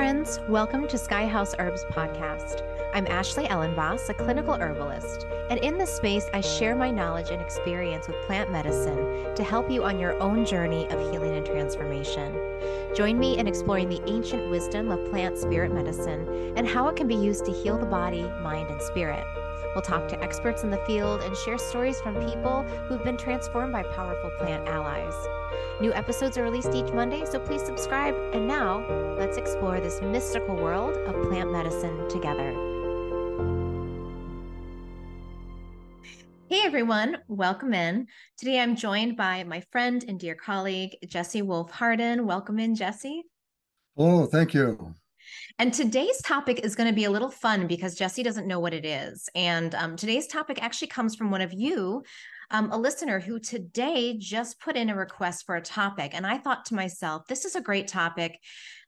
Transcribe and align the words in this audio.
friends. 0.00 0.40
Welcome 0.48 0.88
to 0.88 0.96
Sky 0.96 1.26
House 1.26 1.54
Herbs 1.58 1.84
podcast. 1.90 2.62
I'm 2.94 3.06
Ashley 3.08 3.44
Ellenvoss, 3.44 4.08
a 4.08 4.14
clinical 4.14 4.54
herbalist, 4.54 5.26
and 5.50 5.58
in 5.58 5.76
this 5.76 5.94
space, 5.94 6.24
I 6.32 6.40
share 6.40 6.74
my 6.74 6.90
knowledge 6.90 7.28
and 7.28 7.42
experience 7.42 8.08
with 8.08 8.16
plant 8.22 8.50
medicine 8.50 9.34
to 9.34 9.44
help 9.44 9.70
you 9.70 9.84
on 9.84 9.98
your 9.98 10.18
own 10.18 10.46
journey 10.46 10.86
of 10.88 11.12
healing 11.12 11.36
and 11.36 11.44
transformation. 11.44 12.34
Join 12.96 13.18
me 13.18 13.36
in 13.36 13.46
exploring 13.46 13.90
the 13.90 14.00
ancient 14.10 14.48
wisdom 14.48 14.90
of 14.90 15.10
plant 15.10 15.36
spirit 15.36 15.70
medicine 15.70 16.54
and 16.56 16.66
how 16.66 16.88
it 16.88 16.96
can 16.96 17.06
be 17.06 17.14
used 17.14 17.44
to 17.44 17.52
heal 17.52 17.76
the 17.76 17.84
body, 17.84 18.22
mind, 18.40 18.70
and 18.70 18.80
spirit. 18.80 19.26
We'll 19.74 19.82
talk 19.82 20.08
to 20.08 20.24
experts 20.24 20.62
in 20.62 20.70
the 20.70 20.82
field 20.86 21.20
and 21.20 21.36
share 21.36 21.58
stories 21.58 22.00
from 22.00 22.14
people 22.26 22.62
who've 22.88 23.04
been 23.04 23.18
transformed 23.18 23.72
by 23.72 23.82
powerful 23.82 24.30
plant 24.38 24.66
allies. 24.66 25.12
New 25.80 25.92
episodes 25.92 26.36
are 26.36 26.42
released 26.42 26.74
each 26.74 26.92
Monday, 26.92 27.24
so 27.24 27.38
please 27.38 27.62
subscribe. 27.62 28.14
And 28.32 28.46
now, 28.46 28.84
let's 29.18 29.36
explore 29.36 29.80
this 29.80 30.00
mystical 30.02 30.56
world 30.56 30.96
of 30.96 31.22
plant 31.28 31.52
medicine 31.52 32.08
together. 32.08 32.52
Hey 36.48 36.62
everyone, 36.64 37.18
welcome 37.28 37.72
in. 37.72 38.08
Today 38.36 38.58
I'm 38.58 38.74
joined 38.74 39.16
by 39.16 39.44
my 39.44 39.60
friend 39.70 40.04
and 40.08 40.18
dear 40.18 40.34
colleague, 40.34 40.96
Jesse 41.06 41.42
Wolf 41.42 41.70
Hardin. 41.70 42.26
Welcome 42.26 42.58
in, 42.58 42.74
Jesse. 42.74 43.22
Oh, 43.96 44.26
thank 44.26 44.52
you. 44.52 44.94
And 45.58 45.72
today's 45.72 46.20
topic 46.22 46.60
is 46.64 46.74
going 46.74 46.88
to 46.88 46.94
be 46.94 47.04
a 47.04 47.10
little 47.10 47.30
fun 47.30 47.66
because 47.66 47.94
Jesse 47.94 48.22
doesn't 48.22 48.46
know 48.46 48.58
what 48.58 48.74
it 48.74 48.84
is. 48.84 49.28
And 49.34 49.74
um, 49.74 49.94
today's 49.94 50.26
topic 50.26 50.62
actually 50.62 50.88
comes 50.88 51.14
from 51.14 51.30
one 51.30 51.40
of 51.40 51.52
you 51.52 52.02
um, 52.50 52.70
a 52.72 52.78
listener 52.78 53.20
who 53.20 53.38
today 53.38 54.16
just 54.18 54.60
put 54.60 54.76
in 54.76 54.90
a 54.90 54.96
request 54.96 55.46
for 55.46 55.56
a 55.56 55.62
topic. 55.62 56.12
And 56.14 56.26
I 56.26 56.38
thought 56.38 56.64
to 56.66 56.74
myself, 56.74 57.26
this 57.26 57.44
is 57.44 57.54
a 57.54 57.60
great 57.60 57.86
topic. 57.86 58.38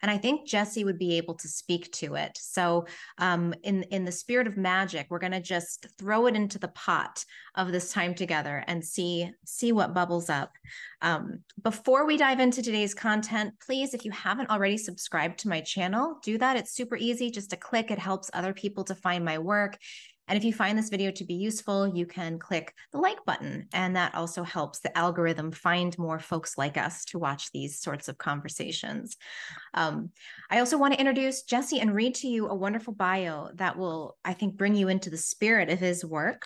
And 0.02 0.10
I 0.10 0.18
think 0.18 0.48
Jesse 0.48 0.84
would 0.84 0.98
be 0.98 1.16
able 1.16 1.34
to 1.34 1.48
speak 1.48 1.90
to 1.92 2.16
it. 2.16 2.36
So, 2.40 2.86
um, 3.18 3.54
in, 3.62 3.84
in 3.84 4.04
the 4.04 4.10
spirit 4.10 4.48
of 4.48 4.56
magic, 4.56 5.06
we're 5.08 5.20
going 5.20 5.32
to 5.32 5.40
just 5.40 5.86
throw 5.96 6.26
it 6.26 6.34
into 6.34 6.58
the 6.58 6.68
pot 6.68 7.24
of 7.54 7.70
this 7.70 7.92
time 7.92 8.14
together 8.14 8.64
and 8.66 8.84
see, 8.84 9.30
see 9.44 9.70
what 9.70 9.94
bubbles 9.94 10.28
up. 10.28 10.52
Um, 11.02 11.40
before 11.62 12.04
we 12.04 12.16
dive 12.16 12.40
into 12.40 12.62
today's 12.62 12.94
content, 12.94 13.54
please, 13.64 13.94
if 13.94 14.04
you 14.04 14.10
haven't 14.10 14.50
already 14.50 14.78
subscribed 14.78 15.38
to 15.40 15.48
my 15.48 15.60
channel, 15.60 16.18
do 16.24 16.36
that. 16.38 16.56
It's 16.56 16.74
super 16.74 16.96
easy, 16.96 17.30
just 17.30 17.52
a 17.52 17.56
click. 17.56 17.90
It 17.90 17.98
helps 17.98 18.30
other 18.32 18.52
people 18.52 18.82
to 18.84 18.94
find 18.94 19.24
my 19.24 19.38
work. 19.38 19.78
And 20.28 20.38
if 20.38 20.44
you 20.44 20.52
find 20.52 20.78
this 20.78 20.88
video 20.88 21.10
to 21.12 21.24
be 21.24 21.34
useful, 21.34 21.88
you 21.88 22.06
can 22.06 22.38
click 22.38 22.74
the 22.92 22.98
like 22.98 23.24
button. 23.24 23.66
And 23.72 23.96
that 23.96 24.14
also 24.14 24.42
helps 24.42 24.80
the 24.80 24.96
algorithm 24.96 25.50
find 25.50 25.96
more 25.98 26.18
folks 26.18 26.56
like 26.56 26.76
us 26.76 27.04
to 27.06 27.18
watch 27.18 27.50
these 27.52 27.80
sorts 27.80 28.08
of 28.08 28.18
conversations. 28.18 29.16
Um, 29.74 30.10
I 30.50 30.60
also 30.60 30.78
want 30.78 30.94
to 30.94 31.00
introduce 31.00 31.42
Jesse 31.42 31.80
and 31.80 31.94
read 31.94 32.14
to 32.16 32.28
you 32.28 32.48
a 32.48 32.54
wonderful 32.54 32.94
bio 32.94 33.50
that 33.54 33.76
will, 33.76 34.16
I 34.24 34.32
think, 34.32 34.56
bring 34.56 34.74
you 34.74 34.88
into 34.88 35.10
the 35.10 35.16
spirit 35.18 35.68
of 35.68 35.80
his 35.80 36.04
work. 36.04 36.44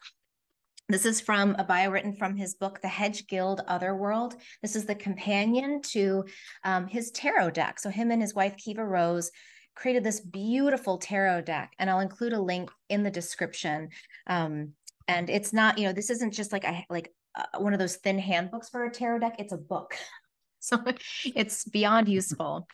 This 0.88 1.04
is 1.04 1.20
from 1.20 1.56
a 1.58 1.64
bio 1.64 1.90
written 1.90 2.14
from 2.14 2.36
his 2.36 2.54
book, 2.54 2.80
The 2.80 2.86
Hedge 2.86 3.26
Guild 3.26 3.60
Otherworld. 3.66 4.36
This 4.62 4.76
is 4.76 4.84
the 4.84 4.94
companion 4.94 5.82
to 5.90 6.24
um, 6.62 6.86
his 6.86 7.10
tarot 7.10 7.50
deck. 7.50 7.80
So, 7.80 7.90
him 7.90 8.12
and 8.12 8.22
his 8.22 8.36
wife, 8.36 8.56
Kiva 8.56 8.84
Rose, 8.84 9.32
created 9.76 10.02
this 10.02 10.20
beautiful 10.20 10.98
tarot 10.98 11.42
deck, 11.42 11.72
and 11.78 11.88
I'll 11.88 12.00
include 12.00 12.32
a 12.32 12.40
link 12.40 12.70
in 12.88 13.04
the 13.04 13.10
description. 13.10 13.90
Um, 14.26 14.72
and 15.06 15.30
it's 15.30 15.52
not, 15.52 15.78
you 15.78 15.86
know, 15.86 15.92
this 15.92 16.10
isn't 16.10 16.32
just 16.32 16.50
like 16.50 16.64
a 16.64 16.84
like 16.90 17.14
uh, 17.36 17.58
one 17.58 17.72
of 17.72 17.78
those 17.78 17.96
thin 17.96 18.18
handbooks 18.18 18.68
for 18.68 18.84
a 18.84 18.90
tarot 18.90 19.20
deck. 19.20 19.36
It's 19.38 19.52
a 19.52 19.58
book, 19.58 19.94
so 20.58 20.82
it's 21.24 21.64
beyond 21.64 22.08
useful. 22.08 22.66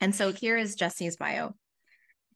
And 0.00 0.12
so 0.14 0.32
here 0.32 0.56
is 0.56 0.74
Jesse's 0.74 1.16
bio. 1.16 1.54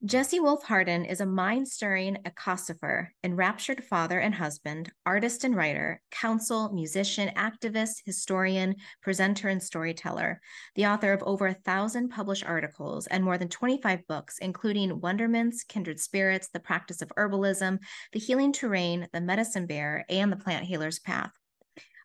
Jesse 0.04 0.38
Wolf 0.38 0.62
Hardin 0.62 1.04
is 1.04 1.20
a 1.20 1.26
mind 1.26 1.66
stirring 1.66 2.18
ecosopher, 2.24 3.08
enraptured 3.24 3.82
father 3.82 4.20
and 4.20 4.32
husband, 4.32 4.92
artist 5.04 5.42
and 5.42 5.56
writer, 5.56 6.00
counsel, 6.12 6.72
musician, 6.72 7.30
activist, 7.34 8.02
historian, 8.04 8.76
presenter, 9.02 9.48
and 9.48 9.60
storyteller. 9.60 10.40
The 10.76 10.86
author 10.86 11.12
of 11.12 11.24
over 11.24 11.48
a 11.48 11.54
thousand 11.54 12.10
published 12.10 12.44
articles 12.46 13.08
and 13.08 13.24
more 13.24 13.38
than 13.38 13.48
25 13.48 14.06
books, 14.06 14.38
including 14.38 15.00
Wonderments, 15.00 15.64
Kindred 15.64 15.98
Spirits, 15.98 16.48
The 16.52 16.60
Practice 16.60 17.02
of 17.02 17.10
Herbalism, 17.18 17.80
The 18.12 18.20
Healing 18.20 18.52
Terrain, 18.52 19.08
The 19.12 19.20
Medicine 19.20 19.66
Bear, 19.66 20.04
and 20.08 20.30
The 20.30 20.36
Plant 20.36 20.66
Healer's 20.66 21.00
Path 21.00 21.32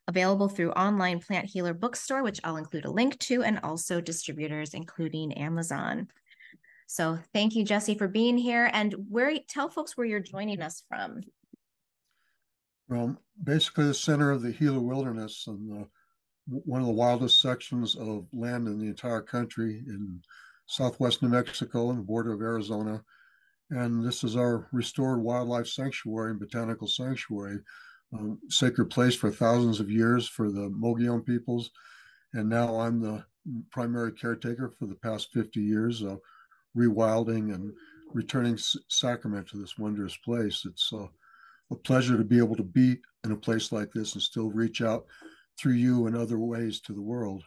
available 0.06 0.48
through 0.50 0.70
online 0.72 1.18
plant 1.18 1.46
healer 1.46 1.72
bookstore 1.72 2.22
which 2.22 2.38
i'll 2.44 2.58
include 2.58 2.84
a 2.84 2.90
link 2.90 3.18
to 3.18 3.42
and 3.42 3.58
also 3.62 4.02
distributors 4.02 4.74
including 4.74 5.32
amazon 5.32 6.06
so 6.94 7.18
thank 7.32 7.56
you, 7.56 7.64
Jesse, 7.64 7.96
for 7.96 8.06
being 8.06 8.38
here. 8.38 8.70
And 8.72 8.94
where 9.10 9.36
tell 9.48 9.68
folks 9.68 9.96
where 9.96 10.06
you're 10.06 10.20
joining 10.20 10.62
us 10.62 10.84
from. 10.88 11.22
Well, 12.88 13.20
basically 13.42 13.86
the 13.86 13.94
center 13.94 14.30
of 14.30 14.42
the 14.42 14.52
Gila 14.52 14.78
Wilderness 14.78 15.48
and 15.48 15.68
the, 15.68 15.88
one 16.46 16.80
of 16.80 16.86
the 16.86 16.92
wildest 16.92 17.40
sections 17.40 17.96
of 17.96 18.28
land 18.32 18.68
in 18.68 18.78
the 18.78 18.86
entire 18.86 19.22
country 19.22 19.82
in 19.88 20.22
southwest 20.66 21.20
New 21.20 21.30
Mexico 21.30 21.90
and 21.90 21.98
the 21.98 22.04
border 22.04 22.32
of 22.32 22.40
Arizona. 22.40 23.02
And 23.70 24.04
this 24.04 24.22
is 24.22 24.36
our 24.36 24.68
restored 24.70 25.20
wildlife 25.20 25.66
sanctuary 25.66 26.30
and 26.30 26.38
botanical 26.38 26.86
sanctuary, 26.86 27.58
um, 28.16 28.38
sacred 28.50 28.86
place 28.86 29.16
for 29.16 29.32
thousands 29.32 29.80
of 29.80 29.90
years 29.90 30.28
for 30.28 30.48
the 30.48 30.70
Mogollon 30.70 31.22
peoples. 31.22 31.72
And 32.34 32.48
now 32.48 32.78
I'm 32.78 33.00
the 33.00 33.24
primary 33.72 34.12
caretaker 34.12 34.72
for 34.78 34.86
the 34.86 34.94
past 34.94 35.32
50 35.32 35.60
years. 35.60 36.04
Uh, 36.04 36.18
rewilding 36.76 37.54
and 37.54 37.72
returning 38.12 38.58
sacrament 38.88 39.48
to 39.48 39.58
this 39.58 39.78
wondrous 39.78 40.16
place. 40.18 40.64
It's 40.64 40.92
uh, 40.92 41.06
a 41.70 41.76
pleasure 41.76 42.16
to 42.16 42.24
be 42.24 42.38
able 42.38 42.56
to 42.56 42.62
be 42.62 42.96
in 43.24 43.32
a 43.32 43.36
place 43.36 43.72
like 43.72 43.92
this 43.92 44.14
and 44.14 44.22
still 44.22 44.50
reach 44.50 44.82
out 44.82 45.06
through 45.58 45.72
you 45.72 46.06
and 46.06 46.16
other 46.16 46.38
ways 46.38 46.80
to 46.80 46.92
the 46.92 47.02
world. 47.02 47.42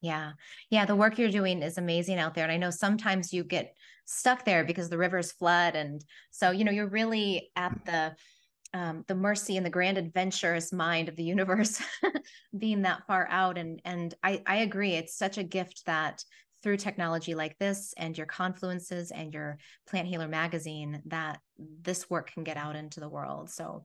Yeah. 0.00 0.32
Yeah. 0.70 0.84
The 0.84 0.96
work 0.96 1.18
you're 1.18 1.30
doing 1.30 1.62
is 1.62 1.78
amazing 1.78 2.18
out 2.18 2.34
there. 2.34 2.44
And 2.44 2.52
I 2.52 2.58
know 2.58 2.70
sometimes 2.70 3.32
you 3.32 3.42
get 3.42 3.74
stuck 4.04 4.44
there 4.44 4.64
because 4.64 4.90
the 4.90 4.98
rivers 4.98 5.32
flood. 5.32 5.76
And 5.76 6.04
so, 6.30 6.50
you 6.50 6.64
know, 6.64 6.72
you're 6.72 6.88
really 6.88 7.50
at 7.56 7.72
mm. 7.72 7.84
the, 7.86 8.78
um, 8.78 9.04
the 9.08 9.14
mercy 9.14 9.56
and 9.56 9.64
the 9.64 9.70
grand 9.70 9.96
adventurous 9.96 10.72
mind 10.72 11.08
of 11.08 11.16
the 11.16 11.22
universe 11.22 11.82
being 12.58 12.82
that 12.82 13.06
far 13.06 13.26
out. 13.30 13.56
And, 13.56 13.80
and 13.84 14.14
I, 14.22 14.42
I 14.46 14.56
agree. 14.56 14.92
It's 14.92 15.16
such 15.16 15.38
a 15.38 15.44
gift 15.44 15.86
that 15.86 16.22
through 16.64 16.78
technology 16.78 17.34
like 17.34 17.56
this 17.58 17.94
and 17.96 18.16
your 18.16 18.26
confluences 18.26 19.12
and 19.12 19.32
your 19.32 19.58
plant 19.86 20.08
healer 20.08 20.26
magazine 20.26 21.02
that 21.04 21.38
this 21.58 22.10
work 22.10 22.32
can 22.32 22.42
get 22.42 22.56
out 22.56 22.74
into 22.74 22.98
the 22.98 23.08
world. 23.08 23.50
So 23.50 23.84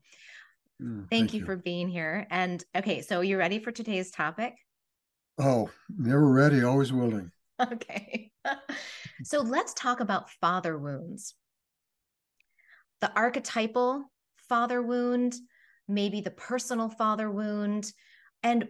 mm, 0.82 1.00
thank, 1.02 1.10
thank 1.10 1.34
you, 1.34 1.42
you. 1.42 1.46
for 1.46 1.58
being 1.58 1.90
here. 1.90 2.26
And 2.32 2.64
okay 2.76 3.02
so 3.02 3.22
you 3.22 3.38
ready 3.38 3.60
for 3.60 3.72
today's 3.72 4.10
topic? 4.10 4.56
Oh 5.38 5.70
never 5.96 6.26
ready 6.26 6.64
always 6.64 6.92
willing. 6.92 7.32
Okay. 7.62 8.32
So 9.22 9.42
let's 9.42 9.74
talk 9.74 10.00
about 10.00 10.30
father 10.30 10.78
wounds. 10.78 11.36
The 13.02 13.12
archetypal 13.14 14.06
father 14.48 14.82
wound 14.82 15.36
maybe 15.90 16.22
the 16.22 16.32
personal 16.32 16.88
father 16.88 17.30
wound 17.30 17.92
and 18.44 18.70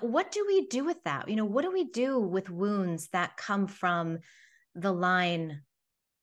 what 0.00 0.32
do 0.32 0.44
we 0.46 0.66
do 0.66 0.84
with 0.84 1.02
that? 1.04 1.28
You 1.28 1.36
know, 1.36 1.44
what 1.44 1.62
do 1.62 1.70
we 1.70 1.84
do 1.84 2.18
with 2.18 2.50
wounds 2.50 3.08
that 3.12 3.36
come 3.36 3.66
from 3.66 4.18
the 4.74 4.92
line 4.92 5.62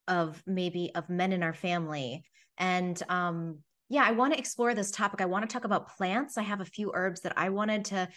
of 0.07 0.41
maybe 0.45 0.91
of 0.95 1.09
men 1.09 1.31
in 1.31 1.43
our 1.43 1.53
family? 1.53 2.23
And 2.57 3.01
um, 3.09 3.59
yeah, 3.89 4.03
I 4.03 4.11
want 4.11 4.33
to 4.33 4.39
explore 4.39 4.73
this 4.73 4.91
topic. 4.91 5.21
I 5.21 5.25
want 5.25 5.49
to 5.49 5.53
talk 5.53 5.63
about 5.63 5.95
plants. 5.95 6.37
I 6.37 6.43
have 6.43 6.61
a 6.61 6.65
few 6.65 6.91
herbs 6.93 7.21
that 7.21 7.37
I 7.37 7.49
wanted 7.49 7.85
to 7.85 8.09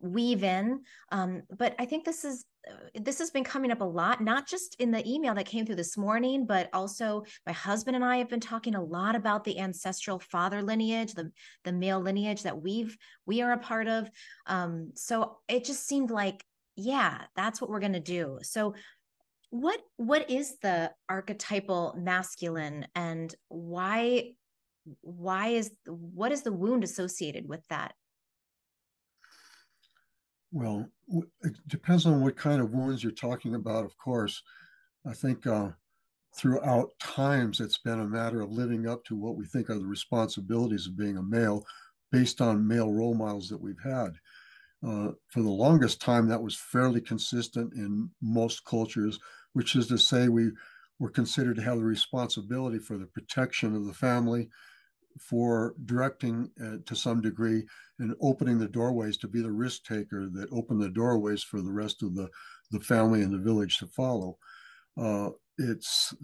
weave 0.00 0.44
in 0.44 0.80
um, 1.12 1.42
but 1.56 1.74
i 1.78 1.84
think 1.84 2.04
this 2.04 2.24
is 2.24 2.44
uh, 2.70 3.00
this 3.00 3.18
has 3.18 3.30
been 3.30 3.44
coming 3.44 3.70
up 3.70 3.80
a 3.80 3.84
lot 3.84 4.20
not 4.20 4.46
just 4.46 4.76
in 4.78 4.90
the 4.90 5.06
email 5.08 5.34
that 5.34 5.46
came 5.46 5.64
through 5.64 5.76
this 5.76 5.96
morning 5.96 6.46
but 6.46 6.68
also 6.72 7.22
my 7.46 7.52
husband 7.52 7.96
and 7.96 8.04
i 8.04 8.16
have 8.16 8.28
been 8.28 8.40
talking 8.40 8.74
a 8.74 8.82
lot 8.82 9.16
about 9.16 9.44
the 9.44 9.58
ancestral 9.58 10.18
father 10.18 10.62
lineage 10.62 11.14
the 11.14 11.30
the 11.64 11.72
male 11.72 12.00
lineage 12.00 12.42
that 12.42 12.60
we've 12.60 12.96
we 13.26 13.42
are 13.42 13.52
a 13.52 13.58
part 13.58 13.88
of. 13.88 14.10
Um, 14.46 14.92
so 14.94 15.38
it 15.48 15.64
just 15.64 15.86
seemed 15.86 16.10
like 16.10 16.44
yeah 16.76 17.22
that's 17.34 17.60
what 17.60 17.70
we're 17.70 17.80
going 17.80 17.92
to 17.92 18.00
do. 18.00 18.38
So 18.42 18.74
what 19.50 19.80
what 19.96 20.30
is 20.30 20.58
the 20.58 20.92
archetypal 21.08 21.94
masculine 21.98 22.86
and 22.94 23.34
why 23.48 24.32
why 25.00 25.48
is 25.48 25.70
what 25.86 26.32
is 26.32 26.42
the 26.42 26.52
wound 26.52 26.84
associated 26.84 27.48
with 27.48 27.66
that 27.68 27.94
well, 30.56 30.78
it 31.42 31.54
depends 31.68 32.06
on 32.06 32.22
what 32.22 32.36
kind 32.36 32.60
of 32.60 32.72
wounds 32.72 33.02
you're 33.02 33.12
talking 33.12 33.54
about, 33.54 33.84
of 33.84 33.96
course. 33.98 34.42
I 35.06 35.12
think 35.12 35.46
uh, 35.46 35.70
throughout 36.34 36.90
times, 37.00 37.60
it's 37.60 37.78
been 37.78 38.00
a 38.00 38.06
matter 38.20 38.40
of 38.40 38.52
living 38.52 38.88
up 38.88 39.04
to 39.06 39.16
what 39.16 39.36
we 39.36 39.46
think 39.46 39.70
are 39.70 39.78
the 39.78 39.86
responsibilities 39.86 40.86
of 40.86 40.96
being 40.96 41.18
a 41.18 41.22
male 41.22 41.64
based 42.10 42.40
on 42.40 42.66
male 42.66 42.92
role 42.92 43.14
models 43.14 43.48
that 43.50 43.60
we've 43.60 43.84
had. 43.84 44.12
uh, 44.86 45.10
for 45.28 45.42
the 45.42 45.48
longest 45.48 46.00
time, 46.00 46.28
that 46.28 46.42
was 46.42 46.56
fairly 46.56 47.00
consistent 47.00 47.72
in 47.74 48.10
most 48.20 48.64
cultures, 48.64 49.18
which 49.54 49.74
is 49.74 49.86
to 49.88 49.98
say, 49.98 50.28
we 50.28 50.50
were 50.98 51.10
considered 51.10 51.56
to 51.56 51.62
have 51.62 51.78
the 51.78 51.84
responsibility 51.84 52.78
for 52.78 52.96
the 52.98 53.06
protection 53.06 53.74
of 53.74 53.86
the 53.86 53.94
family, 53.94 54.48
for 55.18 55.74
directing 55.84 56.50
uh, 56.62 56.76
to 56.84 56.94
some 56.94 57.20
degree 57.20 57.64
and 57.98 58.14
opening 58.20 58.58
the 58.58 58.68
doorways 58.68 59.16
to 59.16 59.28
be 59.28 59.40
the 59.40 59.50
risk 59.50 59.84
taker 59.84 60.28
that 60.28 60.52
opened 60.52 60.80
the 60.80 60.88
doorways 60.88 61.42
for 61.42 61.62
the 61.62 61.72
rest 61.72 62.02
of 62.02 62.14
the, 62.14 62.28
the 62.70 62.80
family 62.80 63.22
and 63.22 63.32
the 63.32 63.38
village 63.38 63.78
to 63.78 63.86
follow. 63.86 64.36
Uh, 64.98 65.30
it's 65.58 66.14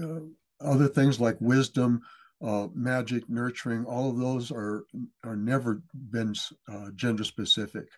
uh, 0.00 0.20
other 0.60 0.88
things 0.88 1.20
like 1.20 1.36
wisdom, 1.40 2.00
uh, 2.42 2.68
magic, 2.74 3.28
nurturing, 3.28 3.84
all 3.84 4.10
of 4.10 4.18
those 4.18 4.50
are 4.50 4.84
are 5.24 5.36
never 5.36 5.82
been 6.10 6.34
uh, 6.68 6.90
gender 6.94 7.24
specific, 7.24 7.88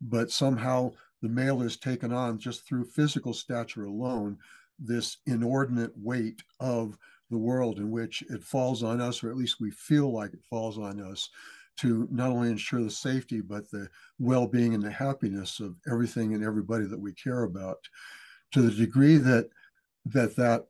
but 0.00 0.30
somehow 0.30 0.92
the 1.22 1.28
male 1.28 1.62
is 1.62 1.76
taken 1.76 2.12
on 2.12 2.38
just 2.38 2.66
through 2.66 2.84
physical 2.84 3.32
stature 3.32 3.84
alone 3.84 4.38
this 4.78 5.18
inordinate 5.26 5.92
weight 5.96 6.42
of 6.60 6.96
the 7.30 7.38
world 7.38 7.78
in 7.78 7.90
which 7.90 8.22
it 8.30 8.42
falls 8.42 8.82
on 8.82 9.00
us, 9.00 9.22
or 9.22 9.30
at 9.30 9.36
least 9.36 9.60
we 9.60 9.70
feel 9.70 10.12
like 10.12 10.32
it 10.32 10.44
falls 10.48 10.78
on 10.78 11.00
us, 11.00 11.30
to 11.76 12.08
not 12.10 12.30
only 12.30 12.50
ensure 12.50 12.82
the 12.82 12.90
safety 12.90 13.40
but 13.40 13.70
the 13.70 13.88
well-being 14.18 14.74
and 14.74 14.82
the 14.82 14.90
happiness 14.90 15.60
of 15.60 15.76
everything 15.90 16.34
and 16.34 16.42
everybody 16.42 16.86
that 16.86 16.98
we 16.98 17.12
care 17.12 17.44
about. 17.44 17.78
To 18.52 18.62
the 18.62 18.70
degree 18.70 19.16
that 19.18 19.50
that 20.06 20.34
that 20.36 20.64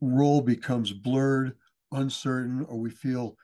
role 0.00 0.42
becomes 0.42 0.92
blurred, 0.92 1.54
uncertain, 1.92 2.64
or 2.68 2.76
we 2.76 2.90
feel 2.90 3.36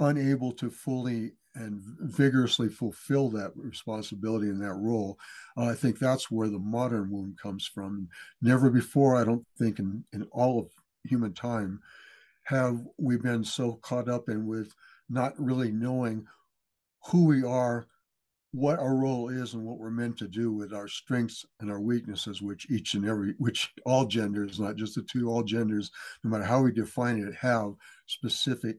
unable 0.00 0.52
to 0.52 0.70
fully 0.70 1.32
and 1.54 1.80
vigorously 2.00 2.68
fulfill 2.68 3.28
that 3.28 3.52
responsibility 3.54 4.48
and 4.48 4.60
that 4.60 4.72
role. 4.74 5.18
Uh, 5.56 5.66
I 5.66 5.74
think 5.74 5.98
that's 5.98 6.30
where 6.30 6.48
the 6.48 6.58
modern 6.58 7.10
wound 7.10 7.38
comes 7.38 7.66
from. 7.66 8.08
Never 8.40 8.70
before, 8.70 9.16
I 9.16 9.24
don't 9.24 9.46
think, 9.58 9.78
in, 9.78 10.02
in 10.12 10.22
all 10.32 10.58
of 10.58 10.70
human 11.04 11.32
time, 11.32 11.80
have 12.44 12.80
we 12.98 13.16
been 13.16 13.44
so 13.44 13.74
caught 13.82 14.08
up 14.08 14.28
in 14.28 14.46
with 14.46 14.74
not 15.08 15.34
really 15.38 15.70
knowing 15.70 16.26
who 17.06 17.24
we 17.24 17.44
are, 17.44 17.86
what 18.52 18.78
our 18.78 18.94
role 18.94 19.28
is, 19.28 19.54
and 19.54 19.64
what 19.64 19.78
we're 19.78 19.90
meant 19.90 20.16
to 20.18 20.28
do 20.28 20.52
with 20.52 20.72
our 20.72 20.88
strengths 20.88 21.46
and 21.60 21.70
our 21.70 21.80
weaknesses, 21.80 22.42
which 22.42 22.70
each 22.70 22.94
and 22.94 23.06
every, 23.06 23.34
which 23.38 23.72
all 23.86 24.04
genders, 24.04 24.60
not 24.60 24.76
just 24.76 24.94
the 24.94 25.02
two, 25.02 25.28
all 25.28 25.42
genders, 25.42 25.90
no 26.22 26.30
matter 26.30 26.44
how 26.44 26.60
we 26.60 26.72
define 26.72 27.18
it, 27.18 27.34
have 27.34 27.74
specific 28.06 28.76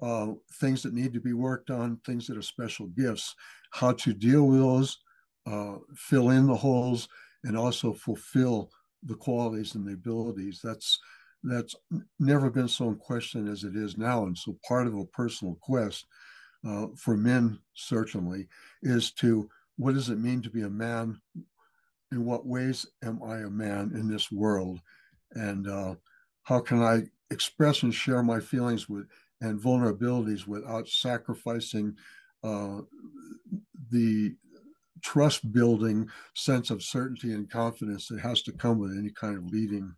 uh, 0.00 0.28
things 0.60 0.82
that 0.82 0.94
need 0.94 1.12
to 1.12 1.20
be 1.20 1.32
worked 1.32 1.70
on, 1.70 1.98
things 2.04 2.26
that 2.26 2.36
are 2.36 2.42
special 2.42 2.86
gifts, 2.88 3.34
how 3.70 3.92
to 3.92 4.12
deal 4.12 4.46
with 4.46 4.60
those, 4.60 4.98
uh, 5.46 5.76
fill 5.94 6.30
in 6.30 6.46
the 6.46 6.54
holes, 6.54 7.08
and 7.44 7.56
also 7.56 7.92
fulfill 7.92 8.70
the 9.02 9.14
qualities 9.14 9.74
and 9.74 9.86
the 9.86 9.92
abilities. 9.92 10.60
That's 10.62 11.00
that's 11.42 11.74
never 12.18 12.50
been 12.50 12.68
so 12.68 12.88
in 12.88 12.96
question 12.96 13.48
as 13.48 13.64
it 13.64 13.76
is 13.76 13.96
now. 13.96 14.24
And 14.24 14.36
so 14.36 14.56
part 14.66 14.86
of 14.86 14.96
a 14.96 15.04
personal 15.06 15.56
quest 15.60 16.06
uh, 16.66 16.88
for 16.96 17.16
men 17.16 17.58
certainly 17.74 18.48
is 18.82 19.12
to 19.12 19.48
what 19.76 19.94
does 19.94 20.08
it 20.08 20.18
mean 20.18 20.42
to 20.42 20.50
be 20.50 20.62
a 20.62 20.70
man? 20.70 21.20
In 22.12 22.24
what 22.24 22.46
ways 22.46 22.86
am 23.02 23.20
I 23.22 23.38
a 23.38 23.50
man 23.50 23.92
in 23.94 24.08
this 24.08 24.30
world? 24.32 24.80
And 25.32 25.68
uh, 25.68 25.96
how 26.44 26.60
can 26.60 26.82
I 26.82 27.02
express 27.30 27.82
and 27.82 27.92
share 27.92 28.22
my 28.22 28.40
feelings 28.40 28.88
with 28.88 29.06
and 29.42 29.60
vulnerabilities 29.60 30.46
without 30.46 30.88
sacrificing 30.88 31.94
uh, 32.42 32.80
the 33.90 34.34
trust 35.02 35.52
building 35.52 36.08
sense 36.34 36.70
of 36.70 36.82
certainty 36.82 37.32
and 37.32 37.50
confidence 37.50 38.08
that 38.08 38.20
has 38.20 38.42
to 38.42 38.52
come 38.52 38.78
with 38.78 38.96
any 38.96 39.10
kind 39.10 39.36
of 39.36 39.46
leading 39.46 39.94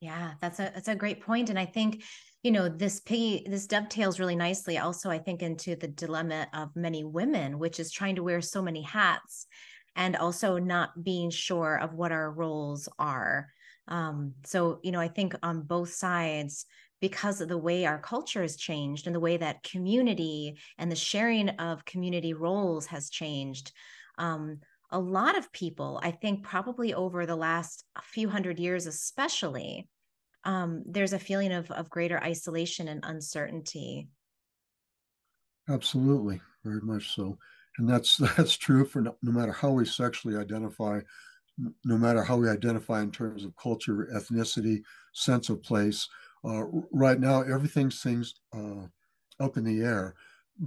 yeah 0.00 0.32
that's 0.40 0.58
a 0.58 0.70
that's 0.74 0.88
a 0.88 0.94
great 0.94 1.20
point 1.20 1.50
and 1.50 1.58
i 1.58 1.64
think 1.64 2.02
you 2.42 2.50
know 2.50 2.68
this 2.68 3.00
piggy 3.00 3.46
this 3.48 3.66
dovetails 3.66 4.18
really 4.18 4.36
nicely 4.36 4.78
also 4.78 5.10
i 5.10 5.18
think 5.18 5.42
into 5.42 5.76
the 5.76 5.88
dilemma 5.88 6.46
of 6.52 6.74
many 6.74 7.04
women 7.04 7.58
which 7.58 7.80
is 7.80 7.90
trying 7.90 8.16
to 8.16 8.22
wear 8.22 8.40
so 8.40 8.62
many 8.62 8.82
hats 8.82 9.46
and 9.96 10.16
also 10.16 10.58
not 10.58 11.04
being 11.04 11.30
sure 11.30 11.76
of 11.76 11.94
what 11.94 12.12
our 12.12 12.30
roles 12.30 12.88
are 12.98 13.48
um, 13.88 14.34
so 14.44 14.80
you 14.82 14.92
know 14.92 15.00
i 15.00 15.08
think 15.08 15.34
on 15.42 15.62
both 15.62 15.92
sides 15.92 16.66
because 17.04 17.42
of 17.42 17.48
the 17.48 17.58
way 17.58 17.84
our 17.84 17.98
culture 17.98 18.40
has 18.40 18.56
changed 18.56 19.06
and 19.06 19.14
the 19.14 19.20
way 19.20 19.36
that 19.36 19.62
community 19.62 20.56
and 20.78 20.90
the 20.90 20.96
sharing 20.96 21.50
of 21.50 21.84
community 21.84 22.32
roles 22.32 22.86
has 22.86 23.10
changed. 23.10 23.72
Um, 24.16 24.60
a 24.94 24.98
lot 24.98 25.36
of 25.36 25.52
people, 25.52 26.00
I 26.04 26.12
think, 26.12 26.44
probably 26.44 26.94
over 26.94 27.26
the 27.26 27.34
last 27.34 27.84
few 28.00 28.28
hundred 28.28 28.60
years, 28.60 28.86
especially, 28.86 29.88
um, 30.44 30.84
there's 30.86 31.12
a 31.12 31.18
feeling 31.18 31.52
of 31.52 31.70
of 31.72 31.90
greater 31.90 32.22
isolation 32.22 32.86
and 32.86 33.04
uncertainty. 33.04 34.08
Absolutely, 35.68 36.40
very 36.62 36.80
much 36.80 37.12
so, 37.12 37.36
and 37.78 37.88
that's 37.88 38.16
that's 38.36 38.56
true 38.56 38.84
for 38.84 39.02
no, 39.02 39.16
no 39.20 39.32
matter 39.32 39.52
how 39.52 39.72
we 39.72 39.84
sexually 39.84 40.36
identify, 40.36 41.00
no 41.84 41.98
matter 41.98 42.22
how 42.22 42.36
we 42.36 42.48
identify 42.48 43.02
in 43.02 43.10
terms 43.10 43.44
of 43.44 43.56
culture, 43.56 44.08
ethnicity, 44.14 44.80
sense 45.12 45.48
of 45.48 45.60
place. 45.60 46.08
Uh, 46.44 46.64
right 46.92 47.18
now, 47.18 47.42
everything 47.42 47.90
seems 47.90 48.34
uh, 48.54 48.86
up 49.40 49.56
in 49.56 49.64
the 49.64 49.80
air 49.80 50.14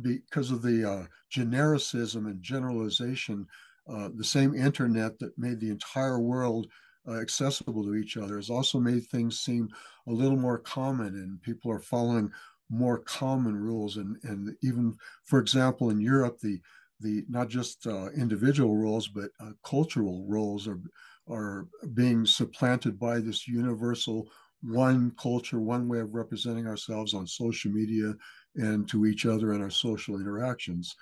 because 0.02 0.52
of 0.52 0.62
the 0.62 0.84
uh, 0.90 1.06
genericism 1.34 2.26
and 2.26 2.42
generalization. 2.44 3.48
Uh, 3.90 4.10
the 4.16 4.24
same 4.24 4.54
internet 4.54 5.18
that 5.20 5.38
made 5.38 5.60
the 5.60 5.70
entire 5.70 6.20
world 6.20 6.68
uh, 7.08 7.20
accessible 7.20 7.84
to 7.84 7.96
each 7.96 8.18
other 8.18 8.36
has 8.36 8.50
also 8.50 8.80
made 8.80 9.06
things 9.08 9.40
seem 9.40 9.70
a 10.08 10.12
little 10.12 10.38
more 10.38 10.60
common, 10.60 11.08
and 11.08 11.42
people 11.42 11.72
are 11.72 11.80
following 11.80 12.32
more 12.70 13.00
common 13.00 13.56
rules. 13.56 13.98
And 13.98 14.18
and 14.24 14.56
even, 14.62 14.98
for 15.24 15.40
example, 15.40 15.90
in 15.90 16.02
Europe, 16.02 16.40
the 16.40 16.60
the 17.00 17.24
not 17.30 17.48
just 17.48 17.88
uh, 17.88 18.10
individual 18.12 18.76
roles 18.76 19.08
but 19.08 19.30
cultural 19.64 20.26
roles 20.28 20.68
are 20.68 20.82
are 21.30 21.68
being 21.94 22.26
supplanted 22.26 23.00
by 23.00 23.20
this 23.20 23.48
universal 23.48 24.30
one 24.62 25.12
culture, 25.20 25.60
one 25.60 25.88
way 25.88 26.00
of 26.00 26.14
representing 26.14 26.68
ourselves 26.68 27.14
on 27.14 27.28
social 27.28 27.72
media 27.72 28.14
and 28.56 28.88
to 28.90 29.06
each 29.06 29.26
other 29.26 29.54
in 29.54 29.62
our 29.62 29.70
social 29.70 30.20
interactions. 30.20 30.96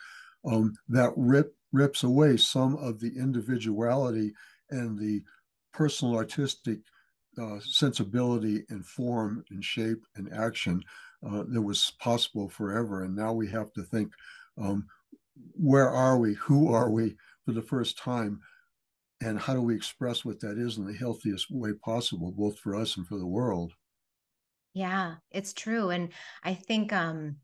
Um, 0.46 0.74
that 0.90 1.12
rip, 1.16 1.56
rips 1.76 2.04
away 2.04 2.38
some 2.38 2.76
of 2.78 3.00
the 3.00 3.18
individuality 3.18 4.34
and 4.70 4.98
the 4.98 5.24
personal 5.74 6.16
artistic 6.16 6.80
uh, 7.40 7.60
sensibility 7.60 8.64
and 8.70 8.86
form 8.86 9.44
and 9.50 9.64
shape 9.64 10.06
and 10.16 10.32
action 10.34 10.82
uh, 11.28 11.44
that 11.48 11.62
was 11.62 11.94
possible 12.00 12.48
forever. 12.48 13.04
And 13.04 13.16
now 13.16 13.34
we 13.34 13.48
have 13.50 13.74
to 13.74 13.84
think 13.84 14.14
um, 14.58 14.88
where 15.52 15.90
are 15.90 16.18
we? 16.18 16.34
Who 16.36 16.74
are 16.74 16.90
we 16.90 17.18
for 17.46 17.52
the 17.52 17.62
first 17.62 17.98
time? 17.98 18.42
and 19.22 19.40
how 19.40 19.54
do 19.54 19.62
we 19.62 19.76
express 19.76 20.26
what 20.26 20.40
that 20.42 20.58
is 20.58 20.78
in 20.78 20.86
the 20.86 20.94
healthiest 20.94 21.50
way 21.50 21.74
possible 21.74 22.32
both 22.32 22.60
for 22.60 22.76
us 22.76 22.98
and 22.98 23.08
for 23.08 23.18
the 23.18 23.26
world 23.26 23.74
yeah 24.74 25.16
it's 25.32 25.54
true 25.54 25.90
and 25.90 26.12
i 26.44 26.54
think 26.54 26.92
um 26.92 27.38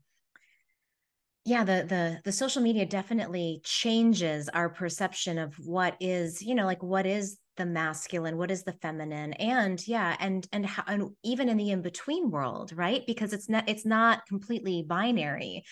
yeah 1.44 1.64
the 1.64 1.84
the 1.88 2.20
the 2.24 2.32
social 2.32 2.62
media 2.62 2.86
definitely 2.86 3.60
changes 3.64 4.48
our 4.50 4.68
perception 4.68 5.38
of 5.38 5.54
what 5.66 5.96
is 6.00 6.42
you 6.42 6.54
know 6.54 6.66
like 6.66 6.82
what 6.82 7.06
is 7.06 7.38
the 7.56 7.66
masculine 7.66 8.38
what 8.38 8.50
is 8.50 8.62
the 8.62 8.72
feminine 8.74 9.32
and 9.34 9.86
yeah 9.86 10.16
and 10.20 10.46
and 10.52 10.64
how 10.64 10.82
and 10.86 11.10
even 11.22 11.48
in 11.48 11.56
the 11.56 11.70
in 11.70 11.82
between 11.82 12.30
world 12.30 12.72
right? 12.74 13.02
Because 13.06 13.32
it's 13.32 13.48
not 13.48 13.68
it's 13.68 13.84
not 13.84 14.26
completely 14.26 14.82
binary. 14.82 15.62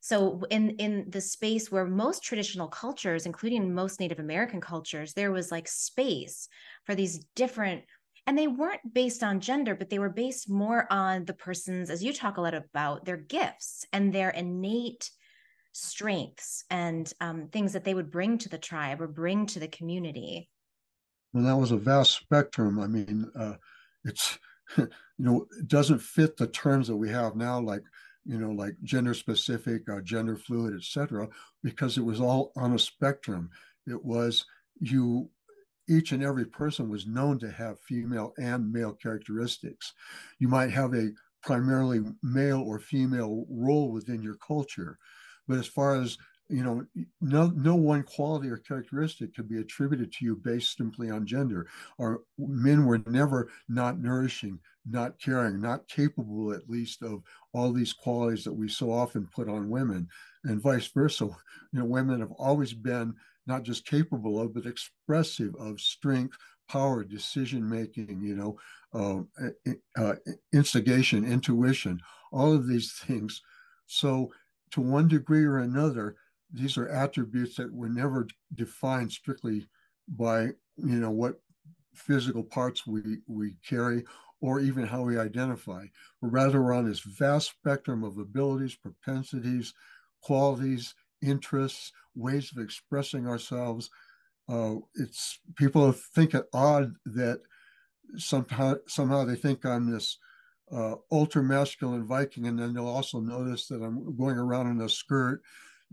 So 0.00 0.42
in 0.50 0.70
in 0.78 1.06
the 1.08 1.20
space 1.20 1.70
where 1.70 1.84
most 1.84 2.22
traditional 2.22 2.68
cultures 2.68 3.26
including 3.26 3.74
most 3.74 3.98
native 4.00 4.20
american 4.20 4.60
cultures 4.60 5.12
there 5.12 5.32
was 5.32 5.50
like 5.50 5.66
space 5.68 6.48
for 6.84 6.94
these 6.94 7.18
different 7.34 7.82
and 8.26 8.36
they 8.36 8.48
weren't 8.48 8.92
based 8.92 9.22
on 9.22 9.40
gender 9.40 9.74
but 9.74 9.90
they 9.90 9.98
were 9.98 10.10
based 10.10 10.48
more 10.48 10.90
on 10.92 11.24
the 11.24 11.34
person's 11.34 11.90
as 11.90 12.02
you 12.02 12.12
talk 12.12 12.36
a 12.36 12.40
lot 12.40 12.54
about 12.54 13.04
their 13.04 13.16
gifts 13.16 13.84
and 13.92 14.12
their 14.12 14.30
innate 14.30 15.10
strengths 15.72 16.64
and 16.70 17.12
um, 17.20 17.48
things 17.48 17.72
that 17.72 17.84
they 17.84 17.94
would 17.94 18.10
bring 18.10 18.38
to 18.38 18.48
the 18.48 18.58
tribe 18.58 19.00
or 19.00 19.06
bring 19.06 19.46
to 19.46 19.58
the 19.58 19.68
community 19.68 20.48
well 21.32 21.44
that 21.44 21.56
was 21.56 21.70
a 21.70 21.76
vast 21.76 22.12
spectrum 22.12 22.78
i 22.78 22.86
mean 22.86 23.30
uh, 23.38 23.54
it's 24.04 24.38
you 24.76 24.88
know 25.18 25.46
it 25.58 25.68
doesn't 25.68 26.00
fit 26.00 26.36
the 26.36 26.46
terms 26.46 26.88
that 26.88 26.96
we 26.96 27.08
have 27.10 27.36
now 27.36 27.60
like 27.60 27.82
you 28.26 28.38
know, 28.38 28.50
like 28.50 28.74
gender 28.82 29.14
specific, 29.14 29.88
uh, 29.88 30.00
gender 30.00 30.36
fluid, 30.36 30.74
etc., 30.74 31.28
because 31.62 31.96
it 31.96 32.04
was 32.04 32.20
all 32.20 32.52
on 32.56 32.74
a 32.74 32.78
spectrum. 32.78 33.50
It 33.86 34.04
was 34.04 34.44
you, 34.80 35.30
each 35.88 36.12
and 36.12 36.22
every 36.22 36.44
person 36.44 36.88
was 36.88 37.06
known 37.06 37.38
to 37.38 37.50
have 37.50 37.80
female 37.80 38.32
and 38.38 38.72
male 38.72 38.92
characteristics. 38.92 39.92
You 40.38 40.48
might 40.48 40.70
have 40.70 40.94
a 40.94 41.10
primarily 41.42 42.00
male 42.22 42.60
or 42.60 42.78
female 42.80 43.46
role 43.48 43.92
within 43.92 44.22
your 44.22 44.36
culture, 44.36 44.98
but 45.46 45.58
as 45.58 45.66
far 45.66 46.00
as 46.00 46.18
you 46.48 46.62
know, 46.62 46.86
no 47.20 47.52
no 47.56 47.74
one 47.74 48.04
quality 48.04 48.48
or 48.48 48.58
characteristic 48.58 49.34
could 49.34 49.48
be 49.48 49.58
attributed 49.58 50.12
to 50.12 50.24
you 50.24 50.36
based 50.36 50.76
simply 50.76 51.10
on 51.10 51.26
gender. 51.26 51.66
Or 51.98 52.22
men 52.38 52.84
were 52.84 53.02
never 53.06 53.48
not 53.68 53.98
nourishing, 53.98 54.60
not 54.88 55.18
caring, 55.18 55.60
not 55.60 55.88
capable 55.88 56.52
at 56.52 56.70
least 56.70 57.02
of 57.02 57.22
all 57.52 57.72
these 57.72 57.92
qualities 57.92 58.44
that 58.44 58.52
we 58.52 58.68
so 58.68 58.92
often 58.92 59.28
put 59.34 59.48
on 59.48 59.70
women, 59.70 60.08
and 60.44 60.62
vice 60.62 60.86
versa. 60.88 61.28
You 61.72 61.80
know, 61.80 61.86
women 61.86 62.20
have 62.20 62.30
always 62.32 62.72
been 62.72 63.14
not 63.46 63.62
just 63.62 63.86
capable 63.86 64.40
of, 64.40 64.54
but 64.54 64.66
expressive 64.66 65.54
of 65.56 65.80
strength, 65.80 66.36
power, 66.68 67.04
decision 67.04 67.68
making. 67.68 68.20
You 68.22 68.36
know, 68.36 68.58
uh, 68.92 69.48
uh, 69.96 70.14
instigation, 70.52 71.24
intuition, 71.24 72.00
all 72.32 72.52
of 72.52 72.66
these 72.66 72.92
things. 73.06 73.42
So, 73.86 74.32
to 74.72 74.80
one 74.80 75.08
degree 75.08 75.44
or 75.44 75.58
another, 75.58 76.16
these 76.52 76.76
are 76.76 76.88
attributes 76.88 77.56
that 77.56 77.72
were 77.72 77.88
never 77.88 78.26
defined 78.54 79.12
strictly 79.12 79.68
by 80.08 80.42
you 80.76 81.00
know 81.00 81.10
what 81.10 81.40
physical 81.94 82.42
parts 82.42 82.86
we 82.86 83.18
we 83.26 83.56
carry 83.66 84.04
or 84.40 84.60
even 84.60 84.86
how 84.86 85.02
we 85.02 85.18
identify 85.18 85.84
rather 86.20 86.62
we're 86.62 86.74
on 86.74 86.86
this 86.86 87.00
vast 87.00 87.50
spectrum 87.50 88.04
of 88.04 88.18
abilities 88.18 88.76
propensities 88.76 89.72
qualities 90.20 90.94
interests 91.22 91.92
ways 92.16 92.50
of 92.54 92.62
expressing 92.62 93.26
ourselves 93.26 93.90
uh, 94.48 94.74
it's 94.94 95.40
people 95.56 95.90
think 95.92 96.34
it 96.34 96.46
odd 96.52 96.94
that 97.04 97.40
somehow 98.16 98.74
somehow 98.86 99.24
they 99.24 99.36
think 99.36 99.64
i'm 99.64 99.90
this 99.90 100.18
uh, 100.72 100.94
ultra 101.12 101.42
masculine 101.42 102.04
viking 102.04 102.46
and 102.46 102.58
then 102.58 102.74
they'll 102.74 102.88
also 102.88 103.20
notice 103.20 103.66
that 103.66 103.82
i'm 103.82 104.16
going 104.16 104.36
around 104.36 104.70
in 104.70 104.80
a 104.80 104.88
skirt 104.88 105.42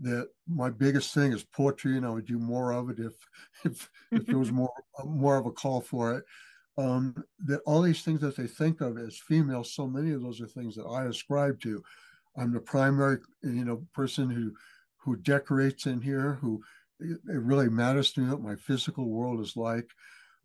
that 0.00 0.28
my 0.48 0.70
biggest 0.70 1.14
thing 1.14 1.32
is 1.32 1.44
poetry, 1.44 1.96
and 1.96 2.06
I 2.06 2.10
would 2.10 2.26
do 2.26 2.38
more 2.38 2.72
of 2.72 2.90
it 2.90 2.98
if 2.98 3.12
if 3.64 3.90
if 4.10 4.26
there 4.26 4.38
was 4.38 4.52
more 4.60 4.72
more 5.04 5.36
of 5.36 5.46
a 5.46 5.52
call 5.52 5.80
for 5.80 6.14
it. 6.14 6.24
Um, 6.76 7.14
that 7.44 7.60
all 7.66 7.82
these 7.82 8.02
things 8.02 8.20
that 8.22 8.34
they 8.34 8.48
think 8.48 8.80
of 8.80 8.98
as 8.98 9.16
female, 9.16 9.62
so 9.62 9.86
many 9.86 10.10
of 10.10 10.22
those 10.22 10.40
are 10.40 10.46
things 10.48 10.74
that 10.74 10.86
I 10.86 11.04
ascribe 11.04 11.60
to. 11.60 11.80
I'm 12.36 12.52
the 12.52 12.58
primary, 12.58 13.18
you 13.44 13.64
know, 13.64 13.86
person 13.94 14.28
who 14.28 14.52
who 15.04 15.16
decorates 15.16 15.86
in 15.86 16.00
here, 16.00 16.38
who 16.40 16.62
it 17.00 17.18
really 17.26 17.68
matters 17.68 18.12
to 18.12 18.20
me 18.20 18.30
what 18.30 18.40
my 18.40 18.56
physical 18.56 19.08
world 19.08 19.40
is 19.40 19.56
like. 19.56 19.88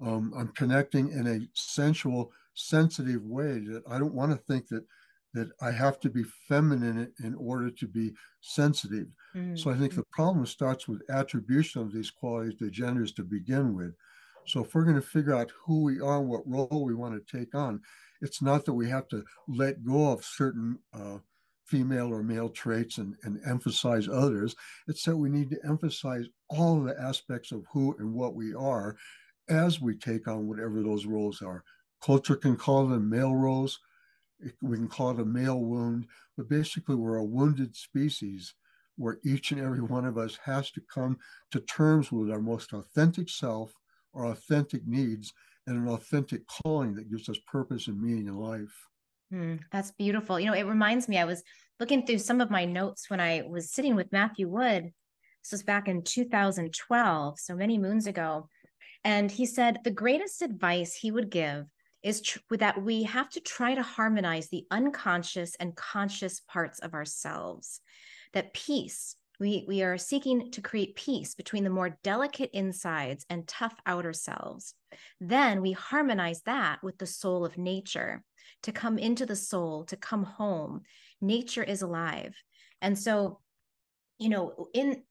Um, 0.01 0.33
I'm 0.37 0.49
connecting 0.49 1.11
in 1.11 1.27
a 1.27 1.39
sensual, 1.53 2.31
sensitive 2.53 3.23
way 3.23 3.59
that 3.59 3.83
I 3.89 3.99
don't 3.99 4.13
want 4.13 4.31
to 4.31 4.37
think 4.37 4.67
that 4.69 4.85
that 5.35 5.49
I 5.61 5.71
have 5.71 5.99
to 5.99 6.09
be 6.09 6.23
feminine 6.47 7.13
in 7.23 7.35
order 7.35 7.69
to 7.69 7.87
be 7.87 8.13
sensitive. 8.41 9.07
Mm-hmm. 9.35 9.57
So 9.57 9.69
I 9.69 9.75
think 9.75 9.93
the 9.93 10.05
problem 10.11 10.45
starts 10.47 10.87
with 10.87 11.07
attribution 11.09 11.81
of 11.81 11.93
these 11.93 12.09
qualities 12.09 12.57
to 12.57 12.71
genders 12.71 13.11
to 13.13 13.23
begin 13.23 13.75
with. 13.75 13.93
So 14.47 14.63
if 14.63 14.73
we're 14.73 14.85
going 14.85 14.95
to 14.95 15.03
figure 15.03 15.35
out 15.35 15.51
who 15.65 15.83
we 15.83 15.99
are, 15.99 16.19
what 16.19 16.47
role 16.47 16.83
we 16.83 16.95
want 16.95 17.13
to 17.13 17.37
take 17.37 17.53
on, 17.53 17.81
it's 18.21 18.41
not 18.41 18.65
that 18.65 18.73
we 18.73 18.89
have 18.89 19.07
to 19.09 19.23
let 19.47 19.85
go 19.85 20.11
of 20.11 20.25
certain 20.25 20.79
uh, 20.93 21.19
female 21.69 22.11
or 22.11 22.23
male 22.23 22.49
traits 22.49 22.97
and, 22.97 23.15
and 23.23 23.39
emphasize 23.45 24.07
others. 24.07 24.55
It's 24.87 25.03
that 25.03 25.17
we 25.17 25.29
need 25.29 25.49
to 25.51 25.65
emphasize 25.65 26.25
all 26.49 26.81
the 26.81 26.99
aspects 26.99 27.51
of 27.51 27.65
who 27.71 27.95
and 27.99 28.13
what 28.13 28.35
we 28.35 28.53
are 28.53 28.97
as 29.49 29.79
we 29.79 29.95
take 29.95 30.27
on 30.27 30.47
whatever 30.47 30.81
those 30.81 31.05
roles 31.05 31.41
are. 31.41 31.63
Culture 32.01 32.35
can 32.35 32.55
call 32.55 32.87
them 32.87 33.09
male 33.09 33.35
roles 33.35 33.79
we 34.61 34.77
can 34.77 34.87
call 34.87 35.11
it 35.11 35.19
a 35.19 35.25
male 35.25 35.59
wound, 35.59 36.07
but 36.37 36.49
basically 36.49 36.95
we're 36.95 37.17
a 37.17 37.23
wounded 37.23 37.75
species 37.75 38.53
where 38.95 39.19
each 39.23 39.51
and 39.51 39.61
every 39.61 39.81
one 39.81 40.05
of 40.05 40.17
us 40.17 40.37
has 40.43 40.71
to 40.71 40.81
come 40.93 41.17
to 41.51 41.59
terms 41.61 42.11
with 42.11 42.31
our 42.31 42.41
most 42.41 42.73
authentic 42.73 43.29
self, 43.29 43.73
our 44.13 44.27
authentic 44.27 44.85
needs, 44.85 45.33
and 45.67 45.77
an 45.77 45.87
authentic 45.87 46.41
calling 46.47 46.93
that 46.95 47.09
gives 47.09 47.29
us 47.29 47.37
purpose 47.47 47.87
and 47.87 48.01
meaning 48.01 48.27
in 48.27 48.35
life. 48.35 48.88
Mm, 49.33 49.59
that's 49.71 49.91
beautiful. 49.91 50.39
You 50.39 50.47
know, 50.47 50.57
it 50.57 50.65
reminds 50.65 51.07
me, 51.07 51.17
I 51.17 51.25
was 51.25 51.43
looking 51.79 52.05
through 52.05 52.19
some 52.19 52.41
of 52.41 52.49
my 52.49 52.65
notes 52.65 53.09
when 53.09 53.19
I 53.19 53.43
was 53.47 53.71
sitting 53.71 53.95
with 53.95 54.11
Matthew 54.11 54.47
Wood. 54.47 54.91
This 55.43 55.51
was 55.51 55.63
back 55.63 55.87
in 55.87 56.03
2012, 56.03 57.39
so 57.39 57.55
many 57.55 57.77
moons 57.77 58.07
ago. 58.07 58.49
And 59.03 59.31
he 59.31 59.45
said 59.45 59.79
the 59.83 59.91
greatest 59.91 60.41
advice 60.41 60.95
he 60.95 61.11
would 61.11 61.29
give 61.29 61.65
is 62.03 62.21
tr- 62.21 62.39
that 62.51 62.81
we 62.81 63.03
have 63.03 63.29
to 63.29 63.39
try 63.39 63.75
to 63.75 63.83
harmonize 63.83 64.49
the 64.49 64.65
unconscious 64.71 65.55
and 65.59 65.75
conscious 65.75 66.41
parts 66.41 66.79
of 66.79 66.93
ourselves. 66.93 67.81
That 68.33 68.53
peace, 68.53 69.15
we, 69.39 69.65
we 69.67 69.83
are 69.83 69.97
seeking 69.97 70.51
to 70.51 70.61
create 70.61 70.95
peace 70.95 71.35
between 71.35 71.63
the 71.63 71.69
more 71.69 71.97
delicate 72.03 72.49
insides 72.53 73.25
and 73.29 73.47
tough 73.47 73.75
outer 73.85 74.13
selves. 74.13 74.73
Then 75.21 75.61
we 75.61 75.71
harmonize 75.71 76.41
that 76.41 76.83
with 76.83 76.97
the 76.97 77.05
soul 77.05 77.45
of 77.45 77.57
nature 77.57 78.23
to 78.63 78.71
come 78.71 78.97
into 78.97 79.25
the 79.25 79.35
soul, 79.35 79.85
to 79.85 79.97
come 79.97 80.23
home. 80.23 80.81
Nature 81.21 81.63
is 81.63 81.81
alive. 81.81 82.35
And 82.81 82.97
so, 82.97 83.39
you 84.17 84.29
know, 84.29 84.67
in 84.73 85.03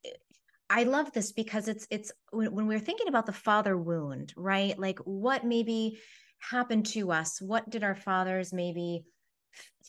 I 0.69 0.83
love 0.83 1.11
this 1.13 1.31
because 1.31 1.67
it's 1.67 1.87
it's 1.89 2.11
when, 2.31 2.67
we're 2.67 2.79
thinking 2.79 3.07
about 3.07 3.25
the 3.25 3.33
father 3.33 3.75
wound, 3.75 4.33
right? 4.37 4.77
Like 4.77 4.99
what 4.99 5.43
maybe 5.43 5.99
happened 6.37 6.85
to 6.87 7.11
us? 7.11 7.41
What 7.41 7.69
did 7.69 7.83
our 7.83 7.95
fathers 7.95 8.53
maybe 8.53 9.03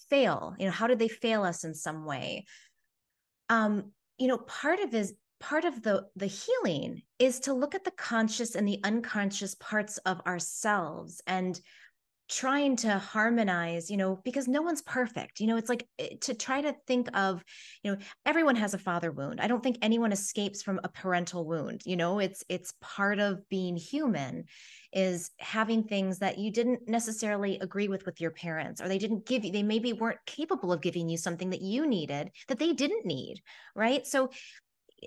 fail? 0.09 0.55
You 0.59 0.67
know, 0.67 0.73
how 0.73 0.87
did 0.87 0.99
they 0.99 1.09
fail 1.09 1.45
us 1.45 1.65
in 1.65 1.75
some 1.75 2.05
way? 2.05 2.47
Um, 3.49 3.93
you 4.19 4.27
know, 4.27 4.39
part 4.39 4.81
of 4.81 4.95
is 4.95 5.15
part 5.39 5.65
of 5.65 5.83
the 5.83 6.07
the 6.17 6.27
healing 6.27 7.03
is 7.19 7.41
to 7.41 7.55
look 7.55 7.75
at 7.75 7.85
the 7.85 7.91
conscious 7.93 8.55
and 8.55 8.67
the 8.67 8.81
unconscious 8.85 9.55
parts 9.57 9.99
of 9.99 10.21
ourselves 10.27 11.21
and 11.27 11.61
trying 12.31 12.77
to 12.77 12.99
harmonize 12.99 13.91
you 13.91 13.97
know 13.97 14.21
because 14.25 14.47
no 14.47 14.63
one's 14.63 14.83
perfect 14.83 15.41
you 15.41 15.47
know 15.47 15.57
it's 15.57 15.69
like 15.69 15.87
eh, 15.99 16.15
to 16.21 16.33
try 16.33 16.61
to 16.61 16.75
think 16.87 17.09
of 17.15 17.45
you 17.83 17.91
know 17.91 17.99
everyone 18.25 18.57
has 18.57 18.73
a 18.73 18.79
father 18.79 19.11
wound. 19.11 19.41
I 19.41 19.49
don't 19.49 19.63
think 19.63 19.79
anyone 19.83 20.13
escapes 20.13 20.63
from 20.63 20.81
a 20.85 20.89
parental 20.89 21.45
wound 21.45 21.83
you 21.85 21.97
know 21.97 22.21
it's 22.21 22.45
it's 22.49 22.73
part 22.81 23.19
of 23.19 23.49
being 23.49 23.77
human 23.77 24.45
is 24.93 25.31
having 25.39 25.85
things 25.85 26.19
that 26.21 26.39
you 26.39 26.51
didn't 26.51 26.89
necessarily 26.89 27.59
agree 27.59 27.89
with 27.89 28.07
with 28.07 28.21
your 28.21 28.31
parents 28.31 28.81
or 28.81 28.89
they 28.89 28.99
didn't 28.99 29.27
give 29.27 29.45
you 29.45 29.53
they 29.53 29.63
maybe 29.63 29.93
weren't 29.93 30.19
capable 30.27 30.73
of 30.73 30.81
giving 30.81 31.09
you 31.09 31.17
something 31.17 31.51
that 31.51 31.63
you 31.63 31.87
needed 31.87 32.31
that 32.49 32.59
they 32.59 32.73
didn't 32.73 33.05
need 33.05 33.41
right? 33.75 34.07
So 34.07 34.31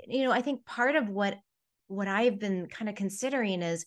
you 0.07 0.23
know 0.23 0.31
i 0.31 0.41
think 0.41 0.65
part 0.65 0.95
of 0.95 1.09
what 1.09 1.37
what 1.87 2.07
i've 2.07 2.39
been 2.39 2.67
kind 2.67 2.89
of 2.89 2.95
considering 2.95 3.61
is 3.61 3.85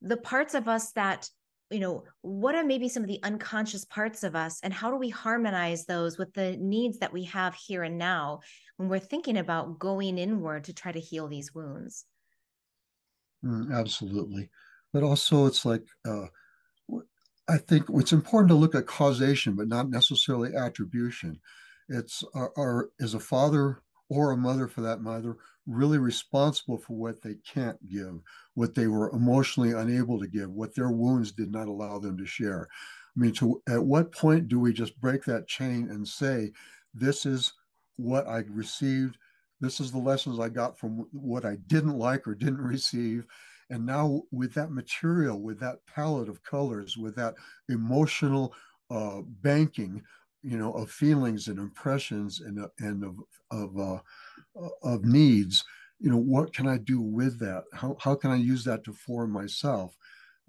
the 0.00 0.16
parts 0.16 0.54
of 0.54 0.68
us 0.68 0.92
that 0.92 1.28
you 1.72 1.80
know 1.80 2.04
what 2.20 2.54
are 2.54 2.64
maybe 2.64 2.88
some 2.88 3.02
of 3.02 3.08
the 3.08 3.20
unconscious 3.22 3.84
parts 3.84 4.22
of 4.22 4.36
us 4.36 4.60
and 4.62 4.72
how 4.72 4.90
do 4.90 4.96
we 4.96 5.08
harmonize 5.08 5.84
those 5.84 6.18
with 6.18 6.32
the 6.34 6.56
needs 6.58 6.98
that 6.98 7.12
we 7.12 7.24
have 7.24 7.54
here 7.54 7.82
and 7.82 7.98
now 7.98 8.40
when 8.76 8.88
we're 8.88 8.98
thinking 8.98 9.38
about 9.38 9.78
going 9.78 10.18
inward 10.18 10.64
to 10.64 10.72
try 10.72 10.92
to 10.92 11.00
heal 11.00 11.28
these 11.28 11.54
wounds 11.54 12.04
mm, 13.44 13.72
absolutely 13.72 14.48
but 14.92 15.02
also 15.02 15.46
it's 15.46 15.64
like 15.64 15.84
uh, 16.06 16.26
I 17.48 17.58
think 17.58 17.86
it's 17.90 18.12
important 18.12 18.48
to 18.48 18.54
look 18.54 18.74
at 18.74 18.86
causation, 18.86 19.54
but 19.54 19.68
not 19.68 19.90
necessarily 19.90 20.54
attribution. 20.54 21.40
It's 21.88 22.24
are, 22.34 22.52
are 22.56 22.90
is 22.98 23.14
a 23.14 23.20
father 23.20 23.82
or 24.08 24.30
a 24.30 24.36
mother, 24.36 24.68
for 24.68 24.82
that 24.82 25.02
matter, 25.02 25.36
really 25.66 25.98
responsible 25.98 26.78
for 26.78 26.94
what 26.94 27.22
they 27.22 27.36
can't 27.46 27.78
give, 27.88 28.20
what 28.54 28.74
they 28.74 28.86
were 28.88 29.10
emotionally 29.10 29.72
unable 29.72 30.18
to 30.18 30.26
give, 30.26 30.50
what 30.50 30.74
their 30.74 30.90
wounds 30.90 31.32
did 31.32 31.50
not 31.52 31.68
allow 31.68 31.98
them 31.98 32.16
to 32.18 32.26
share. 32.26 32.68
I 33.16 33.20
mean, 33.20 33.32
to 33.34 33.62
at 33.68 33.82
what 33.82 34.12
point 34.12 34.48
do 34.48 34.58
we 34.58 34.72
just 34.72 35.00
break 35.00 35.24
that 35.24 35.46
chain 35.46 35.88
and 35.90 36.06
say, 36.06 36.52
this 36.94 37.26
is 37.26 37.52
what 37.96 38.26
I 38.26 38.44
received, 38.50 39.18
this 39.60 39.80
is 39.80 39.92
the 39.92 39.98
lessons 39.98 40.40
I 40.40 40.48
got 40.48 40.78
from 40.78 41.06
what 41.12 41.44
I 41.44 41.56
didn't 41.66 41.98
like 41.98 42.26
or 42.26 42.34
didn't 42.34 42.60
receive, 42.60 43.26
and 43.70 43.86
now, 43.86 44.22
with 44.30 44.52
that 44.54 44.70
material, 44.70 45.40
with 45.40 45.58
that 45.60 45.78
palette 45.86 46.28
of 46.28 46.42
colors, 46.42 46.98
with 46.98 47.16
that 47.16 47.34
emotional 47.70 48.52
uh, 48.90 49.22
banking, 49.40 50.02
you 50.42 50.58
know, 50.58 50.72
of 50.74 50.90
feelings 50.90 51.48
and 51.48 51.58
impressions 51.58 52.40
and 52.40 52.66
and 52.80 53.02
of 53.02 53.16
of 53.50 53.78
uh, 53.78 53.98
of 54.82 55.04
needs, 55.04 55.64
you 55.98 56.10
know, 56.10 56.18
what 56.18 56.52
can 56.52 56.66
I 56.66 56.78
do 56.78 57.00
with 57.00 57.38
that? 57.40 57.64
How 57.72 57.96
how 58.00 58.14
can 58.14 58.30
I 58.30 58.36
use 58.36 58.64
that 58.64 58.84
to 58.84 58.92
form 58.92 59.30
myself? 59.30 59.96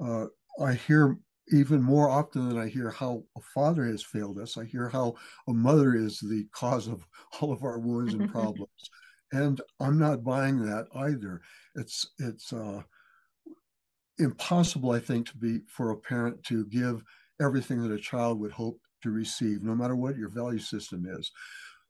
Uh, 0.04 0.26
I 0.60 0.74
hear 0.74 1.18
even 1.50 1.82
more 1.82 2.10
often 2.10 2.48
than 2.48 2.58
I 2.58 2.68
hear 2.68 2.90
how 2.90 3.24
a 3.38 3.42
father 3.54 3.86
has 3.86 4.04
failed 4.04 4.40
us, 4.40 4.58
I 4.58 4.66
hear 4.66 4.90
how 4.90 5.16
a 5.48 5.54
mother 5.54 5.94
is 5.96 6.20
the 6.20 6.48
cause 6.54 6.88
of 6.88 7.06
all 7.42 7.52
of 7.52 7.64
our 7.64 7.80
wounds 7.80 8.14
and 8.14 8.28
problems. 8.32 8.70
and 9.32 9.62
I'm 9.80 9.98
not 10.00 10.24
buying 10.24 10.60
that 10.66 10.88
either. 10.96 11.42
It's 11.76 12.08
it's 12.20 12.54
uh, 12.54 12.82
impossible, 14.20 14.92
I 14.92 15.00
think, 15.00 15.28
to 15.28 15.38
be 15.38 15.62
for 15.68 15.92
a 15.92 15.98
parent 15.98 16.44
to 16.44 16.66
give 16.66 17.04
everything 17.42 17.82
that 17.82 17.94
a 17.94 18.00
child 18.00 18.40
would 18.40 18.52
hope 18.52 18.80
to 19.02 19.12
receive, 19.12 19.64
no 19.64 19.76
matter 19.76 19.96
what 19.96 20.18
your 20.18 20.30
value 20.30 20.60
system 20.60 21.06
is. 21.08 21.32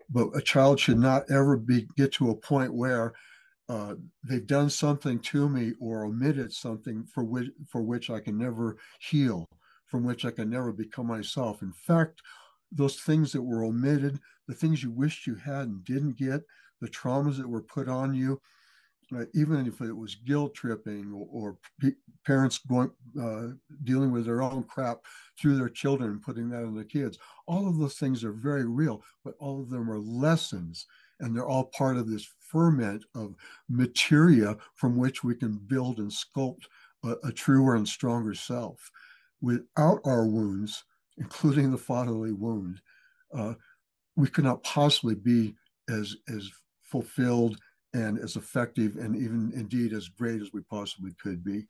But 0.10 0.30
a 0.36 0.42
child 0.42 0.80
should 0.80 1.00
not 1.00 1.30
ever 1.30 1.58
be 1.58 1.88
get 1.98 2.12
to 2.14 2.30
a 2.30 2.36
point 2.36 2.74
where 2.74 3.14
uh, 3.70 3.96
they've 4.24 4.48
done 4.48 4.70
something 4.70 5.20
to 5.20 5.48
me 5.48 5.74
or 5.80 6.06
omitted 6.06 6.52
something 6.52 7.06
for 7.06 7.24
which 7.24 7.50
for 7.68 7.82
which 7.82 8.10
I 8.10 8.20
can 8.20 8.38
never 8.38 8.78
heal, 9.00 9.48
from 9.86 10.04
which 10.04 10.26
I 10.26 10.32
can 10.32 10.50
never 10.50 10.72
become 10.72 11.08
myself. 11.08 11.62
In 11.62 11.72
fact, 11.72 12.22
those 12.72 13.00
things 13.00 13.32
that 13.32 13.42
were 13.42 13.64
omitted, 13.64 14.20
the 14.48 14.54
things 14.54 14.84
you 14.84 14.92
wished 14.92 15.28
you 15.28 15.36
had 15.36 15.68
and 15.68 15.84
didn't 15.86 16.18
get, 16.18 16.42
the 16.82 16.90
traumas 16.90 17.38
that 17.38 17.48
were 17.48 17.62
put 17.62 17.88
on 17.88 18.14
you, 18.14 18.42
even 19.34 19.68
if 19.68 19.82
it 19.82 19.96
was 19.96 20.16
guilt 20.16 20.54
tripping 20.54 21.12
or, 21.14 21.28
or 21.32 21.58
parents 22.26 22.60
going 22.60 22.92
uh, 23.22 23.50
dealing 23.84 24.12
with 24.12 24.26
their 24.26 24.42
own 24.42 24.64
crap 24.64 25.00
through 25.40 25.58
their 25.58 25.70
children 25.70 26.12
and 26.12 26.22
putting 26.22 26.50
that 26.50 26.64
on 26.64 26.76
their 26.76 26.84
kids, 26.84 27.18
all 27.48 27.68
of 27.68 27.78
those 27.78 27.96
things 27.96 28.24
are 28.24 28.32
very 28.32 28.66
real, 28.66 29.04
but 29.24 29.36
all 29.40 29.62
of 29.62 29.70
them 29.70 29.90
are 29.92 30.00
lessons, 30.00 30.86
and 31.20 31.36
they're 31.36 31.48
all 31.48 31.66
part 31.66 31.98
of 31.98 32.10
this 32.10 32.28
ferment 32.40 33.04
of 33.16 33.36
materia 33.70 34.58
from 34.76 34.96
which 34.98 35.24
we 35.24 35.36
can 35.36 35.58
build 35.68 36.00
and 36.00 36.12
sculpt 36.12 36.66
a, 37.04 37.16
a 37.24 37.32
truer 37.32 37.76
and 37.76 37.88
stronger 37.88 38.34
self. 38.34 38.92
Without 39.42 40.00
our 40.06 40.26
wounds, 40.26 40.84
including 41.18 41.72
the 41.72 41.78
fatherly 41.78 42.32
wound, 42.32 42.80
uh, 43.36 43.54
we 44.16 44.28
could 44.28 44.44
not 44.44 44.64
possibly 44.64 45.16
be 45.16 45.56
as 45.90 46.16
as 46.30 46.50
fulfilled 46.84 47.58
and 47.94 48.18
as 48.20 48.36
effective 48.36 48.98
and 48.98 49.16
even 49.16 49.52
indeed 49.56 49.94
as 49.94 50.08
great 50.08 50.42
as 50.42 50.52
we 50.54 50.62
possibly 50.62 51.12
could 51.22 51.44
be. 51.44 51.66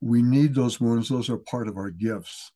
We 0.00 0.22
need 0.22 0.54
those 0.54 0.80
wounds, 0.80 1.08
those 1.08 1.30
are 1.30 1.38
part 1.38 1.68
of 1.68 1.76
our 1.76 1.90
gifts. 1.90 2.52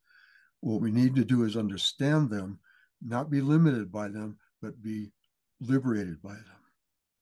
What 0.61 0.81
we 0.81 0.93
need 0.93 1.15
to 1.17 1.25
do 1.25 1.45
is 1.45 1.57
understand 1.57 2.31
them, 2.31 2.59
not 3.05 3.31
be 3.31 3.41
limited 3.41 3.91
by 3.91 4.09
them, 4.09 4.39
but 4.61 4.81
be 4.83 5.11
liberated 5.61 6.23
by 6.23 6.35
them. 6.35 6.61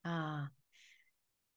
Ah. 0.04 0.48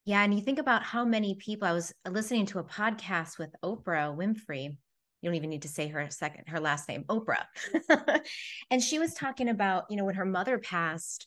Yeah. 0.06 0.22
And 0.22 0.34
you 0.34 0.40
think 0.42 0.58
about 0.58 0.82
how 0.82 1.04
many 1.04 1.34
people 1.34 1.66
I 1.66 1.72
was 1.72 1.92
listening 2.08 2.46
to 2.46 2.58
a 2.58 2.64
podcast 2.64 3.38
with 3.38 3.54
Oprah 3.62 4.14
Winfrey. 4.14 4.64
You 4.64 5.30
don't 5.30 5.34
even 5.34 5.48
need 5.48 5.62
to 5.62 5.68
say 5.68 5.88
her 5.88 6.06
second, 6.10 6.44
her 6.48 6.60
last 6.60 6.88
name, 6.88 7.04
Oprah. 7.04 7.46
and 8.70 8.82
she 8.82 8.98
was 8.98 9.14
talking 9.14 9.48
about, 9.48 9.84
you 9.88 9.96
know, 9.96 10.04
when 10.04 10.14
her 10.14 10.26
mother 10.26 10.58
passed, 10.58 11.26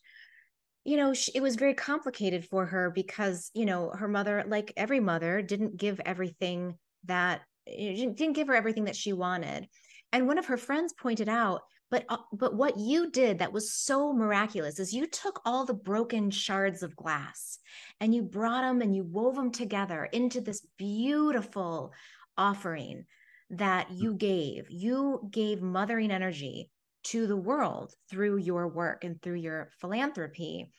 you 0.88 0.96
know, 0.96 1.14
she, 1.14 1.34
it 1.36 1.42
was 1.42 1.58
very 1.58 1.74
complicated 1.74 2.46
for 2.46 2.66
her 2.66 2.90
because, 2.90 3.52
you 3.54 3.66
know, 3.66 3.90
her 3.90 4.08
mother, 4.08 4.46
like 4.48 4.72
every 4.78 5.02
mother, 5.02 5.42
didn't 5.42 5.76
give 5.76 6.00
everything 6.06 6.76
that 7.04 7.42
didn't 7.68 8.34
give 8.34 8.48
her 8.48 8.56
everything 8.56 8.86
that 8.86 8.96
she 8.96 9.12
wanted. 9.12 9.68
And 10.14 10.28
one 10.28 10.38
of 10.38 10.46
her 10.46 10.56
friends 10.56 10.94
pointed 10.94 11.28
out, 11.28 11.60
but 11.92 12.06
uh, 12.08 12.20
but 12.32 12.56
what 12.56 12.78
you 12.78 13.12
did 13.12 13.40
that 13.40 13.52
was 13.52 13.74
so 13.74 14.14
miraculous 14.14 14.80
is 14.80 14.94
you 14.94 15.08
took 15.08 15.42
all 15.46 15.66
the 15.66 15.74
broken 15.74 16.32
shards 16.32 16.82
of 16.84 16.96
glass 16.96 17.60
and 18.00 18.16
you 18.16 18.22
brought 18.24 18.62
them 18.62 18.82
and 18.82 18.96
you 18.96 19.04
wove 19.04 19.36
them 19.36 19.52
together 19.52 20.06
into 20.14 20.40
this 20.40 20.66
beautiful 20.78 21.92
offering 22.38 23.04
that 23.50 23.92
you 23.92 24.14
gave. 24.14 24.68
You 24.70 25.28
gave 25.30 25.62
mothering 25.62 26.12
energy 26.12 26.70
to 27.12 27.28
the 27.28 27.38
world 27.38 27.94
through 28.10 28.38
your 28.38 28.68
work 28.68 29.04
and 29.04 29.22
through 29.22 29.36
your 29.36 29.70
philanthropy. 29.80 30.72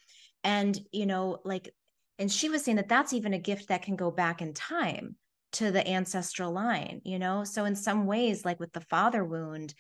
And 0.44 0.78
you 0.92 1.06
know 1.06 1.38
like 1.44 1.70
and 2.18 2.30
she 2.30 2.49
was 2.49 2.64
saying 2.64 2.76
that 2.76 2.88
that's 2.88 3.12
even 3.12 3.35
a 3.35 3.38
gift 3.38 3.68
that 3.68 3.82
can 3.82 3.97
go 3.97 4.11
back 4.11 4.42
in 4.42 4.54
time 4.54 5.16
to 5.52 5.70
the 5.70 5.87
ancestral 5.87 6.52
line 6.52 7.00
you 7.04 7.18
know? 7.18 7.44
So 7.44 7.64
in 7.64 7.75
some 7.75 8.06
ways 8.06 8.44
like 8.44 8.61
with 8.61 8.73
the 8.73 8.80
father 8.82 9.25
wound 9.25 9.75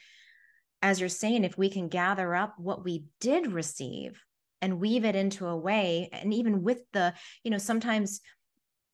as 0.82 1.00
you're 1.00 1.08
saying 1.08 1.44
if 1.44 1.58
we 1.58 1.70
can 1.70 1.88
gather 1.88 2.34
up 2.34 2.54
what 2.58 2.84
we 2.84 3.04
did 3.20 3.52
receive 3.52 4.22
and 4.60 4.80
weave 4.80 5.04
it 5.04 5.16
into 5.16 5.46
a 5.46 5.56
way 5.56 6.08
and 6.12 6.32
even 6.34 6.62
with 6.62 6.80
the 6.92 7.14
you 7.44 7.50
know 7.50 7.58
sometimes 7.58 8.20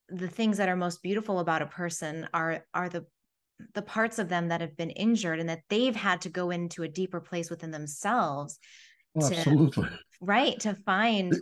the 0.08 0.28
things 0.28 0.58
that 0.58 0.68
are 0.68 0.76
most 0.76 1.02
beautiful 1.02 1.38
about 1.38 1.62
a 1.62 1.66
person 1.66 2.28
are 2.34 2.64
are 2.74 2.88
the 2.88 3.06
the 3.74 3.82
parts 3.82 4.18
of 4.18 4.28
them 4.28 4.48
that 4.48 4.60
have 4.60 4.76
been 4.76 4.90
injured 4.90 5.40
and 5.40 5.48
that 5.48 5.62
they've 5.68 5.96
had 5.96 6.20
to 6.22 6.28
go 6.28 6.50
into 6.50 6.82
a 6.82 6.88
deeper 6.88 7.20
place 7.20 7.50
within 7.50 7.70
themselves 7.70 8.58
to, 9.20 9.26
absolutely. 9.26 9.88
Right 10.20 10.58
to 10.60 10.74
find 10.74 11.34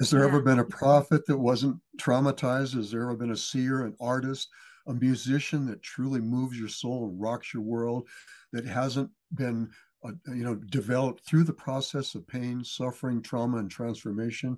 has 0.00 0.10
there 0.10 0.20
yeah. 0.20 0.28
ever 0.28 0.40
been 0.40 0.60
a 0.60 0.64
prophet 0.64 1.26
that 1.26 1.36
wasn't 1.36 1.76
traumatized? 2.00 2.74
Has 2.74 2.90
there 2.90 3.02
ever 3.02 3.16
been 3.16 3.32
a 3.32 3.36
seer 3.36 3.84
an 3.84 3.96
artist 4.00 4.48
a 4.86 4.94
musician 4.94 5.66
that 5.66 5.82
truly 5.82 6.20
moves 6.20 6.58
your 6.58 6.68
soul 6.68 7.08
and 7.08 7.20
rocks 7.20 7.52
your 7.52 7.62
world 7.62 8.08
that 8.52 8.64
hasn't 8.64 9.10
been 9.34 9.68
uh, 10.04 10.12
you 10.28 10.44
know 10.44 10.54
developed 10.54 11.24
through 11.24 11.44
the 11.44 11.52
process 11.52 12.14
of 12.14 12.26
pain 12.26 12.62
suffering 12.62 13.20
trauma 13.20 13.58
and 13.58 13.70
transformation? 13.70 14.56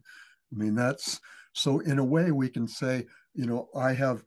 I 0.53 0.57
mean 0.57 0.75
that's 0.75 1.21
so 1.53 1.81
in 1.81 1.99
a 1.99 2.05
way 2.05 2.31
we 2.31 2.49
can 2.49 2.69
say 2.69 3.07
you 3.35 3.47
know 3.47 3.69
i 3.75 3.93
have 3.93 4.23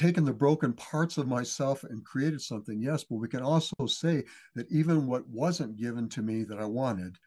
taken 0.00 0.24
the 0.24 0.32
broken 0.32 0.72
parts 0.72 1.18
of 1.18 1.28
myself 1.28 1.84
and 1.84 2.04
created 2.04 2.40
something, 2.40 2.80
yes, 2.80 3.04
but 3.04 3.16
we 3.16 3.28
can 3.28 3.42
also 3.42 3.74
say 3.86 4.24
that 4.54 4.70
even 4.70 5.06
what 5.06 5.28
wasn't 5.28 5.76
given 5.76 6.08
to 6.08 6.22
me 6.22 6.42
that 6.44 6.58
I 6.58 6.64
wanted 6.64 7.18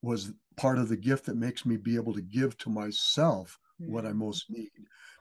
was 0.00 0.32
part 0.56 0.78
of 0.78 0.88
the 0.88 0.96
gift 0.96 1.26
that 1.26 1.36
makes 1.36 1.66
me 1.66 1.76
be 1.76 1.96
able 1.96 2.14
to 2.14 2.22
give 2.22 2.56
to 2.58 2.70
myself 2.70 3.58
what 3.78 4.06
I 4.06 4.10
mm-hmm. 4.10 4.18
most 4.18 4.48
need. 4.48 4.70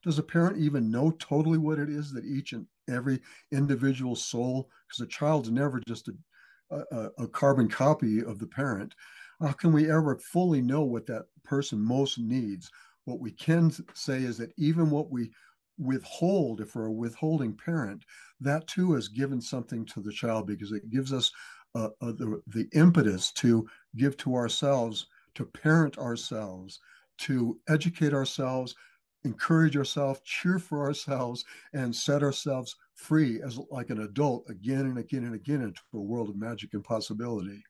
Does 0.03 0.19
a 0.19 0.23
parent 0.23 0.59
even 0.59 0.91
know 0.91 1.11
totally 1.17 1.57
what 1.57 1.79
it 1.79 1.89
is 1.89 2.13
that 2.13 2.25
each 2.25 2.53
and 2.53 2.67
every 2.87 3.19
individual 3.51 4.15
soul, 4.15 4.69
because 4.87 5.01
a 5.01 5.07
child's 5.07 5.49
never 5.49 5.81
just 5.87 6.09
a, 6.09 6.75
a, 6.91 7.09
a 7.23 7.27
carbon 7.27 7.67
copy 7.67 8.23
of 8.23 8.37
the 8.37 8.47
parent, 8.47 8.93
how 9.41 9.51
can 9.53 9.73
we 9.73 9.89
ever 9.89 10.17
fully 10.17 10.61
know 10.61 10.83
what 10.83 11.07
that 11.07 11.25
person 11.43 11.79
most 11.79 12.19
needs? 12.19 12.69
What 13.05 13.19
we 13.19 13.31
can 13.31 13.71
say 13.95 14.17
is 14.17 14.37
that 14.37 14.53
even 14.57 14.91
what 14.91 15.09
we 15.09 15.31
withhold, 15.79 16.61
if 16.61 16.75
we're 16.75 16.85
a 16.85 16.91
withholding 16.91 17.55
parent, 17.55 18.03
that 18.39 18.67
too 18.67 18.93
has 18.93 19.07
given 19.07 19.41
something 19.41 19.85
to 19.85 20.01
the 20.01 20.11
child 20.11 20.45
because 20.45 20.71
it 20.71 20.89
gives 20.89 21.13
us 21.13 21.31
uh, 21.75 21.89
uh, 22.01 22.11
the, 22.11 22.41
the 22.47 22.67
impetus 22.73 23.31
to 23.31 23.67
give 23.95 24.17
to 24.17 24.35
ourselves, 24.35 25.07
to 25.35 25.45
parent 25.45 25.97
ourselves, 25.97 26.79
to 27.19 27.59
educate 27.67 28.13
ourselves, 28.13 28.75
encourage 29.23 29.77
ourselves, 29.77 30.21
cheer 30.23 30.59
for 30.59 30.81
ourselves, 30.81 31.45
and 31.73 31.95
set 31.95 32.23
ourselves 32.23 32.75
free 32.95 33.41
as 33.41 33.59
like 33.71 33.89
an 33.89 34.01
adult 34.01 34.49
again 34.49 34.85
and 34.85 34.97
again 34.97 35.23
and 35.23 35.35
again 35.35 35.61
into 35.61 35.81
a 35.93 35.99
world 35.99 36.29
of 36.29 36.35
magic 36.35 36.73
and 36.73 36.83
possibility. 36.83 37.63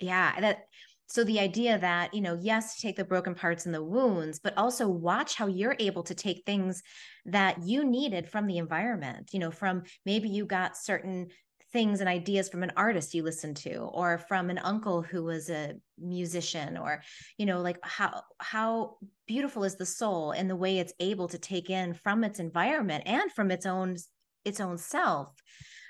Yeah, 0.00 0.40
that 0.40 0.66
so 1.12 1.24
the 1.24 1.40
idea 1.40 1.78
that, 1.78 2.14
you 2.14 2.22
know, 2.22 2.38
yes, 2.40 2.80
take 2.80 2.96
the 2.96 3.04
broken 3.04 3.34
parts 3.34 3.66
and 3.66 3.74
the 3.74 3.84
wounds, 3.84 4.38
but 4.38 4.56
also 4.56 4.88
watch 4.88 5.34
how 5.34 5.46
you're 5.46 5.76
able 5.78 6.02
to 6.04 6.14
take 6.14 6.42
things 6.46 6.82
that 7.26 7.62
you 7.62 7.84
needed 7.84 8.30
from 8.30 8.46
the 8.46 8.56
environment, 8.56 9.28
you 9.30 9.38
know, 9.38 9.50
from 9.50 9.82
maybe 10.06 10.30
you 10.30 10.46
got 10.46 10.74
certain 10.74 11.28
things 11.70 12.00
and 12.00 12.08
ideas 12.08 12.48
from 12.48 12.62
an 12.62 12.72
artist 12.78 13.12
you 13.12 13.22
listened 13.22 13.58
to 13.58 13.76
or 13.76 14.16
from 14.16 14.48
an 14.48 14.56
uncle 14.56 15.02
who 15.02 15.22
was 15.22 15.50
a 15.50 15.74
musician 15.98 16.78
or 16.78 17.02
you 17.38 17.46
know 17.46 17.62
like 17.62 17.78
how 17.82 18.22
how 18.40 18.96
beautiful 19.26 19.64
is 19.64 19.76
the 19.76 19.86
soul 19.86 20.32
and 20.32 20.50
the 20.50 20.56
way 20.56 20.78
it's 20.78 20.92
able 21.00 21.28
to 21.28 21.38
take 21.38 21.70
in 21.70 21.94
from 21.94 22.24
its 22.24 22.40
environment 22.40 23.02
and 23.06 23.32
from 23.32 23.50
its 23.50 23.64
own 23.64 23.96
its 24.44 24.60
own 24.60 24.76
self 24.76 25.32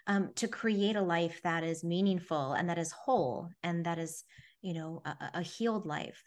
um, 0.07 0.31
to 0.37 0.47
create 0.47 0.95
a 0.95 1.03
life 1.03 1.41
that 1.43 1.65
is 1.65 1.83
meaningful 1.83 2.53
and 2.53 2.69
that 2.69 2.79
is 2.79 2.93
whole 2.93 3.49
and 3.65 3.85
that 3.87 3.99
is 3.99 4.23
you 4.63 4.75
know 4.75 5.03
a, 5.05 5.31
a 5.35 5.43
healed 5.43 5.87
life 5.87 6.23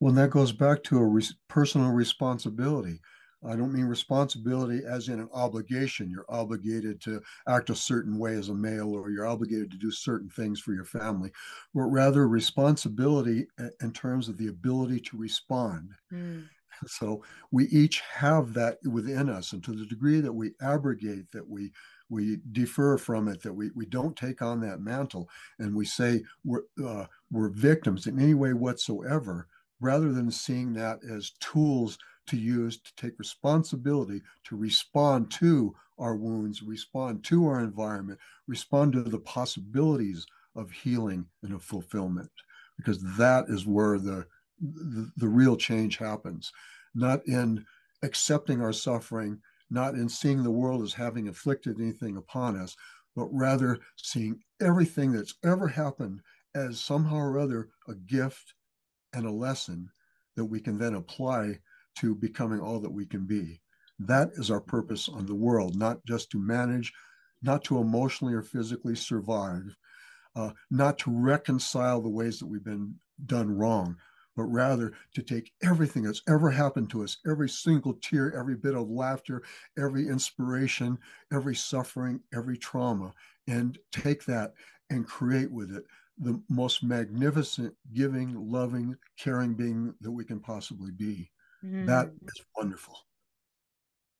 well 0.00 0.12
that 0.12 0.30
goes 0.30 0.52
back 0.52 0.82
to 0.82 1.02
a 1.02 1.20
personal 1.48 1.90
responsibility 1.90 3.00
I 3.44 3.54
don't 3.54 3.72
mean 3.72 3.84
responsibility 3.84 4.82
as 4.86 5.08
in 5.08 5.20
an 5.20 5.28
obligation. 5.32 6.10
You're 6.10 6.26
obligated 6.28 7.00
to 7.02 7.22
act 7.48 7.70
a 7.70 7.74
certain 7.74 8.18
way 8.18 8.34
as 8.34 8.48
a 8.48 8.54
male, 8.54 8.94
or 8.94 9.10
you're 9.10 9.26
obligated 9.26 9.70
to 9.70 9.78
do 9.78 9.90
certain 9.90 10.28
things 10.28 10.60
for 10.60 10.72
your 10.72 10.84
family, 10.84 11.30
but 11.74 11.84
rather 11.84 12.28
responsibility 12.28 13.46
in 13.80 13.92
terms 13.92 14.28
of 14.28 14.38
the 14.38 14.48
ability 14.48 15.00
to 15.00 15.16
respond. 15.16 15.90
Mm. 16.12 16.48
So 16.86 17.24
we 17.50 17.66
each 17.66 18.00
have 18.00 18.52
that 18.54 18.78
within 18.84 19.28
us, 19.28 19.52
and 19.52 19.62
to 19.64 19.72
the 19.72 19.86
degree 19.86 20.20
that 20.20 20.32
we 20.32 20.52
abrogate, 20.60 21.30
that 21.32 21.48
we 21.48 21.72
we 22.08 22.38
defer 22.52 22.96
from 22.96 23.28
it, 23.28 23.42
that 23.42 23.52
we, 23.52 23.70
we 23.74 23.86
don't 23.86 24.16
take 24.16 24.42
on 24.42 24.60
that 24.60 24.80
mantle, 24.80 25.28
and 25.58 25.74
we 25.74 25.84
say 25.84 26.22
we're, 26.44 26.62
uh, 26.84 27.06
we're 27.30 27.48
victims 27.48 28.06
in 28.06 28.18
any 28.18 28.34
way 28.34 28.52
whatsoever, 28.52 29.48
rather 29.80 30.12
than 30.12 30.30
seeing 30.30 30.72
that 30.72 31.00
as 31.10 31.32
tools 31.40 31.98
to 32.26 32.36
use 32.36 32.78
to 32.78 32.94
take 32.96 33.18
responsibility 33.18 34.20
to 34.44 34.56
respond 34.56 35.30
to 35.30 35.74
our 35.98 36.16
wounds, 36.16 36.62
respond 36.62 37.24
to 37.24 37.46
our 37.46 37.60
environment, 37.60 38.18
respond 38.46 38.92
to 38.92 39.02
the 39.02 39.18
possibilities 39.20 40.26
of 40.54 40.70
healing 40.70 41.26
and 41.42 41.52
of 41.52 41.62
fulfillment, 41.62 42.30
because 42.76 43.02
that 43.16 43.44
is 43.48 43.66
where 43.66 43.98
the, 43.98 44.26
the, 44.60 45.10
the 45.16 45.28
real 45.28 45.56
change 45.56 45.96
happens, 45.96 46.52
not 46.94 47.26
in 47.26 47.64
accepting 48.02 48.60
our 48.60 48.72
suffering 48.72 49.38
not 49.70 49.94
in 49.94 50.08
seeing 50.08 50.42
the 50.42 50.50
world 50.50 50.82
as 50.82 50.92
having 50.92 51.26
inflicted 51.26 51.80
anything 51.80 52.16
upon 52.16 52.56
us, 52.56 52.76
but 53.14 53.28
rather 53.32 53.78
seeing 53.96 54.38
everything 54.60 55.12
that's 55.12 55.34
ever 55.44 55.66
happened 55.68 56.20
as 56.54 56.80
somehow 56.80 57.16
or 57.16 57.38
other 57.38 57.68
a 57.88 57.94
gift 57.94 58.54
and 59.12 59.26
a 59.26 59.30
lesson 59.30 59.88
that 60.36 60.44
we 60.44 60.60
can 60.60 60.78
then 60.78 60.94
apply 60.94 61.58
to 61.98 62.14
becoming 62.14 62.60
all 62.60 62.78
that 62.78 62.92
we 62.92 63.06
can 63.06 63.26
be. 63.26 63.60
That 63.98 64.30
is 64.34 64.50
our 64.50 64.60
purpose 64.60 65.08
on 65.08 65.26
the 65.26 65.34
world, 65.34 65.76
not 65.76 66.04
just 66.04 66.30
to 66.30 66.38
manage, 66.38 66.92
not 67.42 67.64
to 67.64 67.78
emotionally 67.78 68.34
or 68.34 68.42
physically 68.42 68.94
survive, 68.94 69.76
uh, 70.34 70.50
not 70.70 70.98
to 70.98 71.10
reconcile 71.10 72.02
the 72.02 72.08
ways 72.08 72.38
that 72.38 72.46
we've 72.46 72.64
been 72.64 72.94
done 73.24 73.50
wrong, 73.50 73.96
but 74.36 74.44
rather 74.44 74.92
to 75.14 75.22
take 75.22 75.52
everything 75.62 76.02
that's 76.02 76.22
ever 76.28 76.50
happened 76.50 76.90
to 76.90 77.02
us, 77.02 77.18
every 77.26 77.48
single 77.48 77.94
tear, 77.94 78.36
every 78.38 78.54
bit 78.56 78.74
of 78.74 78.88
laughter, 78.88 79.42
every 79.78 80.08
inspiration, 80.08 80.98
every 81.32 81.54
suffering, 81.54 82.20
every 82.34 82.56
trauma, 82.56 83.12
and 83.48 83.78
take 83.92 84.24
that 84.26 84.54
and 84.90 85.06
create 85.06 85.50
with 85.50 85.74
it 85.74 85.84
the 86.18 86.40
most 86.48 86.82
magnificent, 86.82 87.74
giving, 87.92 88.34
loving, 88.34 88.96
caring 89.18 89.54
being 89.54 89.94
that 90.00 90.10
we 90.12 90.24
can 90.24 90.40
possibly 90.40 90.90
be. 90.90 91.30
Mm. 91.64 91.86
That 91.86 92.12
is 92.22 92.44
wonderful. 92.56 92.96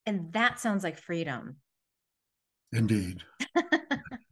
And 0.04 0.32
that 0.32 0.60
sounds 0.60 0.84
like 0.84 0.98
freedom. 0.98 1.56
Indeed. 2.76 3.22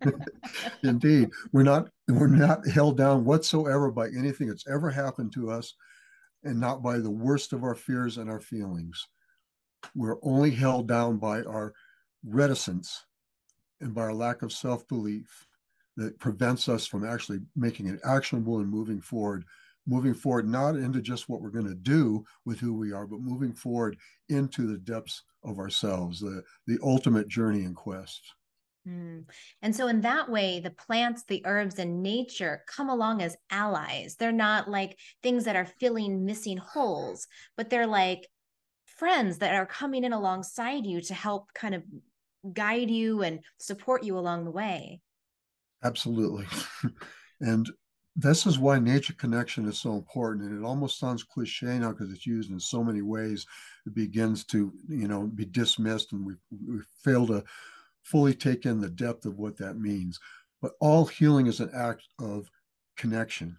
Indeed. 0.82 1.30
We're 1.52 1.62
not 1.62 1.88
we're 2.08 2.26
not 2.26 2.66
held 2.68 2.98
down 2.98 3.24
whatsoever 3.24 3.90
by 3.90 4.08
anything 4.08 4.48
that's 4.48 4.68
ever 4.68 4.90
happened 4.90 5.32
to 5.32 5.50
us 5.50 5.74
and 6.42 6.60
not 6.60 6.82
by 6.82 6.98
the 6.98 7.10
worst 7.10 7.54
of 7.54 7.64
our 7.64 7.74
fears 7.74 8.18
and 8.18 8.28
our 8.28 8.40
feelings. 8.40 9.08
We're 9.94 10.18
only 10.22 10.50
held 10.50 10.88
down 10.88 11.16
by 11.16 11.42
our 11.42 11.72
reticence 12.22 13.06
and 13.80 13.94
by 13.94 14.02
our 14.02 14.14
lack 14.14 14.42
of 14.42 14.52
self-belief 14.52 15.46
that 15.96 16.18
prevents 16.18 16.68
us 16.68 16.86
from 16.86 17.06
actually 17.06 17.38
making 17.56 17.86
it 17.86 18.00
actionable 18.04 18.58
and 18.58 18.68
moving 18.68 19.00
forward 19.00 19.44
moving 19.86 20.14
forward 20.14 20.48
not 20.48 20.76
into 20.76 21.02
just 21.02 21.28
what 21.28 21.42
we're 21.42 21.50
going 21.50 21.66
to 21.66 21.74
do 21.74 22.24
with 22.46 22.58
who 22.58 22.72
we 22.72 22.90
are 22.92 23.06
but 23.06 23.20
moving 23.20 23.52
forward 23.52 23.96
into 24.30 24.66
the 24.66 24.78
depths 24.78 25.22
of 25.44 25.58
ourselves 25.58 26.20
the 26.20 26.42
the 26.66 26.78
ultimate 26.82 27.28
journey 27.28 27.64
and 27.64 27.76
quest 27.76 28.22
Mm. 28.86 29.24
And 29.62 29.74
so, 29.74 29.86
in 29.86 30.02
that 30.02 30.28
way, 30.28 30.60
the 30.60 30.70
plants, 30.70 31.24
the 31.24 31.42
herbs, 31.46 31.78
and 31.78 32.02
nature 32.02 32.62
come 32.66 32.90
along 32.90 33.22
as 33.22 33.36
allies. 33.50 34.16
They're 34.16 34.32
not 34.32 34.68
like 34.68 34.98
things 35.22 35.44
that 35.44 35.56
are 35.56 35.64
filling 35.64 36.24
missing 36.24 36.58
holes, 36.58 37.26
but 37.56 37.70
they're 37.70 37.86
like 37.86 38.28
friends 38.84 39.38
that 39.38 39.54
are 39.54 39.66
coming 39.66 40.04
in 40.04 40.12
alongside 40.12 40.86
you 40.86 41.00
to 41.00 41.14
help 41.14 41.52
kind 41.54 41.74
of 41.74 41.82
guide 42.52 42.90
you 42.90 43.22
and 43.22 43.40
support 43.58 44.04
you 44.04 44.18
along 44.18 44.44
the 44.44 44.50
way. 44.50 45.00
Absolutely. 45.82 46.46
and 47.40 47.70
this 48.16 48.46
is 48.46 48.58
why 48.58 48.78
nature 48.78 49.14
connection 49.14 49.66
is 49.66 49.78
so 49.78 49.94
important. 49.94 50.48
And 50.48 50.62
it 50.62 50.66
almost 50.66 50.98
sounds 50.98 51.24
cliche 51.24 51.78
now 51.78 51.90
because 51.90 52.12
it's 52.12 52.26
used 52.26 52.50
in 52.50 52.60
so 52.60 52.84
many 52.84 53.02
ways. 53.02 53.46
It 53.86 53.94
begins 53.94 54.44
to, 54.46 54.72
you 54.88 55.08
know, 55.08 55.26
be 55.26 55.44
dismissed 55.44 56.12
and 56.12 56.24
we, 56.24 56.34
we 56.66 56.80
fail 57.02 57.26
to 57.28 57.44
fully 58.02 58.34
take 58.34 58.66
in 58.66 58.80
the 58.80 58.90
depth 58.90 59.26
of 59.26 59.38
what 59.38 59.56
that 59.56 59.78
means. 59.78 60.20
But 60.62 60.72
all 60.80 61.06
healing 61.06 61.46
is 61.46 61.60
an 61.60 61.70
act 61.74 62.04
of 62.20 62.48
connection. 62.96 63.56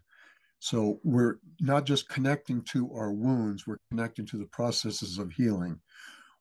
So 0.60 1.00
we're 1.04 1.36
not 1.60 1.86
just 1.86 2.10
connecting 2.10 2.62
to 2.64 2.92
our 2.94 3.12
wounds, 3.12 3.68
we're 3.68 3.78
connecting 3.90 4.26
to 4.28 4.38
the 4.38 4.48
processes 4.48 5.20
of 5.20 5.32
healing. 5.32 5.80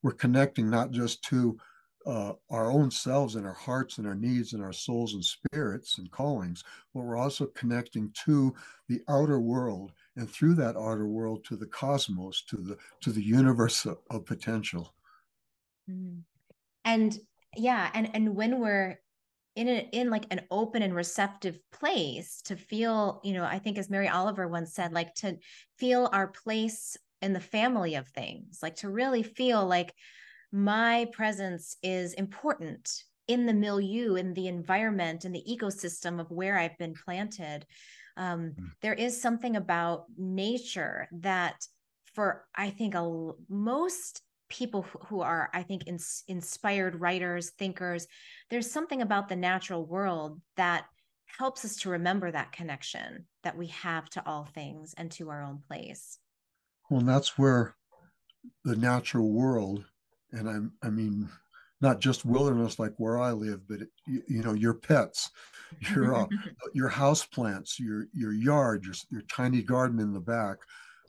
We're 0.02 0.12
connecting 0.12 0.70
not 0.70 0.92
just 0.92 1.22
to 1.24 1.58
uh, 2.06 2.32
our 2.50 2.70
own 2.70 2.90
selves 2.90 3.34
and 3.36 3.46
our 3.46 3.54
hearts 3.54 3.98
and 3.98 4.06
our 4.06 4.14
needs 4.14 4.52
and 4.52 4.62
our 4.62 4.72
souls 4.72 5.14
and 5.14 5.24
spirits 5.24 5.98
and 5.98 6.10
callings, 6.10 6.62
but 6.94 7.02
we're 7.02 7.16
also 7.16 7.46
connecting 7.46 8.10
to 8.24 8.54
the 8.88 9.00
outer 9.08 9.40
world 9.40 9.92
and 10.16 10.28
through 10.30 10.54
that 10.54 10.76
outer 10.76 11.06
world 11.06 11.44
to 11.44 11.56
the 11.56 11.66
cosmos, 11.66 12.42
to 12.42 12.56
the 12.56 12.76
to 13.00 13.10
the 13.10 13.22
universe 13.22 13.86
of, 13.86 13.98
of 14.10 14.26
potential. 14.26 14.94
Mm-hmm. 15.90 16.20
And 16.84 17.18
yeah 17.56 17.90
and 17.94 18.10
and 18.14 18.34
when 18.34 18.60
we're 18.60 18.98
in 19.56 19.68
a, 19.68 19.88
in 19.92 20.10
like 20.10 20.26
an 20.30 20.40
open 20.50 20.82
and 20.82 20.94
receptive 20.94 21.58
place 21.72 22.42
to 22.42 22.56
feel 22.56 23.20
you 23.24 23.32
know 23.32 23.44
i 23.44 23.58
think 23.58 23.78
as 23.78 23.90
mary 23.90 24.08
oliver 24.08 24.48
once 24.48 24.74
said 24.74 24.92
like 24.92 25.14
to 25.14 25.36
feel 25.78 26.08
our 26.12 26.28
place 26.28 26.96
in 27.22 27.32
the 27.32 27.40
family 27.40 27.94
of 27.94 28.08
things 28.08 28.58
like 28.62 28.76
to 28.76 28.88
really 28.88 29.22
feel 29.22 29.66
like 29.66 29.94
my 30.54 31.08
presence 31.12 31.76
is 31.82 32.14
important 32.14 33.02
in 33.26 33.44
the 33.44 33.52
milieu 33.52 34.14
in 34.14 34.32
the 34.34 34.46
environment 34.46 35.24
in 35.24 35.32
the 35.32 35.42
ecosystem 35.50 36.20
of 36.20 36.30
where 36.30 36.56
i've 36.56 36.78
been 36.78 36.94
planted 36.94 37.66
um, 38.16 38.52
mm. 38.56 38.70
there 38.80 38.94
is 38.94 39.20
something 39.20 39.56
about 39.56 40.04
nature 40.16 41.08
that 41.10 41.56
for 42.14 42.44
i 42.54 42.70
think 42.70 42.94
a, 42.94 43.32
most 43.48 44.22
people 44.48 44.86
who 45.08 45.22
are 45.22 45.50
i 45.52 45.62
think 45.62 45.88
ins- 45.88 46.22
inspired 46.28 47.00
writers 47.00 47.50
thinkers 47.58 48.06
there's 48.48 48.70
something 48.70 49.02
about 49.02 49.28
the 49.28 49.34
natural 49.34 49.84
world 49.84 50.40
that 50.56 50.84
helps 51.26 51.64
us 51.64 51.78
to 51.78 51.90
remember 51.90 52.30
that 52.30 52.52
connection 52.52 53.26
that 53.42 53.58
we 53.58 53.66
have 53.66 54.08
to 54.08 54.22
all 54.24 54.44
things 54.54 54.94
and 54.96 55.10
to 55.10 55.30
our 55.30 55.42
own 55.42 55.58
place 55.66 56.20
well 56.88 57.00
and 57.00 57.08
that's 57.08 57.36
where 57.36 57.74
the 58.64 58.76
natural 58.76 59.32
world 59.32 59.84
and 60.34 60.48
i'm 60.48 60.72
i 60.82 60.90
mean 60.90 61.28
not 61.80 62.00
just 62.00 62.24
wilderness 62.24 62.78
like 62.78 62.92
where 62.98 63.18
i 63.18 63.30
live 63.32 63.60
but 63.68 63.80
it, 63.80 63.88
you, 64.06 64.22
you, 64.28 64.42
know 64.42 64.54
your 64.54 64.74
pets 64.74 65.30
your 65.94 66.14
uh, 66.14 66.26
your 66.72 66.88
house 66.88 67.24
plants 67.24 67.78
your 67.80 68.06
your 68.12 68.32
yard 68.32 68.84
your, 68.84 68.94
your 69.10 69.22
tiny 69.22 69.62
garden 69.62 69.98
in 69.98 70.12
the 70.12 70.20
back 70.20 70.58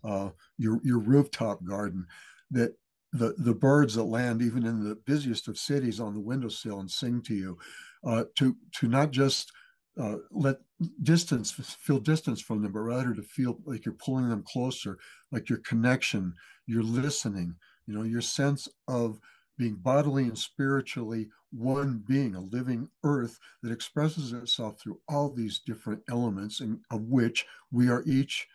uh, 0.04 0.30
your 0.58 0.80
your 0.84 1.00
rooftop 1.00 1.64
garden 1.66 2.06
that 2.52 2.76
the, 3.16 3.34
the 3.38 3.54
birds 3.54 3.96
that 3.96 4.04
land 4.04 4.42
even 4.42 4.66
in 4.66 4.84
the 4.84 4.96
busiest 4.96 5.48
of 5.48 5.58
cities 5.58 6.00
on 6.00 6.14
the 6.14 6.20
windowsill 6.20 6.80
and 6.82 6.92
sing 6.92 7.22
to 7.22 7.34
you, 7.34 7.58
uh, 8.06 8.26
to, 8.36 8.56
to 8.74 8.88
not 8.88 9.12
just 9.12 9.52
uh, 9.98 10.18
let 10.32 10.58
distance, 11.04 11.52
feel 11.52 12.00
distance 12.00 12.42
from 12.42 12.62
them, 12.62 12.74
but 12.74 12.80
rather 12.80 13.14
to 13.14 13.22
feel 13.22 13.58
like 13.66 13.86
you're 13.86 13.96
pulling 13.96 14.30
them 14.30 14.44
closer, 14.44 14.98
like 15.32 15.50
your 15.50 15.60
connection, 15.60 16.34
your 16.68 16.84
listening, 16.84 17.56
you 17.88 17.94
know, 17.94 18.04
your 18.04 18.22
sense 18.22 18.68
of 18.88 19.20
being 19.58 19.76
bodily 19.76 20.24
and 20.24 20.38
spiritually 20.38 21.30
one 21.52 22.04
being, 22.06 22.36
a 22.36 22.42
living 22.42 22.90
earth 23.04 23.40
that 23.64 23.72
expresses 23.72 24.34
itself 24.34 24.80
through 24.80 25.00
all 25.08 25.30
these 25.30 25.62
different 25.66 26.02
elements, 26.10 26.60
and 26.60 26.80
of 26.92 27.04
which 27.04 27.46
we 27.72 27.90
are 27.90 28.04
each 28.06 28.48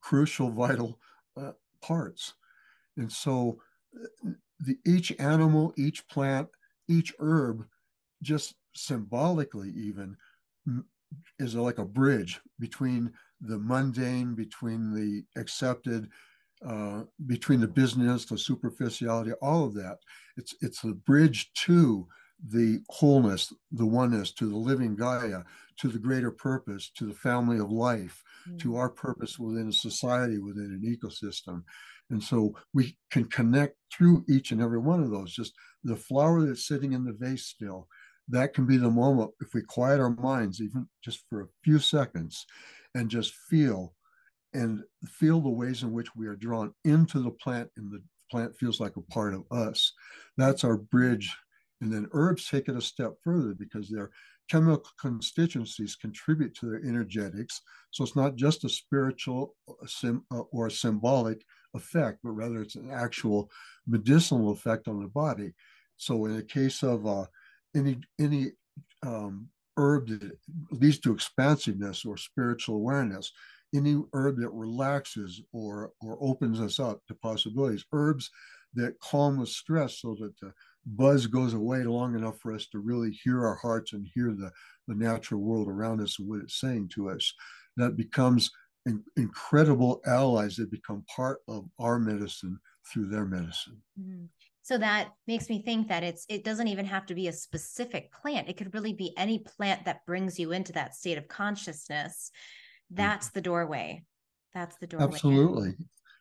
crucial, 0.00 0.50
vital 0.50 0.98
uh, 1.40 1.52
parts. 1.82 2.34
And 2.96 3.10
so 3.10 3.58
the 4.60 4.76
each 4.86 5.12
animal, 5.18 5.74
each 5.76 6.06
plant, 6.08 6.48
each 6.88 7.12
herb, 7.18 7.66
just 8.22 8.54
symbolically 8.74 9.70
even, 9.76 10.16
is 11.38 11.54
like 11.54 11.78
a 11.78 11.84
bridge 11.84 12.40
between 12.58 13.12
the 13.40 13.58
mundane, 13.58 14.34
between 14.34 14.94
the 14.94 15.24
accepted, 15.40 16.08
uh, 16.66 17.02
between 17.26 17.60
the 17.60 17.68
business, 17.68 18.24
the 18.24 18.38
superficiality, 18.38 19.32
all 19.42 19.64
of 19.64 19.74
that. 19.74 19.98
It's 20.36 20.54
it's 20.60 20.84
a 20.84 20.88
bridge 20.88 21.52
to 21.64 22.06
the 22.48 22.80
wholeness, 22.88 23.52
the 23.70 23.86
oneness, 23.86 24.32
to 24.32 24.48
the 24.48 24.56
living 24.56 24.96
Gaia, 24.96 25.42
to 25.78 25.88
the 25.88 25.98
greater 25.98 26.30
purpose, 26.30 26.90
to 26.96 27.06
the 27.06 27.14
family 27.14 27.58
of 27.58 27.70
life, 27.70 28.22
mm. 28.48 28.58
to 28.60 28.76
our 28.76 28.88
purpose 28.88 29.38
within 29.38 29.68
a 29.68 29.72
society, 29.72 30.38
within 30.38 30.64
an 30.64 30.82
ecosystem. 30.84 31.62
And 32.10 32.22
so 32.22 32.54
we 32.74 32.96
can 33.10 33.24
connect 33.26 33.76
through 33.92 34.24
each 34.28 34.50
and 34.50 34.60
every 34.60 34.78
one 34.78 35.02
of 35.02 35.10
those. 35.10 35.32
Just 35.32 35.54
the 35.84 35.96
flower 35.96 36.42
that's 36.42 36.66
sitting 36.66 36.92
in 36.92 37.04
the 37.04 37.12
vase 37.12 37.46
still, 37.46 37.88
that 38.28 38.54
can 38.54 38.66
be 38.66 38.76
the 38.76 38.90
moment 38.90 39.30
if 39.40 39.54
we 39.54 39.62
quiet 39.62 40.00
our 40.00 40.10
minds, 40.10 40.60
even 40.60 40.88
just 41.02 41.20
for 41.28 41.42
a 41.42 41.48
few 41.64 41.78
seconds, 41.78 42.44
and 42.94 43.08
just 43.08 43.34
feel 43.48 43.94
and 44.54 44.82
feel 45.06 45.40
the 45.40 45.48
ways 45.48 45.82
in 45.82 45.92
which 45.92 46.14
we 46.14 46.26
are 46.26 46.36
drawn 46.36 46.72
into 46.84 47.20
the 47.20 47.30
plant 47.30 47.70
and 47.76 47.90
the 47.90 48.02
plant 48.30 48.56
feels 48.56 48.80
like 48.80 48.96
a 48.96 49.02
part 49.02 49.34
of 49.34 49.44
us. 49.50 49.92
That's 50.36 50.64
our 50.64 50.76
bridge. 50.76 51.34
And 51.80 51.92
then 51.92 52.08
herbs 52.12 52.48
take 52.48 52.68
it 52.68 52.76
a 52.76 52.80
step 52.80 53.14
further 53.22 53.54
because 53.54 53.88
their 53.88 54.10
chemical 54.48 54.90
constituencies 55.00 55.96
contribute 55.96 56.54
to 56.56 56.66
their 56.66 56.84
energetics. 56.84 57.60
So 57.90 58.04
it's 58.04 58.16
not 58.16 58.36
just 58.36 58.64
a 58.64 58.68
spiritual 58.68 59.54
or 60.52 60.66
a 60.66 60.70
symbolic 60.70 61.44
effect, 61.74 62.18
but 62.22 62.30
rather 62.30 62.62
it's 62.62 62.76
an 62.76 62.90
actual 62.90 63.50
medicinal 63.86 64.52
effect 64.52 64.88
on 64.88 65.00
the 65.00 65.08
body. 65.08 65.52
So 65.96 66.24
in 66.26 66.36
the 66.36 66.42
case 66.42 66.82
of 66.82 67.06
uh, 67.06 67.26
any 67.74 68.00
any 68.20 68.52
um, 69.04 69.48
herb 69.76 70.08
that 70.08 70.38
leads 70.70 70.98
to 71.00 71.12
expansiveness 71.12 72.04
or 72.04 72.16
spiritual 72.16 72.76
awareness, 72.76 73.32
any 73.74 74.00
herb 74.12 74.38
that 74.38 74.50
relaxes 74.50 75.40
or 75.52 75.92
or 76.00 76.18
opens 76.20 76.60
us 76.60 76.78
up 76.78 77.00
to 77.06 77.14
possibilities, 77.14 77.84
herbs 77.92 78.30
that 78.74 78.98
calm 79.00 79.38
the 79.38 79.46
stress 79.46 80.00
so 80.00 80.16
that 80.20 80.38
the 80.40 80.52
buzz 80.86 81.26
goes 81.26 81.54
away 81.54 81.84
long 81.84 82.14
enough 82.14 82.38
for 82.40 82.54
us 82.54 82.66
to 82.68 82.78
really 82.78 83.10
hear 83.10 83.46
our 83.46 83.56
hearts 83.56 83.92
and 83.92 84.08
hear 84.14 84.32
the, 84.32 84.50
the 84.88 84.94
natural 84.94 85.40
world 85.40 85.68
around 85.68 86.00
us 86.00 86.18
and 86.18 86.28
what 86.28 86.40
it's 86.40 86.58
saying 86.58 86.88
to 86.88 87.10
us. 87.10 87.32
That 87.76 87.96
becomes 87.96 88.50
in, 88.86 89.02
incredible 89.16 90.00
allies 90.06 90.56
that 90.56 90.70
become 90.70 91.04
part 91.14 91.40
of 91.48 91.68
our 91.78 91.98
medicine 91.98 92.58
through 92.90 93.08
their 93.08 93.26
medicine. 93.26 93.80
Mm-hmm. 94.00 94.24
So 94.62 94.78
that 94.78 95.10
makes 95.26 95.48
me 95.48 95.60
think 95.60 95.88
that 95.88 96.04
it's 96.04 96.24
it 96.28 96.44
doesn't 96.44 96.68
even 96.68 96.86
have 96.86 97.04
to 97.06 97.14
be 97.14 97.26
a 97.26 97.32
specific 97.32 98.12
plant. 98.12 98.48
It 98.48 98.56
could 98.56 98.72
really 98.74 98.92
be 98.92 99.12
any 99.16 99.40
plant 99.40 99.84
that 99.84 100.06
brings 100.06 100.38
you 100.38 100.52
into 100.52 100.72
that 100.72 100.94
state 100.94 101.18
of 101.18 101.26
consciousness. 101.26 102.30
That's 102.94 103.28
mm-hmm. 103.28 103.38
the 103.38 103.40
doorway. 103.42 104.04
That's 104.54 104.76
the 104.76 104.86
doorway. 104.86 105.06
Absolutely. 105.06 105.74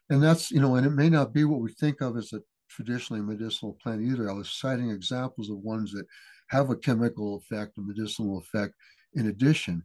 And 0.10 0.22
that's, 0.22 0.52
you 0.52 0.60
know, 0.60 0.76
and 0.76 0.86
it 0.86 0.92
may 0.92 1.10
not 1.10 1.34
be 1.34 1.44
what 1.44 1.62
we 1.62 1.72
think 1.74 2.02
of 2.02 2.18
as 2.18 2.34
a 2.34 2.42
traditionally 2.70 3.22
medicinal 3.22 3.78
plant 3.82 4.02
either. 4.02 4.30
I 4.30 4.34
was 4.34 4.50
citing 4.52 4.90
examples 4.90 5.50
of 5.50 5.58
ones 5.58 5.92
that 5.92 6.06
have 6.50 6.70
a 6.70 6.76
chemical 6.76 7.38
effect, 7.38 7.78
a 7.78 7.82
medicinal 7.82 8.38
effect 8.38 8.74
in 9.14 9.28
addition. 9.28 9.84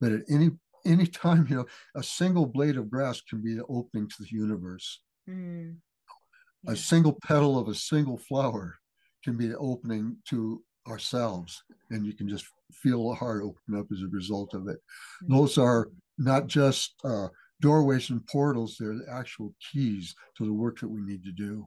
But 0.00 0.12
at 0.12 0.22
any 0.30 0.50
any 0.86 1.06
time, 1.06 1.46
you 1.48 1.56
know, 1.56 1.66
a 1.96 2.02
single 2.02 2.46
blade 2.46 2.76
of 2.76 2.90
grass 2.90 3.20
can 3.20 3.42
be 3.42 3.54
the 3.54 3.64
opening 3.68 4.08
to 4.08 4.22
the 4.22 4.28
universe. 4.30 5.00
Mm. 5.28 5.76
Yeah. 6.64 6.72
A 6.72 6.76
single 6.76 7.16
petal 7.22 7.58
of 7.58 7.68
a 7.68 7.74
single 7.74 8.18
flower 8.18 8.78
can 9.24 9.36
be 9.36 9.48
the 9.48 9.58
opening 9.58 10.16
to 10.28 10.62
ourselves, 10.88 11.62
and 11.90 12.06
you 12.06 12.14
can 12.14 12.28
just 12.28 12.46
feel 12.72 13.10
a 13.10 13.14
heart 13.14 13.42
open 13.42 13.78
up 13.78 13.86
as 13.92 14.02
a 14.02 14.08
result 14.08 14.54
of 14.54 14.68
it. 14.68 14.78
Mm. 15.24 15.36
Those 15.36 15.58
are 15.58 15.88
not 16.18 16.46
just 16.46 16.94
uh, 17.04 17.28
doorways 17.60 18.10
and 18.10 18.26
portals; 18.26 18.76
they're 18.78 18.94
the 18.94 19.06
actual 19.10 19.54
keys 19.72 20.14
to 20.36 20.44
the 20.44 20.52
work 20.52 20.80
that 20.80 20.88
we 20.88 21.00
need 21.00 21.24
to 21.24 21.32
do. 21.32 21.66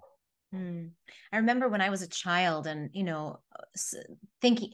Mm. 0.54 0.92
I 1.32 1.38
remember 1.38 1.70
when 1.70 1.82
I 1.82 1.90
was 1.90 2.02
a 2.02 2.10
child 2.10 2.68
and, 2.68 2.90
you 2.94 3.04
know, 3.04 3.40
thinking 4.42 4.74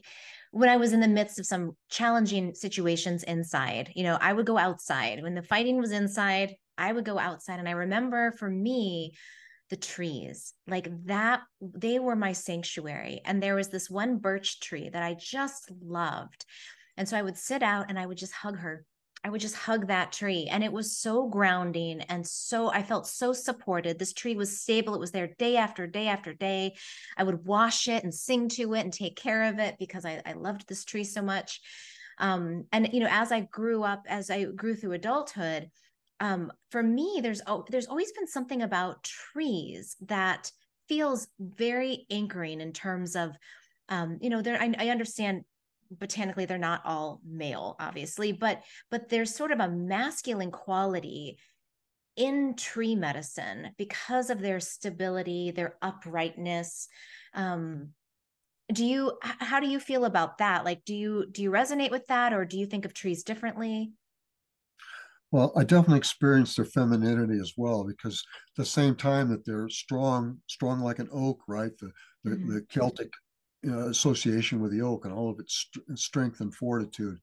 when 0.50 0.68
I 0.68 0.76
was 0.76 0.92
in 0.92 1.00
the 1.00 1.08
midst 1.08 1.38
of 1.38 1.46
some 1.46 1.76
challenging 1.88 2.54
situations 2.54 3.22
inside, 3.22 3.92
you 3.94 4.02
know, 4.02 4.18
I 4.20 4.32
would 4.32 4.46
go 4.46 4.58
outside. 4.58 5.22
When 5.22 5.34
the 5.34 5.42
fighting 5.42 5.78
was 5.78 5.92
inside, 5.92 6.56
I 6.76 6.92
would 6.92 7.04
go 7.04 7.18
outside. 7.18 7.60
And 7.60 7.68
I 7.68 7.72
remember 7.72 8.32
for 8.32 8.50
me, 8.50 9.12
the 9.70 9.76
trees 9.76 10.54
like 10.66 10.88
that, 11.06 11.42
they 11.60 11.98
were 11.98 12.16
my 12.16 12.32
sanctuary. 12.32 13.20
And 13.24 13.42
there 13.42 13.54
was 13.54 13.68
this 13.68 13.90
one 13.90 14.16
birch 14.16 14.60
tree 14.60 14.88
that 14.88 15.02
I 15.02 15.14
just 15.14 15.70
loved. 15.82 16.46
And 16.96 17.08
so 17.08 17.16
I 17.16 17.22
would 17.22 17.36
sit 17.36 17.62
out 17.62 17.86
and 17.88 17.98
I 17.98 18.06
would 18.06 18.18
just 18.18 18.32
hug 18.32 18.58
her 18.58 18.84
I 19.24 19.30
would 19.30 19.40
just 19.40 19.56
hug 19.56 19.88
that 19.88 20.12
tree. 20.12 20.48
And 20.50 20.62
it 20.62 20.72
was 20.72 20.96
so 20.96 21.28
grounding. 21.28 22.02
And 22.02 22.26
so 22.26 22.70
I 22.70 22.82
felt 22.82 23.06
so 23.06 23.32
supported. 23.32 23.98
This 23.98 24.12
tree 24.12 24.36
was 24.36 24.60
stable. 24.60 24.94
It 24.94 25.00
was 25.00 25.10
there 25.10 25.34
day 25.38 25.56
after 25.56 25.86
day 25.86 26.08
after 26.08 26.32
day. 26.32 26.76
I 27.16 27.24
would 27.24 27.44
wash 27.44 27.88
it 27.88 28.04
and 28.04 28.14
sing 28.14 28.48
to 28.50 28.74
it 28.74 28.80
and 28.80 28.92
take 28.92 29.16
care 29.16 29.44
of 29.44 29.58
it 29.58 29.76
because 29.78 30.04
I, 30.04 30.22
I 30.24 30.32
loved 30.32 30.68
this 30.68 30.84
tree 30.84 31.04
so 31.04 31.22
much. 31.22 31.60
Um, 32.18 32.64
and, 32.72 32.88
you 32.92 33.00
know, 33.00 33.08
as 33.10 33.32
I 33.32 33.40
grew 33.40 33.82
up, 33.82 34.04
as 34.08 34.30
I 34.30 34.44
grew 34.44 34.74
through 34.74 34.92
adulthood, 34.92 35.70
um, 36.20 36.52
for 36.70 36.82
me, 36.82 37.20
there's 37.22 37.40
there's 37.70 37.86
always 37.86 38.10
been 38.12 38.26
something 38.26 38.62
about 38.62 39.04
trees 39.04 39.96
that 40.06 40.50
feels 40.88 41.28
very 41.38 42.06
anchoring 42.10 42.60
in 42.60 42.72
terms 42.72 43.14
of 43.14 43.36
um, 43.88 44.18
you 44.20 44.30
know, 44.30 44.42
there 44.42 44.60
I, 44.60 44.74
I 44.78 44.88
understand 44.88 45.44
botanically 45.90 46.44
they're 46.44 46.58
not 46.58 46.82
all 46.84 47.20
male 47.26 47.76
obviously 47.80 48.32
but 48.32 48.62
but 48.90 49.08
there's 49.08 49.34
sort 49.34 49.52
of 49.52 49.60
a 49.60 49.68
masculine 49.68 50.50
quality 50.50 51.38
in 52.18 52.54
tree 52.56 52.96
medicine 52.96 53.70
because 53.78 54.28
of 54.28 54.40
their 54.40 54.60
stability 54.60 55.52
their 55.52 55.76
uprightness. 55.80 56.88
Um 57.32 57.90
do 58.70 58.84
you 58.84 59.12
how 59.22 59.60
do 59.60 59.68
you 59.68 59.80
feel 59.80 60.04
about 60.04 60.38
that? 60.38 60.64
Like 60.64 60.84
do 60.84 60.94
you 60.94 61.26
do 61.30 61.42
you 61.42 61.50
resonate 61.50 61.90
with 61.90 62.06
that 62.08 62.34
or 62.34 62.44
do 62.44 62.58
you 62.58 62.66
think 62.66 62.84
of 62.84 62.92
trees 62.92 63.22
differently? 63.22 63.92
Well 65.30 65.52
i 65.56 65.62
definitely 65.62 65.98
experience 65.98 66.56
their 66.56 66.64
femininity 66.64 67.38
as 67.38 67.52
well 67.56 67.84
because 67.84 68.24
at 68.56 68.62
the 68.62 68.66
same 68.66 68.96
time 68.96 69.28
that 69.30 69.44
they're 69.46 69.68
strong 69.68 70.38
strong 70.48 70.80
like 70.80 70.98
an 70.98 71.08
oak 71.12 71.42
right 71.46 71.76
the 71.78 71.92
the, 72.24 72.30
mm-hmm. 72.30 72.54
the 72.54 72.66
celtic 72.68 73.12
association 73.64 74.60
with 74.60 74.72
the 74.72 74.82
oak 74.82 75.04
and 75.04 75.12
all 75.12 75.30
of 75.30 75.40
its 75.40 75.68
st- 75.72 75.98
strength 75.98 76.40
and 76.40 76.54
fortitude 76.54 77.18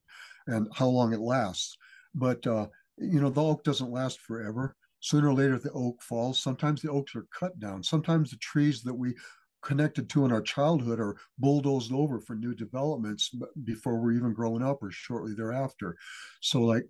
and 0.46 0.68
how 0.74 0.86
long 0.86 1.12
it 1.12 1.20
lasts. 1.20 1.76
But, 2.14 2.46
uh, 2.46 2.66
you 2.98 3.20
know, 3.20 3.30
the 3.30 3.42
oak 3.42 3.64
doesn't 3.64 3.90
last 3.90 4.20
forever. 4.20 4.76
Sooner 5.00 5.28
or 5.28 5.34
later, 5.34 5.58
the 5.58 5.72
oak 5.72 6.02
falls. 6.02 6.42
Sometimes 6.42 6.82
the 6.82 6.90
oaks 6.90 7.14
are 7.14 7.26
cut 7.38 7.58
down. 7.58 7.82
Sometimes 7.82 8.30
the 8.30 8.36
trees 8.38 8.82
that 8.82 8.94
we 8.94 9.14
connected 9.62 10.08
to 10.08 10.24
in 10.24 10.32
our 10.32 10.40
childhood 10.40 11.00
are 11.00 11.16
bulldozed 11.38 11.92
over 11.92 12.20
for 12.20 12.34
new 12.36 12.54
developments 12.54 13.32
before 13.64 13.98
we're 13.98 14.12
even 14.12 14.32
growing 14.32 14.62
up 14.62 14.82
or 14.82 14.90
shortly 14.90 15.34
thereafter. 15.34 15.96
So, 16.40 16.62
like, 16.62 16.84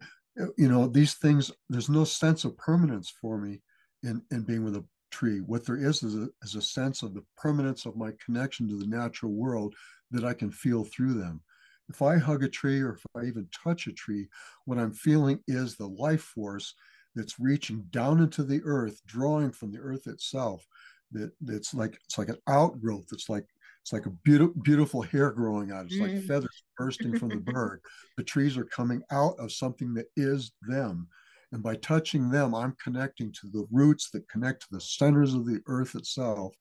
you 0.59 0.69
know, 0.69 0.87
these 0.87 1.15
things, 1.15 1.51
there's 1.69 1.89
no 1.89 2.05
sense 2.05 2.45
of 2.45 2.57
permanence 2.59 3.13
for 3.21 3.39
me 3.39 3.63
in, 4.03 4.23
in 4.31 4.43
being 4.43 4.65
with 4.65 4.77
a 4.77 4.85
tree. 5.17 5.39
What 5.41 5.65
there 5.65 5.79
is 5.79 6.03
is 6.03 6.15
a, 6.15 6.29
is 6.43 6.57
a 6.57 6.63
sense 6.63 7.03
of 7.03 7.15
the 7.15 7.25
permanence 7.37 7.87
of 7.87 7.97
my 7.97 8.13
connection 8.25 8.69
to 8.69 8.79
the 8.79 8.87
natural 8.87 9.33
world 9.33 9.75
that 10.11 10.25
I 10.25 10.35
can 10.35 10.51
feel 10.51 10.85
through 10.85 11.15
them. 11.15 11.41
If 11.89 12.03
I 12.03 12.19
hug 12.19 12.43
a 12.43 12.49
tree 12.49 12.81
or 12.83 12.95
if 12.95 13.03
I 13.17 13.25
even 13.25 13.49
touch 13.65 13.87
a 13.87 13.93
tree, 13.93 14.29
what 14.67 14.79
I'm 14.79 14.93
feeling 14.93 15.41
is 15.49 15.77
the 15.77 15.89
life 15.89 16.23
force 16.23 16.75
that's 17.15 17.41
reaching 17.41 17.87
down 17.91 18.21
into 18.21 18.43
the 18.43 18.61
earth, 18.65 19.01
drawing 19.07 19.53
from 19.53 19.73
the 19.73 19.79
earth 19.79 20.07
itself. 20.07 20.67
That 21.13 21.31
that's 21.41 21.73
like 21.73 21.99
it's 22.05 22.19
like 22.19 22.29
an 22.29 22.43
outgrowth. 22.49 23.07
It's 23.13 23.31
like 23.31 23.47
it's 23.81 23.93
like 23.93 24.07
a 24.07 24.11
beautiful 24.11 24.61
beautiful 24.63 25.03
hair 25.03 25.31
growing 25.31 25.71
out. 25.71 25.87
It's 25.87 25.95
mm. 25.95 26.03
like 26.03 26.25
feathers 26.25 26.63
bursting 26.77 27.17
from 27.19 27.29
the 27.29 27.37
bird. 27.53 27.81
The 28.17 28.25
trees 28.25 28.59
are 28.59 28.65
coming 28.65 29.03
out 29.13 29.37
of 29.39 29.53
something 29.53 29.95
that 29.95 30.07
is 30.17 30.53
them. 30.63 31.09
And 31.53 31.63
by 31.63 31.77
touching 31.77 32.31
them, 32.31 32.55
I'm 32.55 32.77
connecting 32.83 33.33
to 33.33 33.49
the 33.53 33.67
roots 33.71 34.11
that 34.11 34.29
connect 34.29 34.63
to 34.63 34.69
the 34.73 34.81
centers 34.81 35.35
of 35.35 35.47
the 35.47 35.61
earth 35.67 35.95
itself, 35.95 36.55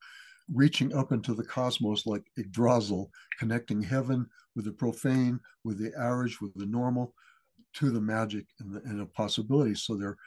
reaching 0.54 0.96
up 0.96 1.12
into 1.12 1.34
the 1.34 1.44
cosmos 1.44 2.06
like 2.06 2.24
Yggdrasil, 2.38 3.10
connecting 3.40 3.82
heaven 3.82 4.28
with 4.56 4.66
the 4.66 4.72
profane, 4.72 5.40
with 5.64 5.80
the 5.80 5.92
average, 6.00 6.40
with 6.40 6.54
the 6.56 6.68
normal, 6.68 7.14
to 7.74 7.90
the 7.90 8.02
magic 8.02 8.46
and 8.60 8.74
the, 8.74 8.82
and 8.84 9.00
the 9.00 9.06
possibility. 9.08 9.76
So 9.76 9.96
they're, 9.96 10.18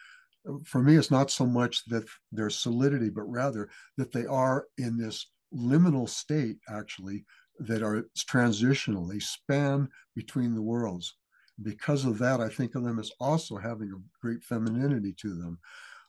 for 0.64 0.82
me, 0.82 0.96
it's 0.96 1.10
not 1.10 1.30
so 1.30 1.46
much 1.46 1.84
that 1.86 2.04
their 2.32 2.50
solidity, 2.50 3.10
but 3.10 3.30
rather 3.30 3.70
that 3.96 4.12
they 4.12 4.26
are 4.26 4.66
in 4.76 4.98
this 4.98 5.30
liminal 5.54 6.08
state, 6.08 6.58
actually, 6.68 7.24
that 7.60 7.82
are 7.82 8.08
transitional. 8.16 9.06
They 9.06 9.18
span 9.18 9.88
between 10.14 10.54
the 10.54 10.62
worlds 10.62 11.14
because 11.62 12.04
of 12.04 12.18
that, 12.18 12.40
I 12.40 12.48
think 12.48 12.74
of 12.74 12.84
them 12.84 12.98
as 12.98 13.10
also 13.20 13.56
having 13.56 13.92
a 13.92 14.20
great 14.20 14.42
femininity 14.42 15.14
to 15.20 15.34
them. 15.34 15.58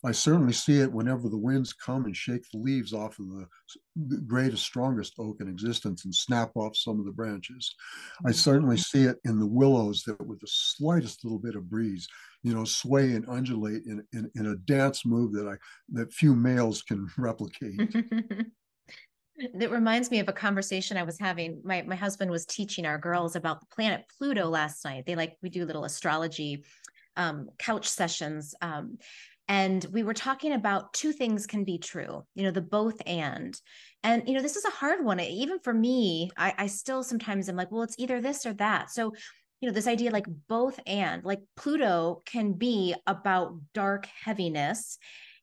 I 0.04 0.14
certainly 0.14 0.54
see 0.54 0.80
it 0.80 0.92
whenever 0.92 1.28
the 1.28 1.38
winds 1.38 1.74
come 1.74 2.06
and 2.06 2.16
shake 2.16 2.50
the 2.50 2.58
leaves 2.58 2.94
off 2.94 3.20
of 3.20 3.28
the 3.28 4.18
greatest, 4.22 4.64
strongest 4.64 5.16
oak 5.20 5.42
in 5.42 5.50
existence 5.50 6.06
and 6.06 6.16
snap 6.16 6.52
off 6.56 6.78
some 6.78 7.00
of 7.00 7.06
the 7.06 7.12
branches. 7.12 7.76
I 8.20 8.30
mm-hmm. 8.30 8.32
certainly 8.32 8.78
see 8.78 9.04
it 9.04 9.18
in 9.26 9.40
the 9.40 9.46
willows 9.46 10.04
that, 10.04 10.26
with 10.26 10.40
the 10.40 10.48
slightest 10.48 11.26
little 11.26 11.40
bit 11.40 11.56
of 11.56 11.70
breeze, 11.70 12.08
you 12.44 12.54
know, 12.54 12.64
sway 12.64 13.12
and 13.12 13.26
undulate 13.28 13.84
in, 13.86 14.02
in, 14.14 14.32
in 14.36 14.46
a 14.48 14.56
dance 14.56 15.06
move 15.06 15.34
that 15.34 15.48
I 15.48 15.56
that 15.90 16.14
few 16.14 16.34
males 16.34 16.82
can 16.82 17.10
replicate. 17.18 17.94
It 19.40 19.72
reminds 19.72 20.12
me 20.12 20.20
of 20.20 20.28
a 20.28 20.34
conversation 20.34 20.98
I 20.98 21.04
was 21.04 21.20
having. 21.20 21.62
My 21.64 21.82
my 21.84 21.96
husband 21.96 22.30
was 22.30 22.46
teaching 22.46 22.86
our 22.86 22.98
girls 22.98 23.36
about 23.36 23.62
the 23.62 23.68
planet 23.68 24.06
Pluto 24.18 24.50
last 24.50 24.84
night. 24.84 25.06
They 25.06 25.16
like 25.16 25.38
we 25.42 25.50
do 25.50 25.66
little 25.66 25.86
astrology 25.86 26.66
um, 27.16 27.50
couch 27.58 27.88
sessions, 27.88 28.54
um, 28.62 28.98
and 29.48 29.86
we 29.92 30.04
were 30.04 30.14
talking 30.14 30.54
about 30.54 30.94
two 30.94 31.14
things 31.14 31.48
can 31.48 31.64
be 31.64 31.78
true. 31.78 32.24
You 32.36 32.44
know, 32.44 32.52
the 32.52 32.62
both 32.62 33.02
and, 33.06 33.60
and 34.04 34.28
you 34.28 34.34
know 34.34 34.42
this 34.42 34.58
is 34.58 34.66
a 34.66 34.72
hard 34.72 35.06
one. 35.06 35.20
Even 35.22 35.60
for 35.60 35.74
me, 35.74 36.32
I, 36.38 36.54
I 36.58 36.68
still 36.68 37.02
sometimes 37.04 37.48
am 37.48 37.56
like, 37.56 37.72
well, 37.72 37.84
it's 37.84 37.98
either 37.98 38.20
this 38.20 38.46
or 38.46 38.54
that. 38.56 38.92
So 38.92 39.14
you 39.62 39.68
know 39.68 39.74
this 39.74 39.88
idea 39.88 40.12
like 40.12 40.28
both 40.48 40.80
and 40.88 41.24
like 41.24 41.42
pluto 41.58 42.22
can 42.26 42.54
be 42.54 42.96
about 43.08 43.60
dark 43.74 44.08
heaviness 44.24 44.98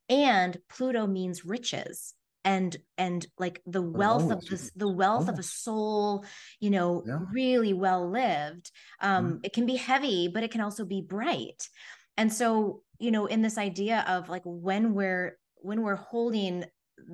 and 0.09 0.57
pluto 0.71 1.07
means 1.07 1.45
riches 1.45 2.16
and 2.47 2.77
and 2.97 3.27
like 3.39 3.61
the 3.67 3.83
wealth 3.83 4.31
of 4.31 4.43
this 4.47 4.71
the 4.77 4.91
wealth 4.91 5.29
of 5.29 5.39
a 5.39 5.43
soul 5.43 6.25
you 6.61 6.71
know 6.71 7.03
yeah. 7.05 7.19
really 7.33 7.75
well 7.75 8.09
lived 8.09 8.71
um 9.01 9.33
mm. 9.33 9.41
it 9.43 9.53
can 9.53 9.67
be 9.67 9.75
heavy 9.75 10.29
but 10.33 10.45
it 10.45 10.51
can 10.53 10.61
also 10.61 10.85
be 10.85 11.03
bright 11.03 11.69
and 12.17 12.33
so 12.33 12.83
you 12.99 13.11
know 13.11 13.27
in 13.27 13.43
this 13.43 13.59
idea 13.59 14.05
of 14.09 14.29
like 14.29 14.43
when 14.45 14.95
we're 14.95 15.37
when 15.57 15.83
we're 15.83 15.97
holding 15.97 16.65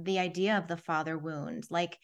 the 0.03 0.18
idea 0.18 0.57
of 0.59 0.68
the 0.68 0.77
father 0.77 1.16
wound 1.16 1.64
like 1.71 1.99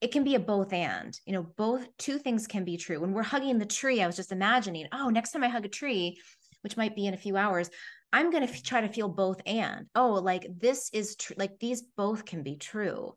it 0.00 0.12
can 0.12 0.22
be 0.22 0.36
a 0.36 0.40
both 0.40 0.72
and 0.72 1.18
you 1.26 1.32
know 1.32 1.42
both 1.56 1.84
two 1.98 2.16
things 2.16 2.46
can 2.46 2.64
be 2.64 2.76
true 2.76 3.00
when 3.00 3.12
we're 3.12 3.24
hugging 3.24 3.58
the 3.58 3.66
tree 3.66 4.00
i 4.00 4.06
was 4.06 4.16
just 4.16 4.30
imagining 4.30 4.86
oh 4.92 5.08
next 5.08 5.32
time 5.32 5.42
i 5.42 5.48
hug 5.48 5.64
a 5.64 5.68
tree 5.68 6.16
which 6.62 6.76
might 6.76 6.94
be 6.94 7.06
in 7.06 7.14
a 7.14 7.18
few 7.18 7.36
hours 7.36 7.70
I'm 8.16 8.30
going 8.30 8.46
to 8.46 8.52
f- 8.52 8.62
try 8.62 8.80
to 8.80 8.88
feel 8.88 9.10
both 9.10 9.42
and 9.44 9.86
oh, 9.94 10.14
like 10.14 10.46
this 10.58 10.88
is 10.94 11.16
true. 11.16 11.36
Like 11.38 11.60
these 11.60 11.82
both 11.82 12.24
can 12.24 12.42
be 12.42 12.56
true. 12.56 13.14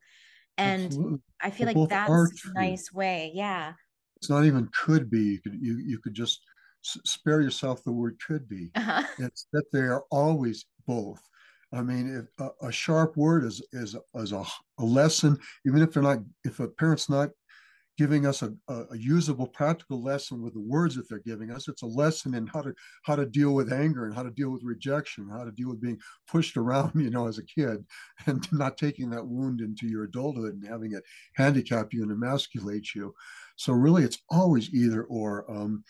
And 0.58 0.88
Absolutely. 0.88 1.20
I 1.42 1.50
feel 1.52 1.68
like 1.68 1.90
that's 1.90 2.46
a 2.46 2.54
nice 2.54 2.92
way. 2.92 3.32
Yeah. 3.34 3.74
It's 4.18 4.30
not 4.30 4.44
even 4.44 4.68
could 4.74 5.10
be. 5.10 5.20
You 5.20 5.40
could, 5.40 5.54
you, 5.54 5.78
you 5.78 6.00
could 6.00 6.14
just 6.14 6.42
spare 6.82 7.40
yourself 7.40 7.82
the 7.86 7.94
word 7.94 8.18
could 8.26 8.50
be. 8.50 8.72
Uh-huh. 8.76 9.04
It's 9.20 9.48
that 9.54 9.72
they 9.72 9.84
are 9.84 10.04
always 10.12 10.66
both. 10.86 11.22
I 11.72 11.82
mean, 11.82 12.14
if 12.14 12.46
a, 12.46 12.68
a, 12.68 12.72
sharp 12.72 13.16
word 13.16 13.46
is 13.46 13.62
is 13.72 13.96
is 14.16 14.34
a, 14.34 14.44
a 14.80 14.84
lesson, 14.84 15.38
even 15.66 15.82
if 15.82 15.94
they're 15.94 16.04
not, 16.04 16.20
if 16.44 16.60
a 16.60 16.68
parent's 16.68 17.10
not 17.10 17.30
giving 18.00 18.26
us 18.26 18.42
a, 18.44 18.54
a, 18.70 18.96
usable 18.98 19.46
practical 19.46 20.02
lesson 20.02 20.42
with 20.42 20.54
the 20.54 20.62
words 20.62 20.96
that 20.96 21.10
they're 21.10 21.20
giving 21.20 21.52
us. 21.52 21.68
It's 21.68 21.82
a 21.82 21.86
lesson 21.86 22.34
in 22.34 22.48
how 22.48 22.62
to 22.62 22.74
how 23.04 23.18
to 23.18 23.26
deal 23.26 23.54
with 23.54 23.74
anger 23.74 24.06
and 24.06 24.16
how 24.16 24.24
to 24.24 24.32
deal 24.32 24.52
with 24.52 24.64
rejection 24.64 25.28
how 25.30 25.44
to 25.44 25.52
deal 25.52 25.68
with 25.68 25.82
being 25.82 26.00
pushed 26.26 26.56
around 26.56 26.94
you 26.96 27.10
know 27.10 27.28
as 27.28 27.40
a 27.40 27.44
kid 27.44 27.86
and 28.26 28.50
not 28.54 28.78
taking 28.78 29.10
that 29.10 29.28
wound 29.28 29.60
into 29.60 29.86
your 29.86 30.06
adulthood 30.06 30.54
and 30.54 30.66
having 30.66 30.94
it 30.94 31.04
handicap 31.36 31.94
you 31.94 32.02
and 32.04 32.12
emasculate 32.14 32.96
you. 32.96 33.14
So 33.58 33.74
really 33.74 34.04
it's 34.04 34.20
always 34.30 34.74
either 34.74 35.04
or. 35.04 35.50
Um, 35.52 35.84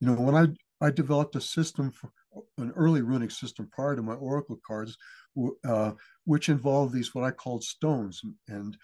you 0.00 0.06
know 0.06 0.14
when 0.14 0.36
i 0.36 0.46
i 0.86 0.92
developed 0.92 1.34
a 1.34 1.40
system 1.40 1.90
for 1.90 2.12
an 2.58 2.72
early 2.76 3.02
runic 3.02 3.32
system 3.32 3.68
prior 3.72 3.96
to 3.96 4.02
my 4.02 4.14
oracle 4.14 4.60
cards 4.64 4.96
uh, 5.64 5.90
which 6.24 6.48
involved 6.48 6.94
these 6.94 7.12
what 7.16 7.24
i 7.24 7.32
called 7.32 7.64
stones 7.64 8.22
and 8.46 8.76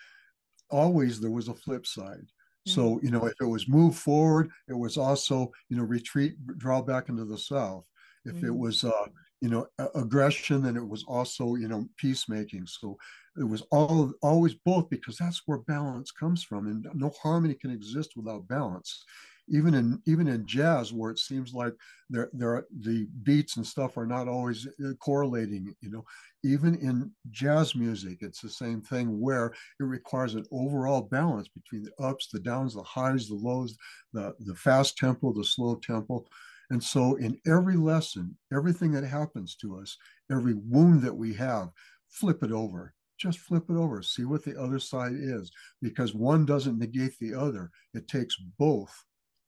always 0.71 1.21
there 1.21 1.31
was 1.31 1.47
a 1.47 1.55
flip 1.55 1.87
side 1.87 2.27
so, 2.67 2.97
mm-hmm. 2.97 3.07
you 3.07 3.13
know, 3.13 3.27
if 3.27 3.35
it 3.41 3.47
was 3.47 3.69
move 3.69 3.97
forward, 3.97 4.51
it 4.69 4.75
was 4.75 4.97
also, 4.97 5.53
you 5.69 5.77
know, 5.77 5.83
retreat, 5.83 6.35
draw 6.59 6.81
back 6.81 7.09
into 7.09 7.25
the 7.25 7.39
South. 7.39 7.87
If 8.25 8.37
mm-hmm. 8.37 8.47
it 8.47 8.57
was, 8.57 8.85
uh, 8.85 9.07
you 9.41 9.51
know, 9.51 9.67
aggression, 9.95 10.63
then 10.63 10.77
it 10.77 10.87
was 10.87 11.05
also, 11.07 11.57
you 11.57 11.69
know, 11.69 11.87
peacemaking. 11.99 12.67
So 12.67 12.97
it 13.39 13.45
was 13.45 13.63
all 13.71 14.13
always 14.23 14.55
both 14.55 14.89
because 14.89 15.19
that's 15.19 15.43
where 15.45 15.59
balance 15.59 16.11
comes 16.11 16.43
from. 16.43 16.67
And 16.67 16.87
no 16.95 17.13
harmony 17.23 17.55
can 17.55 17.71
exist 17.71 18.13
without 18.17 18.49
balance 18.49 19.05
even 19.49 19.75
in 19.75 20.01
even 20.07 20.29
in 20.29 20.47
jazz 20.47 20.93
where 20.93 21.11
it 21.11 21.19
seems 21.19 21.53
like 21.53 21.73
there 22.11 22.31
there 22.33 22.65
the 22.81 23.07
beats 23.23 23.57
and 23.57 23.67
stuff 23.67 23.97
are 23.97 24.07
not 24.07 24.29
always 24.29 24.67
uh, 24.85 24.93
correlating 25.01 25.75
you 25.81 25.91
know? 25.91 26.05
Even 26.43 26.75
in 26.77 27.11
jazz 27.31 27.75
music 27.75 28.19
it's 28.21 28.41
the 28.41 28.49
same 28.49 28.81
thing 28.81 29.21
where 29.21 29.47
it 29.81 29.85
requires 29.85 30.35
an 30.35 30.45
overall 30.51 31.03
balance 31.03 31.49
between 31.49 31.83
the 31.83 32.05
ups 32.05 32.29
the 32.33 32.41
downs 32.41 32.75
the 32.75 32.83
highs 32.83 33.29
the 33.29 33.35
lows 33.35 33.77
the 34.13 34.35
the 34.41 34.55
fast 34.55 34.97
tempo 34.97 35.33
the 35.33 35.45
slow 35.45 35.77
tempo. 35.77 36.25
And 36.71 36.83
so 36.83 37.17
in 37.17 37.39
every 37.47 37.77
lesson 37.77 38.37
everything 38.53 38.93
that 38.93 39.05
happens 39.05 39.55
to 39.57 39.79
us 39.79 39.97
every 40.31 40.55
wound 40.55 41.03
that 41.03 41.15
we 41.15 41.35
have 41.35 41.71
flip 42.09 42.43
it 42.43 42.53
over. 42.53 42.95
Just 43.19 43.39
flip 43.39 43.71
it 43.71 43.77
over. 43.77 44.03
See 44.03 44.25
what 44.25 44.45
the 44.45 44.61
other 44.61 44.79
side 44.79 45.13
is. 45.15 45.51
Because 45.81 46.15
one 46.15 46.45
doesn't 46.45 46.79
negate 46.79 47.19
the 47.19 47.35
other. 47.35 47.71
It 47.95 48.09
takes 48.09 48.37
both 48.59 48.93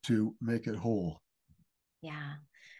to 0.06 0.34
make 0.40 0.66
it 0.66 0.76
whole. 0.76 1.20
Yeah. 2.02 2.34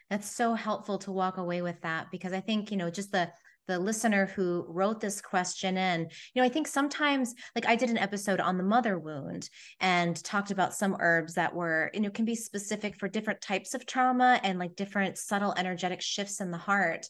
That's 0.09 0.29
so 0.29 0.53
helpful 0.53 0.97
to 0.99 1.11
walk 1.11 1.37
away 1.37 1.61
with 1.61 1.81
that 1.81 2.11
because 2.11 2.33
I 2.33 2.39
think, 2.39 2.71
you 2.71 2.77
know, 2.77 2.89
just 2.89 3.11
the 3.11 3.29
the 3.67 3.77
listener 3.77 4.27
who 4.27 4.65
wrote 4.69 5.01
this 5.01 5.21
question 5.21 5.77
in 5.77 6.01
you 6.01 6.41
know 6.41 6.45
i 6.45 6.49
think 6.49 6.67
sometimes 6.67 7.35
like 7.55 7.67
i 7.67 7.75
did 7.75 7.89
an 7.89 7.97
episode 7.97 8.39
on 8.39 8.57
the 8.57 8.63
mother 8.63 8.97
wound 8.97 9.49
and 9.81 10.23
talked 10.23 10.51
about 10.51 10.73
some 10.73 10.95
herbs 10.99 11.33
that 11.33 11.53
were 11.53 11.91
you 11.93 11.99
know 11.99 12.09
can 12.09 12.25
be 12.25 12.35
specific 12.35 12.95
for 12.95 13.07
different 13.07 13.41
types 13.41 13.73
of 13.73 13.85
trauma 13.85 14.39
and 14.43 14.57
like 14.57 14.75
different 14.75 15.17
subtle 15.17 15.53
energetic 15.57 16.01
shifts 16.01 16.39
in 16.39 16.49
the 16.49 16.57
heart 16.57 17.07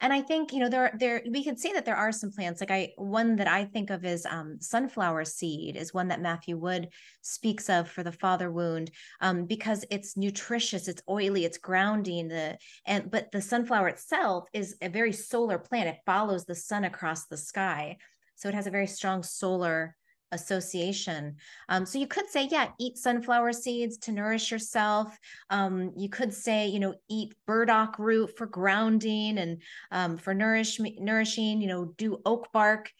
and 0.00 0.12
i 0.12 0.20
think 0.20 0.52
you 0.52 0.60
know 0.60 0.68
there 0.68 0.92
there 0.98 1.22
we 1.30 1.42
can 1.42 1.56
see 1.56 1.72
that 1.72 1.84
there 1.84 1.96
are 1.96 2.12
some 2.12 2.30
plants 2.30 2.60
like 2.60 2.70
i 2.70 2.90
one 2.96 3.36
that 3.36 3.48
i 3.48 3.64
think 3.64 3.90
of 3.90 4.04
is 4.04 4.26
um, 4.26 4.56
sunflower 4.60 5.24
seed 5.24 5.76
is 5.76 5.94
one 5.94 6.08
that 6.08 6.20
matthew 6.20 6.56
wood 6.56 6.88
speaks 7.22 7.68
of 7.68 7.88
for 7.88 8.02
the 8.02 8.12
father 8.12 8.50
wound 8.50 8.90
um, 9.20 9.46
because 9.46 9.84
it's 9.90 10.16
nutritious 10.16 10.88
it's 10.88 11.02
oily 11.08 11.44
it's 11.44 11.58
grounding 11.58 12.28
the 12.28 12.56
and 12.86 13.10
but 13.10 13.30
the 13.32 13.40
sunflower 13.40 13.88
itself 13.88 14.48
is 14.52 14.76
a 14.82 14.88
very 14.88 15.12
solar 15.12 15.58
plant. 15.58 15.88
It 15.88 15.98
follows 16.06 16.44
the 16.44 16.54
sun 16.54 16.84
across 16.84 17.26
the 17.26 17.36
sky. 17.36 17.98
So 18.34 18.48
it 18.48 18.54
has 18.54 18.66
a 18.66 18.70
very 18.70 18.86
strong 18.86 19.22
solar 19.22 19.96
association. 20.32 21.36
Um, 21.68 21.86
so 21.86 21.98
you 21.98 22.06
could 22.06 22.28
say, 22.28 22.48
yeah, 22.50 22.68
eat 22.78 22.98
sunflower 22.98 23.52
seeds 23.52 23.98
to 23.98 24.12
nourish 24.12 24.50
yourself. 24.50 25.16
Um, 25.50 25.92
you 25.96 26.08
could 26.08 26.32
say, 26.32 26.66
you 26.66 26.80
know, 26.80 26.94
eat 27.08 27.34
burdock 27.46 27.98
root 27.98 28.36
for 28.36 28.46
grounding 28.46 29.38
and 29.38 29.62
um, 29.90 30.16
for 30.16 30.34
nourish 30.34 30.80
nourishing. 30.98 31.60
You 31.60 31.68
know, 31.68 31.84
do 31.96 32.20
oak 32.24 32.48
bark 32.52 32.90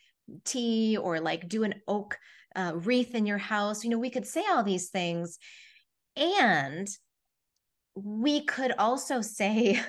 tea 0.45 0.97
or 0.97 1.21
like 1.21 1.49
do 1.49 1.65
an 1.65 1.75
oak 1.87 2.19
uh, 2.55 2.73
wreath 2.77 3.15
in 3.15 3.27
your 3.27 3.39
house. 3.39 3.85
You 3.85 3.91
know, 3.91 3.99
we 3.99 4.11
could 4.11 4.27
say 4.27 4.45
all 4.49 4.63
these 4.63 4.89
things, 4.89 5.39
and 6.17 6.89
we 7.95 8.45
could 8.45 8.73
also 8.79 9.21
say 9.23 9.81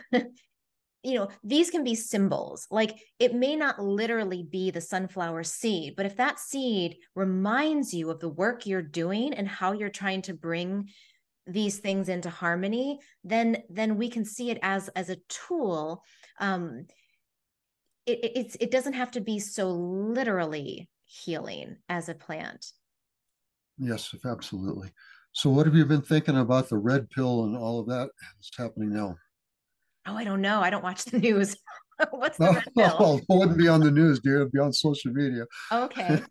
you 1.08 1.14
know, 1.14 1.30
these 1.42 1.70
can 1.70 1.86
be 1.86 1.96
symbols. 1.96 2.68
Like 2.70 3.00
it 3.18 3.34
may 3.34 3.56
not 3.56 3.82
literally 3.82 4.44
be 4.44 4.72
the 4.72 4.82
sunflower 4.82 5.46
seed, 5.46 5.96
but 5.96 6.06
if 6.06 6.18
that 6.18 6.38
seed 6.38 6.98
reminds 7.16 7.94
you 7.94 8.10
of 8.10 8.20
the 8.20 8.28
work 8.28 8.66
you're 8.66 8.82
doing 8.82 9.34
and 9.34 9.48
how 9.48 9.72
you're 9.72 9.90
trying 9.90 10.22
to 10.24 10.34
bring 10.34 10.90
these 11.46 11.80
things 11.80 12.10
into 12.10 12.30
harmony, 12.30 13.00
then 13.24 13.64
then 13.70 13.96
we 13.96 14.10
can 14.10 14.26
see 14.26 14.52
it 14.52 14.60
as 14.62 14.90
as 14.90 15.10
a 15.10 15.16
tool. 15.30 16.04
Um, 16.42 16.88
it, 18.06 18.20
it's 18.36 18.58
it 18.60 18.70
doesn't 18.70 18.94
have 18.94 19.12
to 19.12 19.22
be 19.22 19.40
so 19.40 19.70
literally 19.70 20.90
healing 21.06 21.78
as 21.88 22.10
a 22.10 22.16
plant. 22.16 22.66
Yes, 23.78 24.14
absolutely. 24.26 24.92
So, 25.32 25.50
what 25.50 25.68
have 25.68 25.76
you 25.76 25.86
been 25.86 26.02
thinking 26.02 26.38
about 26.38 26.68
the 26.68 26.78
red 26.78 27.10
pill 27.12 27.46
and 27.46 27.56
all 27.56 27.80
of 27.80 27.88
that 27.88 28.10
that's 28.20 28.58
happening 28.58 28.92
now? 28.92 29.16
Oh, 30.08 30.16
I 30.16 30.24
don't 30.24 30.42
know. 30.42 30.62
I 30.62 30.70
don't 30.70 30.84
watch 30.84 31.06
the 31.06 31.20
news. 31.20 31.58
What's 32.12 32.38
the 32.38 32.52
red 32.52 32.64
pill? 32.76 32.96
Oh, 33.00 33.18
it 33.18 33.26
wouldn't 33.30 33.58
be 33.58 33.68
on 33.68 33.82
the 33.82 33.92
news, 33.92 34.20
dear. 34.20 34.38
It'd 34.38 34.52
be 34.52 34.60
on 34.60 34.72
social 34.72 35.12
media. 35.12 35.46
Okay. 35.72 36.22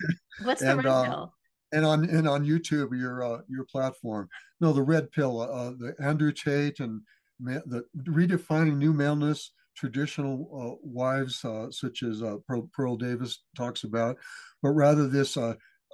What's 0.42 0.62
the 0.62 0.70
and, 0.70 0.78
red 0.78 0.86
uh, 0.86 1.04
pill? 1.04 1.34
And 1.72 1.84
on 1.84 2.08
and 2.08 2.28
on 2.28 2.44
YouTube, 2.44 2.96
your 2.98 3.24
uh, 3.24 3.40
your 3.48 3.64
platform. 3.64 4.28
No, 4.60 4.72
the 4.72 4.82
red 4.82 5.10
pill. 5.10 5.40
Uh, 5.40 5.70
the 5.70 5.94
Andrew 6.00 6.32
Tate 6.32 6.80
and 6.80 7.00
ma- 7.40 7.60
the 7.66 7.84
redefining 8.08 8.76
new 8.76 8.92
maleness. 8.92 9.52
Traditional 9.76 10.48
uh, 10.54 10.80
wives, 10.82 11.44
uh, 11.44 11.70
such 11.70 12.02
as 12.02 12.22
uh, 12.22 12.36
Pearl, 12.48 12.70
Pearl, 12.72 12.96
Davis 12.96 13.42
talks 13.54 13.84
about, 13.84 14.16
but 14.62 14.70
rather 14.70 15.06
this 15.06 15.36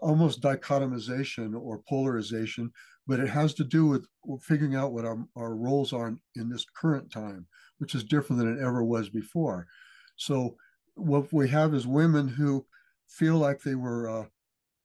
almost 0.00 0.40
dichotomization 0.40 1.60
or 1.60 1.82
polarization 1.88 2.70
but 3.06 3.20
it 3.20 3.28
has 3.28 3.54
to 3.54 3.64
do 3.64 3.86
with 3.86 4.06
figuring 4.40 4.74
out 4.74 4.92
what 4.92 5.04
our, 5.04 5.18
our 5.36 5.54
roles 5.54 5.92
are 5.92 6.16
in 6.36 6.48
this 6.48 6.64
current 6.76 7.10
time, 7.10 7.46
which 7.82 7.96
is 7.96 8.04
different 8.04 8.40
than 8.40 8.56
it 8.56 8.62
ever 8.62 8.84
was 8.84 9.08
before. 9.08 9.66
So 10.14 10.54
what 10.94 11.32
we 11.32 11.48
have 11.48 11.74
is 11.74 11.84
women 11.84 12.28
who 12.28 12.64
feel 13.08 13.38
like 13.38 13.60
they 13.60 13.74
were 13.74 14.08
uh, 14.08 14.24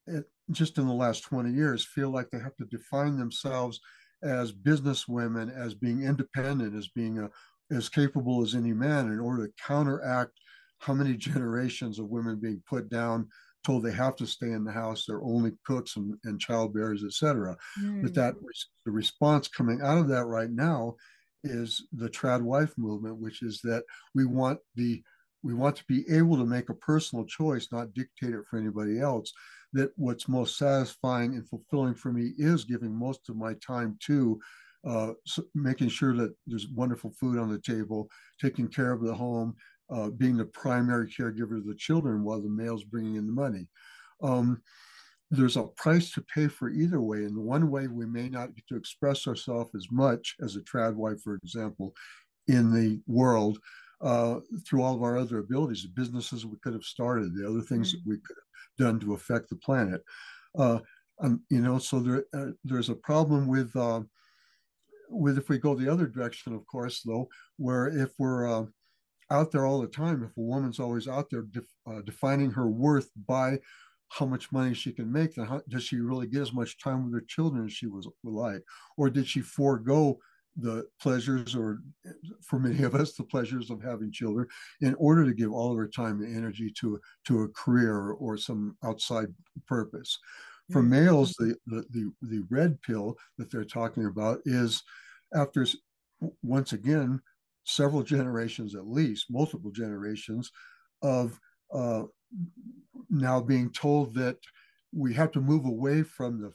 it, 0.07 0.25
just 0.49 0.79
in 0.79 0.87
the 0.87 0.93
last 0.93 1.21
20 1.21 1.51
years 1.51 1.85
feel 1.85 2.09
like 2.09 2.31
they 2.31 2.39
have 2.39 2.55
to 2.55 2.65
define 2.65 3.15
themselves 3.15 3.79
as 4.23 4.51
business 4.51 5.07
women, 5.07 5.51
as 5.51 5.75
being 5.75 6.05
independent, 6.05 6.75
as 6.75 6.87
being 6.87 7.19
a, 7.19 7.29
as 7.69 7.87
capable 7.87 8.41
as 8.41 8.55
any 8.55 8.73
man 8.73 9.11
in 9.11 9.19
order 9.19 9.45
to 9.45 9.53
counteract 9.63 10.31
how 10.79 10.95
many 10.95 11.15
generations 11.15 11.99
of 11.99 12.09
women 12.09 12.39
being 12.39 12.63
put 12.67 12.89
down 12.89 13.27
told 13.63 13.83
they 13.83 13.91
have 13.91 14.15
to 14.15 14.25
stay 14.25 14.51
in 14.51 14.63
the 14.63 14.71
house 14.71 15.05
they're 15.05 15.23
only 15.23 15.51
cooks 15.65 15.97
and, 15.97 16.15
and 16.23 16.39
child 16.39 16.73
bearers 16.73 17.03
etc 17.03 17.57
mm. 17.81 18.01
but 18.01 18.13
that 18.13 18.33
the 18.85 18.91
response 18.91 19.47
coming 19.47 19.81
out 19.81 19.97
of 19.97 20.07
that 20.07 20.25
right 20.25 20.51
now 20.51 20.95
is 21.43 21.87
the 21.93 22.09
trad 22.09 22.41
wife 22.41 22.73
movement 22.77 23.17
which 23.17 23.41
is 23.41 23.59
that 23.63 23.83
we 24.15 24.25
want 24.25 24.59
the 24.75 25.01
we 25.43 25.53
want 25.53 25.75
to 25.75 25.85
be 25.87 26.03
able 26.09 26.35
to 26.35 26.45
make 26.45 26.69
a 26.69 26.73
personal 26.73 27.23
choice 27.25 27.67
not 27.71 27.93
dictate 27.93 28.33
it 28.33 28.45
for 28.49 28.57
anybody 28.57 28.99
else 28.99 29.31
that 29.73 29.91
what's 29.95 30.27
most 30.27 30.57
satisfying 30.57 31.35
and 31.35 31.47
fulfilling 31.47 31.93
for 31.93 32.11
me 32.11 32.31
is 32.37 32.63
giving 32.63 32.93
most 32.93 33.29
of 33.29 33.35
my 33.35 33.53
time 33.55 33.97
to 34.01 34.39
uh, 34.87 35.13
so 35.25 35.43
making 35.53 35.89
sure 35.89 36.15
that 36.15 36.33
there's 36.45 36.69
wonderful 36.69 37.11
food 37.19 37.37
on 37.37 37.51
the 37.51 37.59
table, 37.59 38.09
taking 38.39 38.67
care 38.67 38.91
of 38.91 39.01
the 39.01 39.13
home, 39.13 39.55
uh, 39.89 40.09
being 40.09 40.37
the 40.37 40.45
primary 40.45 41.07
caregiver 41.07 41.57
of 41.57 41.65
the 41.65 41.75
children 41.75 42.23
while 42.23 42.41
the 42.41 42.49
male's 42.49 42.83
bringing 42.83 43.15
in 43.15 43.25
the 43.25 43.31
money. 43.31 43.67
Um, 44.21 44.61
there's 45.29 45.57
a 45.57 45.63
price 45.63 46.11
to 46.11 46.21
pay 46.33 46.47
for 46.47 46.69
either 46.69 47.01
way. 47.01 47.25
And 47.25 47.35
one 47.37 47.69
way 47.69 47.87
we 47.87 48.05
may 48.05 48.29
not 48.29 48.55
get 48.55 48.67
to 48.67 48.75
express 48.75 49.27
ourselves 49.27 49.71
as 49.75 49.87
much 49.91 50.35
as 50.41 50.55
a 50.55 50.61
trad 50.61 50.95
wife, 50.95 51.21
for 51.21 51.35
example, 51.35 51.93
in 52.47 52.73
the 52.73 53.01
world 53.07 53.59
uh, 54.01 54.39
through 54.65 54.83
all 54.83 54.95
of 54.95 55.03
our 55.03 55.17
other 55.17 55.39
abilities, 55.39 55.83
the 55.83 55.89
businesses 55.89 56.45
we 56.45 56.57
could 56.63 56.73
have 56.73 56.83
started, 56.83 57.33
the 57.33 57.47
other 57.47 57.61
things 57.61 57.93
mm-hmm. 57.93 58.09
that 58.09 58.15
we 58.15 58.21
could 58.21 58.35
have 58.37 58.87
done 58.87 58.99
to 58.99 59.13
affect 59.13 59.49
the 59.49 59.55
planet. 59.57 60.01
Uh, 60.57 60.79
and, 61.19 61.39
you 61.49 61.61
know, 61.61 61.77
so 61.77 61.99
there, 61.99 62.25
uh, 62.33 62.51
there's 62.63 62.89
a 62.89 62.95
problem 62.95 63.47
with 63.47 63.75
uh, 63.75 64.01
with 65.09 65.37
if 65.37 65.47
we 65.47 65.57
go 65.57 65.73
the 65.73 65.91
other 65.91 66.05
direction, 66.05 66.53
of 66.53 66.65
course, 66.67 67.01
though, 67.01 67.29
where 67.55 67.87
if 67.87 68.11
we're 68.19 68.47
uh, 68.47 68.65
out 69.31 69.51
there 69.51 69.65
all 69.65 69.81
the 69.81 69.87
time. 69.87 70.23
If 70.23 70.37
a 70.37 70.41
woman's 70.41 70.79
always 70.79 71.07
out 71.07 71.29
there 71.29 71.43
def, 71.43 71.65
uh, 71.85 72.01
defining 72.01 72.51
her 72.51 72.67
worth 72.67 73.09
by 73.27 73.59
how 74.09 74.25
much 74.25 74.51
money 74.51 74.73
she 74.73 74.91
can 74.91 75.11
make, 75.11 75.35
then 75.35 75.45
how, 75.45 75.61
does 75.67 75.83
she 75.83 75.97
really 75.97 76.27
get 76.27 76.41
as 76.41 76.53
much 76.53 76.79
time 76.79 77.03
with 77.03 77.13
her 77.13 77.25
children 77.27 77.65
as 77.65 77.73
she 77.73 77.87
was 77.87 78.07
would 78.23 78.33
like, 78.33 78.63
or 78.97 79.09
did 79.09 79.27
she 79.27 79.41
forego 79.41 80.17
the 80.59 80.85
pleasures, 80.99 81.55
or 81.55 81.79
for 82.41 82.59
many 82.59 82.83
of 82.83 82.95
us, 82.95 83.13
the 83.13 83.23
pleasures 83.23 83.69
of 83.69 83.81
having 83.81 84.11
children, 84.11 84.47
in 84.81 84.95
order 84.95 85.23
to 85.23 85.33
give 85.33 85.51
all 85.51 85.71
of 85.71 85.77
her 85.77 85.87
time 85.87 86.21
and 86.21 86.35
energy 86.35 86.71
to 86.79 86.99
to 87.25 87.43
a 87.43 87.49
career 87.49 88.11
or 88.11 88.37
some 88.37 88.75
outside 88.83 89.27
purpose. 89.67 90.17
For 90.71 90.81
males, 90.81 91.33
the, 91.33 91.55
the 91.67 91.85
the 91.91 92.11
the 92.23 92.43
red 92.49 92.81
pill 92.81 93.17
that 93.37 93.51
they're 93.51 93.63
talking 93.63 94.05
about 94.05 94.39
is 94.45 94.81
after 95.33 95.65
once 96.41 96.73
again 96.73 97.21
several 97.63 98.01
generations 98.01 98.75
at 98.75 98.87
least, 98.87 99.27
multiple 99.29 99.71
generations 99.71 100.51
of 101.01 101.39
uh, 101.71 102.03
now 103.09 103.39
being 103.39 103.71
told 103.71 104.13
that 104.15 104.37
we 104.93 105.13
have 105.13 105.31
to 105.31 105.41
move 105.41 105.65
away 105.65 106.03
from 106.03 106.41
the 106.41 106.53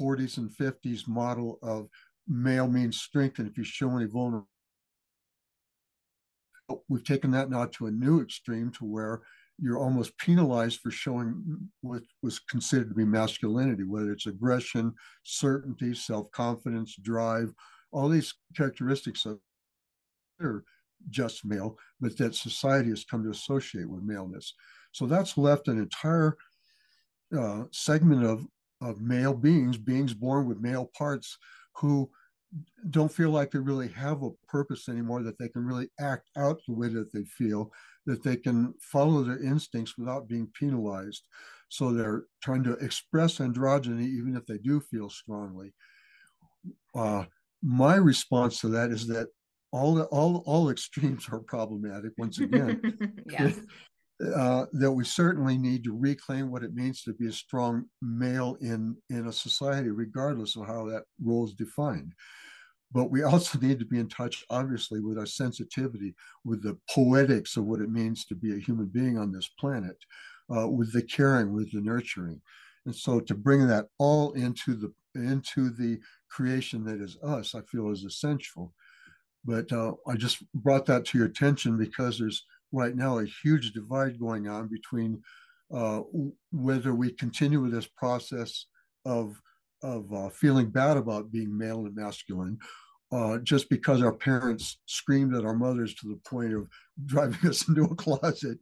40s 0.00 0.38
and 0.38 0.50
50s 0.50 1.06
model 1.06 1.58
of 1.62 1.88
male 2.26 2.68
means 2.68 3.00
strength, 3.00 3.38
and 3.38 3.48
if 3.48 3.58
you 3.58 3.64
show 3.64 3.96
any 3.96 4.06
vulnerability, 4.06 4.48
we've 6.88 7.04
taken 7.04 7.30
that 7.32 7.50
now 7.50 7.66
to 7.66 7.86
a 7.86 7.90
new 7.90 8.20
extreme 8.20 8.70
to 8.72 8.84
where 8.84 9.20
you're 9.58 9.78
almost 9.78 10.16
penalized 10.18 10.80
for 10.80 10.90
showing 10.90 11.70
what 11.82 12.02
was 12.22 12.38
considered 12.38 12.88
to 12.88 12.94
be 12.94 13.04
masculinity, 13.04 13.84
whether 13.84 14.12
it's 14.12 14.26
aggression, 14.26 14.94
certainty, 15.22 15.94
self-confidence, 15.94 16.96
drive, 17.02 17.52
all 17.92 18.08
these 18.08 18.34
characteristics 18.56 19.26
of 19.26 19.38
just 21.10 21.44
male, 21.44 21.76
but 22.00 22.16
that 22.16 22.34
society 22.34 22.88
has 22.88 23.04
come 23.04 23.22
to 23.22 23.30
associate 23.30 23.88
with 23.88 24.02
maleness. 24.02 24.54
So 24.92 25.06
that's 25.06 25.38
left 25.38 25.68
an 25.68 25.78
entire 25.78 26.36
uh, 27.36 27.64
segment 27.70 28.24
of, 28.24 28.46
of 28.80 29.00
male 29.00 29.34
beings, 29.34 29.78
beings 29.78 30.14
born 30.14 30.46
with 30.46 30.60
male 30.60 30.90
parts, 30.96 31.38
who 31.76 32.10
don't 32.90 33.12
feel 33.12 33.30
like 33.30 33.50
they 33.50 33.58
really 33.58 33.88
have 33.88 34.22
a 34.22 34.30
purpose 34.46 34.88
anymore, 34.88 35.22
that 35.22 35.38
they 35.38 35.48
can 35.48 35.64
really 35.64 35.88
act 35.98 36.28
out 36.36 36.60
the 36.66 36.74
way 36.74 36.88
that 36.88 37.12
they 37.12 37.24
feel, 37.24 37.72
that 38.06 38.22
they 38.22 38.36
can 38.36 38.74
follow 38.80 39.22
their 39.22 39.42
instincts 39.42 39.96
without 39.96 40.28
being 40.28 40.50
penalized. 40.58 41.22
So 41.68 41.92
they're 41.92 42.24
trying 42.42 42.64
to 42.64 42.72
express 42.74 43.38
androgyny 43.38 44.06
even 44.06 44.36
if 44.36 44.44
they 44.44 44.58
do 44.58 44.80
feel 44.80 45.08
strongly. 45.08 45.72
Uh, 46.94 47.24
my 47.62 47.94
response 47.94 48.60
to 48.60 48.68
that 48.68 48.90
is 48.90 49.06
that 49.06 49.28
all 49.70 50.02
all 50.02 50.42
all 50.44 50.68
extremes 50.68 51.26
are 51.32 51.40
problematic. 51.40 52.12
Once 52.18 52.38
again, 52.38 52.80
yes. 53.26 53.58
Uh, 54.22 54.66
that 54.72 54.92
we 54.92 55.04
certainly 55.04 55.58
need 55.58 55.82
to 55.84 55.96
reclaim 55.96 56.50
what 56.50 56.62
it 56.62 56.74
means 56.74 57.02
to 57.02 57.12
be 57.12 57.28
a 57.28 57.32
strong 57.32 57.84
male 58.00 58.56
in 58.60 58.96
in 59.10 59.26
a 59.26 59.32
society, 59.32 59.90
regardless 59.90 60.56
of 60.56 60.66
how 60.66 60.86
that 60.86 61.04
role 61.22 61.44
is 61.44 61.54
defined. 61.54 62.12
But 62.92 63.10
we 63.10 63.22
also 63.22 63.58
need 63.62 63.78
to 63.80 63.86
be 63.86 63.98
in 63.98 64.08
touch, 64.08 64.44
obviously, 64.50 65.00
with 65.00 65.18
our 65.18 65.26
sensitivity, 65.26 66.14
with 66.44 66.62
the 66.62 66.78
poetics 66.90 67.56
of 67.56 67.64
what 67.64 67.80
it 67.80 67.90
means 67.90 68.24
to 68.26 68.34
be 68.34 68.54
a 68.54 68.60
human 68.60 68.86
being 68.86 69.18
on 69.18 69.32
this 69.32 69.48
planet, 69.58 69.96
uh, 70.54 70.68
with 70.68 70.92
the 70.92 71.02
caring, 71.02 71.52
with 71.52 71.72
the 71.72 71.80
nurturing, 71.80 72.40
and 72.86 72.94
so 72.94 73.20
to 73.20 73.34
bring 73.34 73.66
that 73.66 73.86
all 73.98 74.32
into 74.32 74.74
the 74.74 74.92
into 75.14 75.70
the 75.70 75.98
creation 76.30 76.84
that 76.84 77.00
is 77.00 77.18
us, 77.22 77.54
I 77.54 77.60
feel 77.62 77.90
is 77.90 78.04
essential. 78.04 78.72
But 79.44 79.70
uh, 79.72 79.94
I 80.06 80.14
just 80.14 80.42
brought 80.54 80.86
that 80.86 81.04
to 81.06 81.18
your 81.18 81.26
attention 81.26 81.76
because 81.76 82.18
there's 82.18 82.44
right 82.72 82.96
now 82.96 83.18
a 83.18 83.26
huge 83.42 83.72
divide 83.72 84.18
going 84.18 84.48
on 84.48 84.68
between 84.68 85.22
uh, 85.72 86.00
whether 86.50 86.94
we 86.94 87.12
continue 87.12 87.60
with 87.60 87.72
this 87.72 87.88
process 87.96 88.66
of 89.04 89.40
of 89.82 90.12
uh, 90.12 90.28
feeling 90.28 90.70
bad 90.70 90.96
about 90.96 91.32
being 91.32 91.56
male 91.56 91.86
and 91.86 91.96
masculine, 91.96 92.56
uh, 93.10 93.38
just 93.38 93.68
because 93.68 94.00
our 94.00 94.12
parents 94.12 94.78
screamed 94.86 95.34
at 95.34 95.44
our 95.44 95.54
mothers 95.54 95.92
to 95.94 96.08
the 96.08 96.20
point 96.28 96.52
of 96.52 96.68
driving 97.06 97.50
us 97.50 97.66
into 97.68 97.84
a 97.84 97.94
closet, 97.94 98.58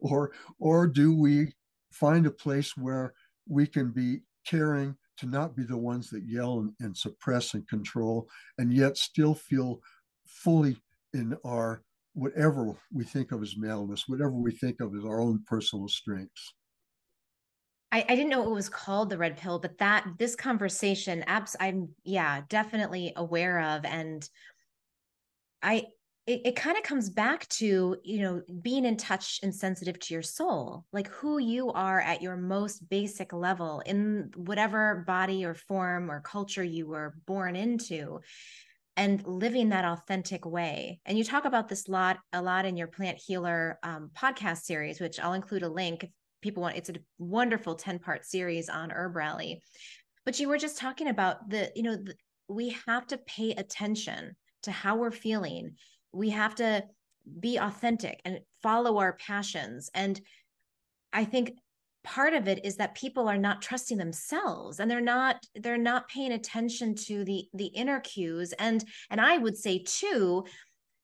or 0.00 0.32
or 0.58 0.86
do 0.86 1.14
we 1.14 1.52
find 1.92 2.26
a 2.26 2.30
place 2.30 2.76
where 2.76 3.14
we 3.48 3.66
can 3.66 3.90
be 3.90 4.20
caring 4.46 4.96
to 5.18 5.26
not 5.26 5.56
be 5.56 5.64
the 5.64 5.76
ones 5.76 6.10
that 6.10 6.22
yell 6.26 6.60
and, 6.60 6.72
and 6.80 6.96
suppress 6.96 7.54
and 7.54 7.66
control, 7.68 8.28
and 8.58 8.72
yet 8.72 8.96
still 8.96 9.34
feel 9.34 9.80
fully 10.26 10.76
in 11.14 11.36
our 11.44 11.82
whatever 12.18 12.74
we 12.92 13.04
think 13.04 13.32
of 13.32 13.42
as 13.42 13.56
maleness, 13.56 14.04
whatever 14.08 14.32
we 14.32 14.52
think 14.52 14.80
of 14.80 14.94
as 14.96 15.04
our 15.04 15.20
own 15.20 15.42
personal 15.46 15.88
strengths. 15.88 16.54
I, 17.90 18.04
I 18.08 18.16
didn't 18.16 18.28
know 18.28 18.42
it 18.42 18.54
was 18.54 18.68
called 18.68 19.08
the 19.08 19.16
red 19.16 19.36
pill, 19.36 19.58
but 19.58 19.78
that 19.78 20.06
this 20.18 20.36
conversation, 20.36 21.24
abs, 21.26 21.56
I'm 21.58 21.88
yeah, 22.04 22.42
definitely 22.48 23.12
aware 23.16 23.60
of, 23.60 23.84
and 23.84 24.28
I 25.62 25.86
it, 26.28 26.42
it 26.44 26.56
kind 26.56 26.76
of 26.76 26.82
comes 26.82 27.08
back 27.08 27.48
to 27.48 27.96
you 28.04 28.20
know 28.20 28.42
being 28.60 28.84
in 28.84 28.96
touch 28.98 29.40
and 29.42 29.54
sensitive 29.54 29.98
to 29.98 30.14
your 30.14 30.22
soul 30.22 30.84
like 30.92 31.08
who 31.08 31.38
you 31.38 31.72
are 31.72 32.00
at 32.00 32.20
your 32.20 32.36
most 32.36 32.88
basic 32.90 33.32
level 33.32 33.80
in 33.86 34.30
whatever 34.36 35.04
body 35.06 35.44
or 35.44 35.54
form 35.54 36.10
or 36.10 36.20
culture 36.20 36.62
you 36.62 36.86
were 36.86 37.16
born 37.26 37.56
into 37.56 38.20
and 38.98 39.24
living 39.24 39.68
that 39.68 39.84
authentic 39.84 40.44
way. 40.44 41.00
And 41.06 41.16
you 41.16 41.22
talk 41.22 41.44
about 41.44 41.68
this 41.68 41.88
lot 41.88 42.18
a 42.32 42.42
lot 42.42 42.66
in 42.66 42.76
your 42.76 42.88
plant 42.88 43.16
healer 43.16 43.78
um, 43.84 44.10
podcast 44.14 44.62
series, 44.62 45.00
which 45.00 45.20
I'll 45.20 45.34
include 45.34 45.62
a 45.62 45.68
link 45.68 46.02
if 46.02 46.10
people 46.42 46.64
want. 46.64 46.76
It's 46.76 46.90
a 46.90 46.94
wonderful 47.16 47.76
10 47.76 48.00
part 48.00 48.26
series 48.26 48.68
on 48.68 48.90
herb 48.90 49.14
rally. 49.14 49.62
But 50.26 50.40
you 50.40 50.48
were 50.48 50.58
just 50.58 50.78
talking 50.78 51.06
about 51.06 51.48
the, 51.48 51.70
you 51.76 51.84
know, 51.84 51.94
the, 51.94 52.14
we 52.48 52.76
have 52.86 53.06
to 53.06 53.18
pay 53.18 53.52
attention 53.52 54.34
to 54.64 54.72
how 54.72 54.96
we're 54.96 55.12
feeling. 55.12 55.76
We 56.12 56.30
have 56.30 56.56
to 56.56 56.84
be 57.38 57.56
authentic 57.56 58.20
and 58.24 58.40
follow 58.64 58.98
our 58.98 59.12
passions. 59.12 59.90
And 59.94 60.20
I 61.12 61.24
think 61.24 61.52
part 62.08 62.32
of 62.32 62.48
it 62.48 62.64
is 62.64 62.76
that 62.76 62.94
people 62.94 63.28
are 63.28 63.36
not 63.36 63.60
trusting 63.60 63.98
themselves 63.98 64.80
and 64.80 64.90
they're 64.90 65.00
not 65.00 65.44
they're 65.56 65.76
not 65.76 66.08
paying 66.08 66.32
attention 66.32 66.94
to 66.94 67.22
the 67.24 67.46
the 67.52 67.66
inner 67.66 68.00
cues. 68.00 68.52
And 68.58 68.82
and 69.10 69.20
i 69.20 69.36
would 69.36 69.56
say 69.56 69.82
too 69.84 70.44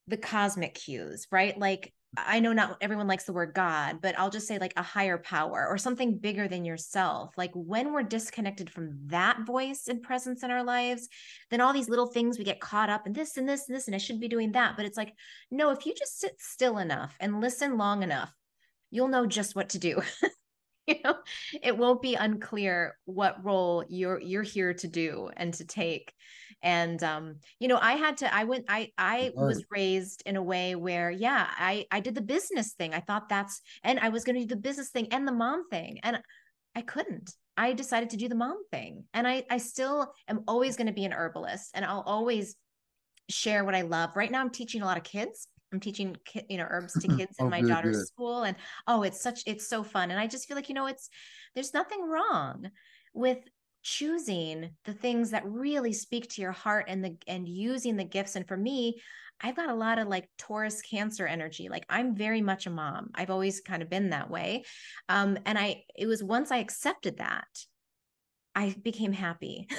the 0.08 0.16
cosmic 0.16 0.74
cues 0.74 1.26
right? 1.30 1.58
Like 1.58 1.92
i 2.16 2.38
know 2.40 2.52
not 2.52 2.76
everyone 2.80 3.08
likes 3.08 3.24
the 3.24 3.32
word 3.32 3.52
god 3.54 3.98
but 4.00 4.16
i'll 4.16 4.30
just 4.30 4.46
say 4.46 4.56
like 4.60 4.72
a 4.76 4.82
higher 4.84 5.18
power 5.18 5.66
or 5.68 5.76
something 5.76 6.16
bigger 6.16 6.48
than 6.48 6.64
yourself. 6.64 7.34
Like 7.36 7.50
when 7.54 7.92
we're 7.92 8.02
disconnected 8.02 8.70
from 8.70 8.90
that 9.06 9.40
voice 9.46 9.88
and 9.88 10.02
presence 10.02 10.42
in 10.42 10.50
our 10.50 10.64
lives 10.64 11.08
then 11.50 11.60
all 11.60 11.74
these 11.74 11.90
little 11.90 12.06
things 12.06 12.38
we 12.38 12.44
get 12.44 12.60
caught 12.60 12.88
up 12.88 13.06
in 13.06 13.12
this 13.12 13.36
and 13.36 13.46
this 13.48 13.68
and 13.68 13.76
this 13.76 13.88
and 13.88 13.94
i 13.94 13.98
should 13.98 14.20
be 14.20 14.28
doing 14.28 14.52
that. 14.52 14.76
But 14.76 14.86
it's 14.86 14.96
like 14.96 15.12
no 15.50 15.70
if 15.70 15.84
you 15.84 15.92
just 15.94 16.18
sit 16.18 16.36
still 16.38 16.78
enough 16.78 17.14
and 17.20 17.42
listen 17.42 17.76
long 17.76 18.02
enough 18.02 18.32
you'll 18.90 19.08
know 19.08 19.26
just 19.26 19.54
what 19.54 19.70
to 19.70 19.78
do 19.78 20.00
you 20.86 20.96
know 21.04 21.16
it 21.62 21.76
won't 21.76 22.02
be 22.02 22.14
unclear 22.14 22.96
what 23.04 23.42
role 23.44 23.84
you're 23.88 24.20
you're 24.20 24.42
here 24.42 24.74
to 24.74 24.88
do 24.88 25.30
and 25.36 25.54
to 25.54 25.64
take. 25.64 26.12
And 26.62 27.02
um 27.02 27.36
you 27.58 27.68
know 27.68 27.78
i 27.80 27.92
had 27.92 28.18
to 28.18 28.34
i 28.34 28.44
went 28.44 28.64
i 28.68 28.90
i 28.96 29.32
was 29.34 29.64
raised 29.70 30.22
in 30.24 30.36
a 30.36 30.42
way 30.42 30.74
where 30.74 31.10
yeah 31.10 31.46
i 31.58 31.84
i 31.90 32.00
did 32.00 32.14
the 32.14 32.22
business 32.22 32.72
thing. 32.72 32.94
I 32.94 33.00
thought 33.00 33.28
that's 33.28 33.60
and 33.82 33.98
i 34.00 34.08
was 34.08 34.24
going 34.24 34.36
to 34.36 34.42
do 34.42 34.54
the 34.54 34.60
business 34.60 34.90
thing 34.90 35.08
and 35.10 35.28
the 35.28 35.32
mom 35.32 35.68
thing 35.68 36.00
and 36.02 36.20
i 36.74 36.80
couldn't. 36.80 37.34
I 37.56 37.72
decided 37.72 38.10
to 38.10 38.16
do 38.16 38.28
the 38.28 38.34
mom 38.34 38.58
thing 38.70 39.04
and 39.12 39.28
i 39.28 39.44
i 39.50 39.58
still 39.58 40.12
am 40.26 40.44
always 40.48 40.76
going 40.76 40.86
to 40.86 40.92
be 40.92 41.04
an 41.04 41.12
herbalist 41.12 41.70
and 41.74 41.84
i'll 41.84 42.04
always 42.06 42.56
share 43.28 43.64
what 43.64 43.74
i 43.74 43.82
love. 43.82 44.16
Right 44.16 44.30
now 44.30 44.40
i'm 44.40 44.50
teaching 44.50 44.80
a 44.80 44.86
lot 44.86 44.96
of 44.96 45.04
kids 45.04 45.48
I'm 45.74 45.80
teaching, 45.80 46.16
you 46.48 46.56
know, 46.56 46.66
herbs 46.70 46.92
to 46.94 47.08
kids 47.08 47.36
in 47.38 47.46
oh, 47.46 47.50
my 47.50 47.60
good, 47.60 47.68
daughter's 47.68 47.96
good. 47.98 48.06
school. 48.06 48.42
And 48.44 48.56
oh, 48.86 49.02
it's 49.02 49.20
such, 49.20 49.42
it's 49.46 49.68
so 49.68 49.82
fun. 49.82 50.10
And 50.10 50.20
I 50.20 50.26
just 50.26 50.46
feel 50.46 50.56
like, 50.56 50.68
you 50.68 50.74
know, 50.74 50.86
it's, 50.86 51.10
there's 51.54 51.74
nothing 51.74 52.08
wrong 52.08 52.70
with 53.12 53.38
choosing 53.82 54.70
the 54.84 54.92
things 54.92 55.32
that 55.32 55.44
really 55.44 55.92
speak 55.92 56.28
to 56.30 56.40
your 56.40 56.52
heart 56.52 56.86
and 56.88 57.04
the, 57.04 57.16
and 57.26 57.48
using 57.48 57.96
the 57.96 58.04
gifts. 58.04 58.36
And 58.36 58.46
for 58.46 58.56
me, 58.56 59.00
I've 59.42 59.56
got 59.56 59.68
a 59.68 59.74
lot 59.74 59.98
of 59.98 60.06
like 60.06 60.28
Taurus 60.38 60.80
cancer 60.80 61.26
energy. 61.26 61.68
Like 61.68 61.84
I'm 61.90 62.14
very 62.14 62.40
much 62.40 62.66
a 62.66 62.70
mom. 62.70 63.10
I've 63.14 63.30
always 63.30 63.60
kind 63.60 63.82
of 63.82 63.90
been 63.90 64.10
that 64.10 64.30
way. 64.30 64.62
Um, 65.08 65.36
and 65.44 65.58
I, 65.58 65.82
it 65.96 66.06
was 66.06 66.22
once 66.22 66.52
I 66.52 66.58
accepted 66.58 67.18
that, 67.18 67.48
I 68.54 68.74
became 68.82 69.12
happy. 69.12 69.68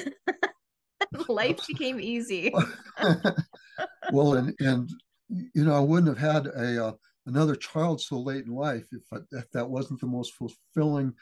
Life 1.29 1.65
became 1.67 1.99
easy. 1.99 2.53
well, 4.11 4.33
and, 4.35 4.53
and 4.59 4.89
you 5.29 5.65
know, 5.65 5.75
I 5.75 5.79
wouldn't 5.79 6.17
have 6.17 6.33
had 6.33 6.47
a 6.47 6.87
uh, 6.87 6.93
another 7.25 7.55
child 7.55 8.01
so 8.01 8.19
late 8.19 8.45
in 8.45 8.53
life 8.53 8.85
if, 8.91 9.01
I, 9.11 9.17
if 9.31 9.49
that 9.51 9.69
wasn't 9.69 9.99
the 9.99 10.07
most 10.07 10.33
fulfilling 10.33 11.13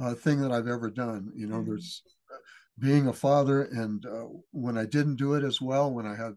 uh, 0.00 0.14
thing 0.14 0.40
that 0.40 0.52
I've 0.52 0.68
ever 0.68 0.90
done. 0.90 1.30
You 1.34 1.46
know, 1.46 1.56
mm-hmm. 1.56 1.70
there's 1.70 2.02
uh, 2.32 2.38
being 2.78 3.08
a 3.08 3.12
father, 3.12 3.64
and 3.64 4.04
uh, 4.06 4.26
when 4.52 4.78
I 4.78 4.86
didn't 4.86 5.16
do 5.16 5.34
it 5.34 5.44
as 5.44 5.60
well, 5.60 5.92
when 5.92 6.06
I 6.06 6.16
had 6.16 6.34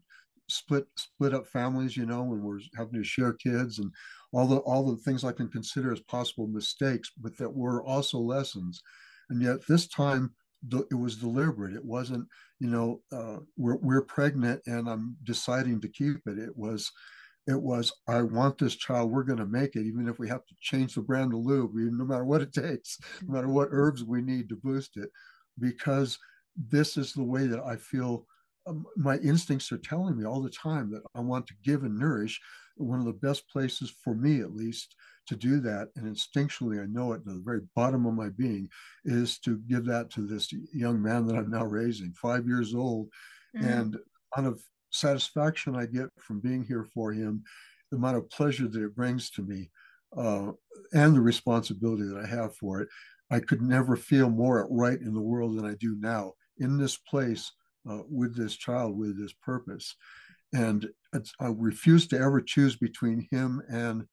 split 0.50 0.86
split 0.98 1.34
up 1.34 1.48
families, 1.48 1.98
you 1.98 2.06
know, 2.06 2.24
when 2.24 2.42
we're 2.42 2.60
having 2.76 2.94
to 2.94 3.04
share 3.04 3.34
kids 3.34 3.80
and 3.80 3.92
all 4.32 4.48
the 4.48 4.58
all 4.58 4.90
the 4.90 5.02
things 5.02 5.24
I 5.24 5.32
can 5.32 5.50
consider 5.50 5.92
as 5.92 6.00
possible 6.02 6.48
mistakes, 6.48 7.12
but 7.18 7.38
that 7.38 7.54
were 7.54 7.84
also 7.84 8.18
lessons. 8.20 8.82
And 9.30 9.42
yet 9.42 9.66
this 9.68 9.88
time 9.88 10.34
it 10.72 10.96
was 10.96 11.18
deliberate. 11.18 11.76
It 11.76 11.86
wasn't, 11.86 12.28
you 12.60 12.70
know, 12.70 13.02
uh, 13.12 13.38
we're 13.56 13.78
we're 13.78 14.02
pregnant 14.02 14.62
and 14.66 14.88
I'm 14.88 15.16
deciding 15.24 15.82
to 15.82 15.90
keep 15.90 16.18
it. 16.26 16.40
It 16.40 16.56
was, 16.56 16.92
it 17.46 17.62
was 17.62 17.94
I 18.08 18.22
want 18.24 18.58
this 18.58 18.76
child. 18.76 19.12
We're 19.12 19.24
going 19.24 19.40
to 19.40 19.46
make 19.46 19.76
it, 19.76 19.86
even 19.86 20.08
if 20.08 20.20
we 20.20 20.28
have 20.30 20.46
to 20.46 20.56
change 20.60 20.96
the 20.96 21.02
brand 21.02 21.34
of 21.34 21.40
lube, 21.40 21.72
no 21.76 22.06
matter 22.06 22.26
what 22.26 22.42
it 22.42 22.54
takes, 22.54 22.98
no 23.22 23.36
matter 23.36 23.50
what 23.50 23.70
herbs 23.72 24.04
we 24.04 24.22
need 24.22 24.50
to 24.50 24.56
boost 24.56 24.98
it, 24.98 25.10
because 25.60 26.18
this 26.70 26.98
is 26.98 27.14
the 27.14 27.24
way 27.24 27.48
that 27.48 27.64
I 27.64 27.76
feel. 27.76 28.26
Um, 28.66 28.86
my 28.98 29.18
instincts 29.20 29.72
are 29.72 29.78
telling 29.78 30.18
me 30.18 30.26
all 30.26 30.42
the 30.42 30.50
time 30.50 30.92
that 30.92 31.04
I 31.16 31.22
want 31.22 31.48
to 31.48 31.54
give 31.64 31.84
and 31.84 31.98
nourish. 31.98 32.40
One 32.76 33.00
of 33.00 33.06
the 33.06 33.14
best 33.14 33.48
places 33.50 33.94
for 34.04 34.14
me, 34.14 34.42
at 34.42 34.54
least, 34.54 34.94
to 35.28 35.36
do 35.36 35.60
that, 35.62 35.90
and 35.96 36.06
instinctually 36.06 36.82
I 36.82 36.86
know 36.86 37.14
it 37.14 37.22
in 37.26 37.36
the 37.36 37.44
very 37.44 37.62
bottom 37.76 38.06
of 38.06 38.14
my 38.14 38.30
being, 38.30 38.70
is 39.06 39.40
to 39.40 39.58
give 39.68 39.86
that 39.86 40.10
to 40.12 40.26
this 40.26 40.52
young 40.74 41.02
man 41.02 41.28
that 41.28 41.36
I'm 41.36 41.50
now 41.50 41.66
raising, 41.66 42.14
five 42.14 42.48
years 42.48 42.74
old, 42.74 43.10
mm-hmm. 43.56 43.66
and 43.66 43.98
out 44.38 44.46
of 44.46 44.62
satisfaction 44.92 45.76
I 45.76 45.86
get 45.86 46.10
from 46.20 46.40
being 46.40 46.64
here 46.64 46.88
for 46.94 47.12
him, 47.12 47.44
the 47.92 47.98
amount 47.98 48.18
of 48.18 48.30
pleasure 48.30 48.68
that 48.68 48.84
it 48.84 48.96
brings 48.96 49.30
to 49.32 49.42
me, 49.44 49.70
uh, 50.18 50.52
and 50.94 51.16
the 51.16 51.22
responsibility 51.22 52.04
that 52.04 52.24
I 52.24 52.28
have 52.28 52.56
for 52.56 52.82
it, 52.82 52.88
I 53.30 53.40
could 53.40 53.62
never 53.62 53.96
feel 53.96 54.30
more 54.30 54.64
at 54.64 54.72
right 54.72 55.00
in 55.00 55.14
the 55.14 55.22
world 55.22 55.58
than 55.58 55.66
I 55.66 55.76
do 55.76 55.98
now 56.00 56.34
in 56.60 56.78
this 56.78 56.98
place 56.98 57.52
uh, 57.90 58.00
with 58.10 58.36
this 58.36 58.56
child 58.56 58.98
with 58.98 59.20
this 59.20 59.34
purpose. 59.34 59.96
And 60.54 60.90
I 61.14 61.48
refuse 61.48 62.08
to 62.08 62.20
ever 62.20 62.42
choose 62.42 62.78
between 62.78 63.28
him 63.32 63.62
and 63.70 64.06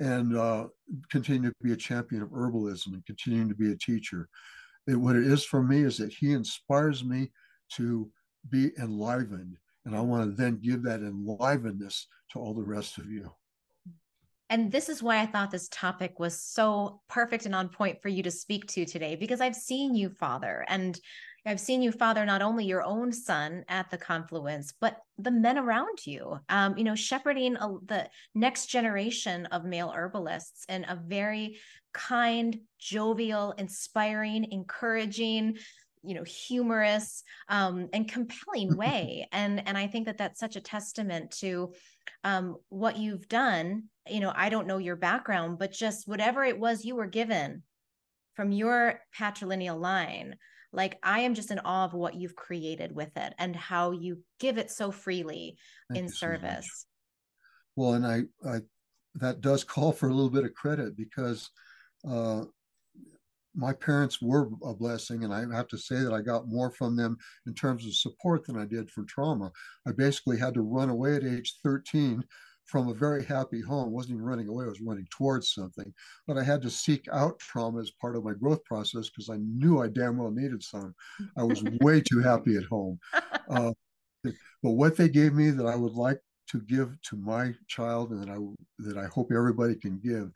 and 0.00 0.36
uh, 0.36 0.66
continue 1.10 1.50
to 1.50 1.56
be 1.62 1.72
a 1.72 1.76
champion 1.76 2.22
of 2.22 2.30
herbalism 2.30 2.94
and 2.94 3.06
continuing 3.06 3.48
to 3.48 3.54
be 3.54 3.70
a 3.70 3.76
teacher. 3.76 4.28
It, 4.86 4.96
what 4.96 5.14
it 5.14 5.26
is 5.26 5.44
for 5.44 5.62
me 5.62 5.82
is 5.82 5.98
that 5.98 6.12
he 6.12 6.32
inspires 6.32 7.04
me 7.04 7.30
to 7.74 8.10
be 8.48 8.72
enlivened. 8.78 9.56
And 9.84 9.94
I 9.94 10.00
want 10.00 10.24
to 10.24 10.42
then 10.42 10.58
give 10.62 10.82
that 10.82 11.00
enlivenedness 11.00 12.04
to 12.32 12.38
all 12.38 12.54
the 12.54 12.62
rest 12.62 12.98
of 12.98 13.10
you. 13.10 13.30
And 14.48 14.72
this 14.72 14.88
is 14.88 15.02
why 15.02 15.20
I 15.20 15.26
thought 15.26 15.52
this 15.52 15.68
topic 15.68 16.18
was 16.18 16.40
so 16.40 17.00
perfect 17.08 17.46
and 17.46 17.54
on 17.54 17.68
point 17.68 18.02
for 18.02 18.08
you 18.08 18.22
to 18.24 18.32
speak 18.32 18.66
to 18.68 18.84
today, 18.84 19.14
because 19.14 19.40
I've 19.40 19.54
seen 19.54 19.94
you, 19.94 20.10
Father, 20.10 20.64
and 20.66 20.98
I've 21.46 21.60
seen 21.60 21.82
you 21.82 21.92
father 21.92 22.24
not 22.26 22.42
only 22.42 22.64
your 22.64 22.82
own 22.82 23.12
son 23.12 23.64
at 23.68 23.90
the 23.90 23.98
confluence, 23.98 24.74
but 24.80 24.98
the 25.18 25.30
men 25.30 25.58
around 25.58 26.06
you. 26.06 26.38
Um, 26.48 26.76
you 26.76 26.84
know, 26.84 26.94
shepherding 26.94 27.56
a, 27.56 27.68
the 27.86 28.08
next 28.34 28.66
generation 28.66 29.46
of 29.46 29.64
male 29.64 29.92
herbalists 29.94 30.64
in 30.68 30.84
a 30.84 31.00
very 31.02 31.58
kind, 31.92 32.58
jovial, 32.78 33.52
inspiring, 33.52 34.52
encouraging, 34.52 35.56
you 36.02 36.14
know, 36.14 36.24
humorous 36.24 37.22
um, 37.48 37.88
and 37.92 38.10
compelling 38.10 38.76
way. 38.76 39.28
and 39.32 39.66
and 39.66 39.76
I 39.76 39.86
think 39.86 40.06
that 40.06 40.18
that's 40.18 40.40
such 40.40 40.56
a 40.56 40.60
testament 40.60 41.30
to 41.40 41.72
um, 42.24 42.56
what 42.68 42.98
you've 42.98 43.28
done. 43.28 43.84
You 44.08 44.20
know, 44.20 44.32
I 44.34 44.48
don't 44.50 44.66
know 44.66 44.78
your 44.78 44.96
background, 44.96 45.58
but 45.58 45.72
just 45.72 46.06
whatever 46.06 46.44
it 46.44 46.58
was 46.58 46.84
you 46.84 46.96
were 46.96 47.06
given 47.06 47.62
from 48.34 48.52
your 48.52 49.00
patrilineal 49.18 49.78
line 49.78 50.36
like 50.72 50.98
i 51.02 51.20
am 51.20 51.34
just 51.34 51.50
in 51.50 51.58
awe 51.60 51.84
of 51.84 51.94
what 51.94 52.14
you've 52.14 52.36
created 52.36 52.94
with 52.94 53.16
it 53.16 53.34
and 53.38 53.54
how 53.56 53.90
you 53.90 54.22
give 54.38 54.58
it 54.58 54.70
so 54.70 54.90
freely 54.90 55.56
Thank 55.88 56.04
in 56.04 56.08
service 56.08 56.66
so 56.66 56.86
well 57.76 57.92
and 57.94 58.06
I, 58.06 58.22
I 58.48 58.60
that 59.16 59.40
does 59.40 59.64
call 59.64 59.92
for 59.92 60.08
a 60.08 60.14
little 60.14 60.30
bit 60.30 60.44
of 60.44 60.54
credit 60.54 60.96
because 60.96 61.50
uh 62.08 62.44
my 63.54 63.72
parents 63.72 64.22
were 64.22 64.48
a 64.64 64.72
blessing 64.72 65.24
and 65.24 65.34
i 65.34 65.40
have 65.54 65.68
to 65.68 65.78
say 65.78 65.96
that 65.96 66.12
i 66.12 66.20
got 66.20 66.48
more 66.48 66.70
from 66.70 66.96
them 66.96 67.16
in 67.46 67.54
terms 67.54 67.84
of 67.84 67.94
support 67.94 68.46
than 68.46 68.56
i 68.56 68.64
did 68.64 68.90
from 68.90 69.06
trauma. 69.06 69.50
I 69.86 69.92
basically 69.92 70.38
had 70.38 70.54
to 70.54 70.62
run 70.62 70.88
away 70.88 71.16
at 71.16 71.24
age 71.24 71.54
13 71.64 72.22
from 72.70 72.88
a 72.88 72.94
very 72.94 73.24
happy 73.24 73.60
home. 73.60 73.90
wasn't 73.90 74.14
even 74.14 74.24
running 74.24 74.48
away; 74.48 74.64
I 74.64 74.68
was 74.68 74.80
running 74.80 75.06
towards 75.10 75.52
something. 75.52 75.92
But 76.26 76.38
I 76.38 76.44
had 76.44 76.62
to 76.62 76.70
seek 76.70 77.06
out 77.12 77.38
trauma 77.40 77.80
as 77.80 77.90
part 77.90 78.16
of 78.16 78.24
my 78.24 78.32
growth 78.32 78.64
process 78.64 79.08
because 79.10 79.28
I 79.28 79.38
knew 79.38 79.80
I 79.80 79.88
damn 79.88 80.18
well 80.18 80.30
needed 80.30 80.62
some. 80.62 80.94
I 81.36 81.42
was 81.42 81.62
way 81.80 82.00
too 82.00 82.20
happy 82.20 82.56
at 82.56 82.64
home. 82.64 82.98
Uh, 83.48 83.72
but 84.22 84.34
what 84.70 84.96
they 84.96 85.08
gave 85.08 85.34
me 85.34 85.50
that 85.50 85.66
I 85.66 85.74
would 85.74 85.94
like 85.94 86.20
to 86.50 86.60
give 86.60 86.96
to 87.02 87.16
my 87.16 87.54
child, 87.66 88.12
and 88.12 88.22
that 88.22 88.30
I 88.30 88.38
that 88.78 88.96
I 88.96 89.06
hope 89.06 89.32
everybody 89.32 89.74
can 89.74 89.98
give, 89.98 90.30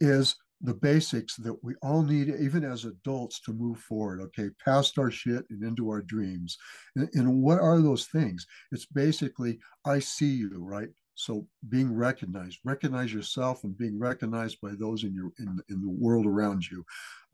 is 0.00 0.36
the 0.60 0.74
basics 0.74 1.34
that 1.36 1.56
we 1.64 1.74
all 1.82 2.02
need, 2.02 2.28
even 2.28 2.62
as 2.64 2.84
adults, 2.84 3.40
to 3.40 3.52
move 3.52 3.78
forward, 3.78 4.20
okay, 4.20 4.48
past 4.64 4.96
our 4.96 5.10
shit 5.10 5.44
and 5.50 5.64
into 5.64 5.88
our 5.88 6.02
dreams. 6.02 6.56
And, 6.94 7.08
and, 7.14 7.42
what 7.42 7.58
are 7.58 7.80
those 7.80 8.06
things? 8.06 8.46
It's 8.70 8.86
basically, 8.86 9.58
I 9.84 9.98
see 9.98 10.30
you, 10.30 10.52
right? 10.54 10.88
So 11.14 11.46
being 11.68 11.94
recognized, 11.94 12.60
recognize 12.64 13.12
yourself 13.12 13.64
and 13.64 13.76
being 13.76 13.98
recognized 13.98 14.60
by 14.60 14.70
those 14.78 15.04
in 15.04 15.14
your 15.14 15.32
in, 15.38 15.58
in 15.68 15.82
the 15.82 15.90
world 15.90 16.26
around 16.26 16.68
you, 16.70 16.84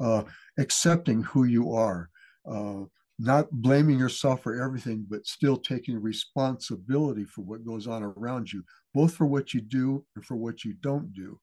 uh, 0.00 0.24
accepting 0.58 1.22
who 1.22 1.44
you 1.44 1.72
are, 1.72 2.10
uh, 2.50 2.82
not 3.18 3.50
blaming 3.50 3.98
yourself 3.98 4.42
for 4.42 4.60
everything, 4.60 5.06
but 5.08 5.26
still 5.26 5.56
taking 5.56 6.00
responsibility 6.00 7.24
for 7.24 7.42
what 7.42 7.64
goes 7.64 7.86
on 7.86 8.02
around 8.02 8.52
you, 8.52 8.64
both 8.94 9.14
for 9.14 9.26
what 9.26 9.54
you 9.54 9.60
do 9.60 10.04
and 10.16 10.24
for 10.24 10.36
what 10.36 10.64
you 10.64 10.74
don't 10.80 11.12
do 11.12 11.38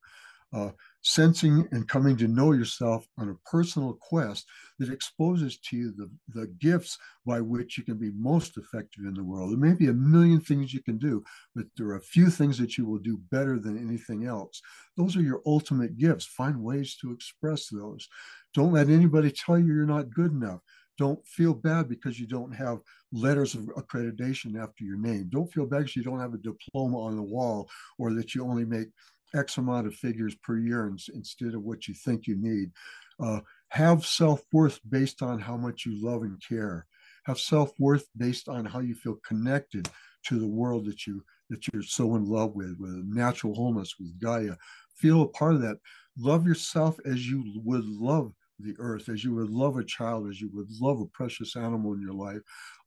uh, 0.52 0.70
sensing 1.02 1.68
and 1.72 1.88
coming 1.88 2.16
to 2.16 2.28
know 2.28 2.52
yourself 2.52 3.06
on 3.18 3.28
a 3.28 3.48
personal 3.48 3.96
quest 4.00 4.46
that 4.78 4.92
exposes 4.92 5.58
to 5.58 5.76
you 5.76 5.92
the, 5.92 6.10
the 6.28 6.46
gifts 6.58 6.98
by 7.24 7.40
which 7.40 7.78
you 7.78 7.84
can 7.84 7.96
be 7.96 8.10
most 8.16 8.56
effective 8.56 9.04
in 9.04 9.14
the 9.14 9.22
world. 9.22 9.50
There 9.50 9.58
may 9.58 9.74
be 9.74 9.88
a 9.88 9.92
million 9.92 10.40
things 10.40 10.74
you 10.74 10.82
can 10.82 10.98
do, 10.98 11.22
but 11.54 11.66
there 11.76 11.88
are 11.88 11.96
a 11.96 12.00
few 12.00 12.30
things 12.30 12.58
that 12.58 12.76
you 12.76 12.86
will 12.86 12.98
do 12.98 13.20
better 13.30 13.58
than 13.58 13.78
anything 13.78 14.26
else. 14.26 14.60
Those 14.96 15.16
are 15.16 15.22
your 15.22 15.42
ultimate 15.46 15.96
gifts. 15.96 16.26
Find 16.26 16.62
ways 16.62 16.96
to 17.02 17.12
express 17.12 17.68
those. 17.68 18.08
Don't 18.54 18.72
let 18.72 18.88
anybody 18.88 19.30
tell 19.30 19.58
you 19.58 19.66
you're 19.66 19.86
not 19.86 20.10
good 20.10 20.32
enough. 20.32 20.60
Don't 20.98 21.24
feel 21.26 21.52
bad 21.52 21.88
because 21.88 22.18
you 22.18 22.26
don't 22.26 22.52
have 22.52 22.78
letters 23.12 23.54
of 23.54 23.66
accreditation 23.76 24.60
after 24.60 24.82
your 24.82 24.96
name. 24.96 25.28
Don't 25.30 25.52
feel 25.52 25.66
bad 25.66 25.80
because 25.80 25.96
you 25.96 26.02
don't 26.02 26.20
have 26.20 26.34
a 26.34 26.38
diploma 26.38 26.98
on 26.98 27.16
the 27.16 27.22
wall 27.22 27.68
or 27.98 28.14
that 28.14 28.34
you 28.34 28.44
only 28.44 28.64
make 28.64 28.88
X 29.34 29.58
amount 29.58 29.86
of 29.86 29.94
figures 29.94 30.34
per 30.36 30.58
year 30.58 30.92
instead 31.14 31.54
of 31.54 31.62
what 31.62 31.88
you 31.88 31.94
think 31.94 32.26
you 32.26 32.36
need. 32.36 32.70
Uh, 33.18 33.40
have 33.68 34.06
self 34.06 34.42
worth 34.52 34.80
based 34.88 35.22
on 35.22 35.38
how 35.38 35.56
much 35.56 35.86
you 35.86 36.02
love 36.02 36.22
and 36.22 36.40
care. 36.46 36.86
Have 37.24 37.38
self 37.38 37.72
worth 37.78 38.08
based 38.16 38.48
on 38.48 38.64
how 38.64 38.80
you 38.80 38.94
feel 38.94 39.18
connected 39.26 39.88
to 40.26 40.38
the 40.38 40.46
world 40.46 40.86
that 40.86 41.06
you 41.06 41.24
that 41.50 41.66
you're 41.72 41.82
so 41.82 42.16
in 42.16 42.24
love 42.24 42.54
with, 42.54 42.76
with 42.78 43.04
natural 43.06 43.54
wholeness, 43.54 43.94
with 43.98 44.18
Gaia. 44.20 44.56
Feel 44.96 45.22
a 45.22 45.28
part 45.28 45.54
of 45.54 45.60
that. 45.62 45.78
Love 46.18 46.46
yourself 46.46 46.98
as 47.04 47.28
you 47.28 47.44
would 47.64 47.84
love 47.84 48.32
the 48.58 48.74
earth, 48.78 49.08
as 49.08 49.22
you 49.22 49.34
would 49.34 49.50
love 49.50 49.76
a 49.76 49.84
child, 49.84 50.28
as 50.28 50.40
you 50.40 50.50
would 50.52 50.68
love 50.80 51.00
a 51.00 51.06
precious 51.06 51.56
animal 51.56 51.92
in 51.92 52.00
your 52.00 52.14
life. 52.14 52.40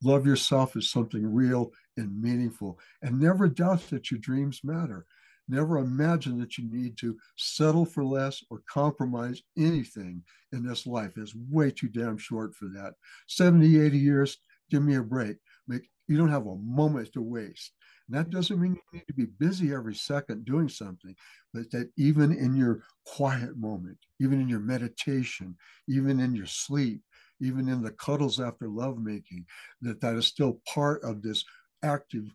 Love 0.04 0.26
yourself 0.26 0.76
as 0.76 0.90
something 0.90 1.26
real 1.32 1.72
and 1.98 2.22
meaningful, 2.22 2.80
and 3.02 3.20
never 3.20 3.48
doubt 3.48 3.88
that 3.90 4.10
your 4.10 4.20
dreams 4.20 4.62
matter. 4.64 5.06
Never 5.50 5.80
imagine 5.80 6.40
that 6.40 6.58
you 6.58 6.70
need 6.72 6.96
to 7.00 7.18
settle 7.36 7.86
for 7.86 8.06
less 8.06 8.44
or 8.52 8.62
compromise 8.72 9.42
anything 9.58 10.24
in 10.54 10.64
this 10.64 10.86
life. 10.86 11.14
It's 11.18 11.36
way 11.50 11.72
too 11.72 11.88
damn 11.90 12.18
short 12.18 12.56
for 12.56 12.66
that. 12.76 12.94
70, 13.28 13.80
80 13.80 13.98
years, 13.98 14.38
give 14.70 14.84
me 14.84 14.96
a 14.96 15.02
break. 15.02 15.38
Make, 15.68 15.90
you 16.08 16.18
don't 16.18 16.30
have 16.30 16.46
a 16.46 16.56
moment 16.58 17.12
to 17.14 17.22
waste. 17.22 17.74
And 18.08 18.18
that 18.18 18.30
doesn't 18.30 18.60
mean 18.60 18.76
you 18.76 19.00
need 19.00 19.08
to 19.08 19.14
be 19.14 19.26
busy 19.26 19.74
every 19.74 19.96
second 19.96 20.46
doing 20.46 20.70
something, 20.70 21.16
but 21.54 21.70
that 21.72 21.90
even 21.98 22.32
in 22.32 22.56
your 22.56 22.84
quiet 23.06 23.58
moment, 23.58 23.98
even 24.20 24.40
in 24.40 24.50
your 24.50 24.60
meditation, 24.60 25.56
even 25.88 26.20
in 26.20 26.36
your 26.36 26.48
sleep, 26.48 27.02
even 27.42 27.70
in 27.70 27.82
the 27.82 27.92
cuddles 27.92 28.40
after 28.40 28.68
lovemaking, 28.68 29.46
that 29.82 30.02
that 30.02 30.16
is 30.16 30.26
still 30.28 30.62
part 30.72 31.04
of 31.04 31.22
this 31.22 31.44
active 31.84 32.34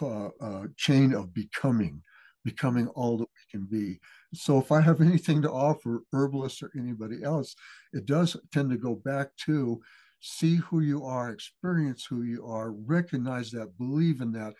uh, 0.00 0.28
uh, 0.40 0.64
chain 0.76 1.12
of 1.12 1.34
becoming 1.34 2.02
becoming 2.46 2.86
all 2.88 3.18
that 3.18 3.28
we 3.28 3.50
can 3.50 3.66
be. 3.66 3.98
So 4.32 4.58
if 4.58 4.70
I 4.70 4.80
have 4.80 5.00
anything 5.00 5.42
to 5.42 5.50
offer 5.50 6.04
herbalists 6.12 6.62
or 6.62 6.70
anybody 6.78 7.22
else, 7.24 7.56
it 7.92 8.06
does 8.06 8.36
tend 8.52 8.70
to 8.70 8.78
go 8.78 8.94
back 8.94 9.36
to 9.46 9.82
see 10.20 10.56
who 10.56 10.80
you 10.80 11.04
are, 11.04 11.30
experience 11.30 12.06
who 12.08 12.22
you 12.22 12.46
are, 12.46 12.70
recognize 12.70 13.50
that, 13.50 13.76
believe 13.76 14.20
in 14.20 14.32
that. 14.32 14.54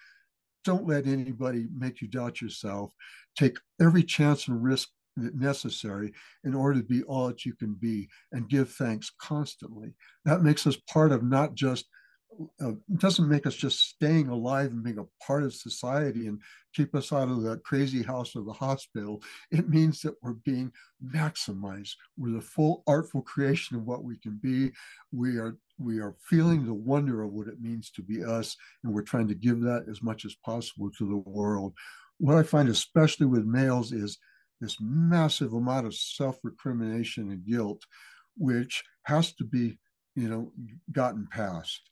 Don't 0.65 0.87
let 0.87 1.07
anybody 1.07 1.69
make 1.73 2.03
you 2.03 2.09
doubt 2.09 2.43
yourself. 2.43 2.91
Take 3.39 3.57
every 3.81 4.03
chance 4.03 4.49
and 4.49 4.63
risk 4.63 4.89
necessary 5.17 6.13
in 6.45 6.55
order 6.55 6.81
to 6.81 6.87
be 6.87 7.05
all 7.05 7.29
that 7.29 7.47
you 7.47 7.55
can 7.55 7.75
be 7.75 8.09
and 8.33 8.49
give 8.49 8.71
thanks 8.73 9.13
constantly. 9.21 9.95
That 10.25 10.43
makes 10.43 10.67
us 10.67 10.77
part 10.93 11.13
of 11.13 11.23
not 11.23 11.55
just 11.55 11.87
uh, 12.61 12.73
doesn't 12.97 13.29
make 13.29 13.47
us 13.47 13.55
just 13.55 13.89
staying 13.89 14.29
alive 14.29 14.71
and 14.71 14.83
being 14.83 14.99
a 14.99 15.25
part 15.25 15.43
of 15.43 15.55
society 15.55 16.27
and 16.27 16.41
keep 16.75 16.95
us 16.95 17.13
out 17.13 17.29
of 17.29 17.43
the 17.43 17.57
crazy 17.59 18.03
house 18.03 18.37
or 18.37 18.43
the 18.43 18.53
hospital. 18.53 19.23
It 19.51 19.69
means 19.69 20.03
that 20.03 20.15
we're 20.23 20.35
being 20.35 20.73
maximized. 21.05 21.95
We're 22.17 22.35
the 22.35 22.41
full 22.41 22.83
artful 22.87 23.23
creation 23.23 23.77
of 23.77 23.85
what 23.85 24.05
we 24.05 24.17
can 24.19 24.39
be. 24.43 24.73
We 25.13 25.39
are 25.39 25.57
we 25.79 25.99
are 25.99 26.15
feeling 26.21 26.65
the 26.65 26.75
wonder 26.75 27.23
of 27.23 27.33
what 27.33 27.49
it 27.49 27.61
means 27.61 27.91
to 27.91 28.03
be 28.03 28.25
us, 28.25 28.57
and 28.83 28.95
we're 28.95 29.03
trying 29.03 29.29
to 29.29 29.35
give 29.35 29.61
that 29.61 29.85
as 29.91 30.03
much 30.03 30.25
as 30.25 30.35
possible 30.45 30.91
to 30.99 31.09
the 31.09 31.31
world. 31.31 31.75
What 32.19 32.39
I 32.39 32.43
find, 32.43 32.69
especially 32.69 33.27
with 33.27 33.45
males, 33.45 33.93
is 33.93 34.19
this 34.61 34.79
massive 34.81 35.53
amount 35.53 35.87
of 35.87 35.95
self-recrimination 35.95 37.31
and 37.31 37.45
guilt, 37.45 37.83
which 38.39 38.83
has 39.03 39.35
to 39.35 39.45
be, 39.45 39.79
you 40.15 40.31
know, 40.31 40.51
gotten 40.93 41.29
past 41.31 41.83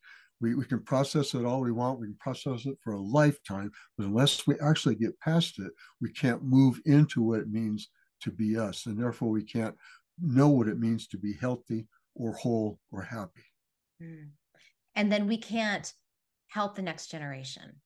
we, 0.41 0.55
we 0.55 0.65
can 0.65 0.81
process 0.81 1.33
it 1.33 1.45
all 1.45 1.61
we 1.61 1.71
want. 1.71 1.99
We 1.99 2.07
can 2.07 2.17
process 2.19 2.65
it 2.65 2.77
for 2.83 2.93
a 2.93 3.01
lifetime, 3.01 3.71
but 3.97 4.07
unless 4.07 4.45
we 4.45 4.59
actually 4.59 4.95
get 4.95 5.19
past 5.19 5.59
it, 5.59 5.71
we 6.01 6.11
can't 6.11 6.43
move 6.43 6.81
into 6.85 7.21
what 7.21 7.39
it 7.39 7.49
means 7.49 7.89
to 8.21 8.31
be 8.31 8.57
us. 8.57 8.85
And 8.85 8.99
therefore, 8.99 9.29
we 9.29 9.43
can't 9.43 9.75
know 10.21 10.49
what 10.49 10.67
it 10.67 10.79
means 10.79 11.07
to 11.07 11.17
be 11.17 11.33
healthy 11.33 11.87
or 12.15 12.33
whole 12.33 12.79
or 12.91 13.01
happy. 13.01 13.43
Mm. 14.01 14.29
And 14.95 15.11
then 15.11 15.27
we 15.27 15.37
can't 15.37 15.91
help 16.47 16.75
the 16.75 16.81
next 16.81 17.07
generation. 17.07 17.81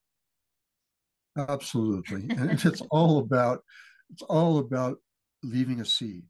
Absolutely. 1.36 2.26
and 2.30 2.64
it's 2.64 2.82
all 2.90 3.18
about 3.18 3.62
it's 4.10 4.22
all 4.22 4.58
about 4.58 4.98
leaving 5.42 5.80
a 5.80 5.84
seed. 5.84 6.24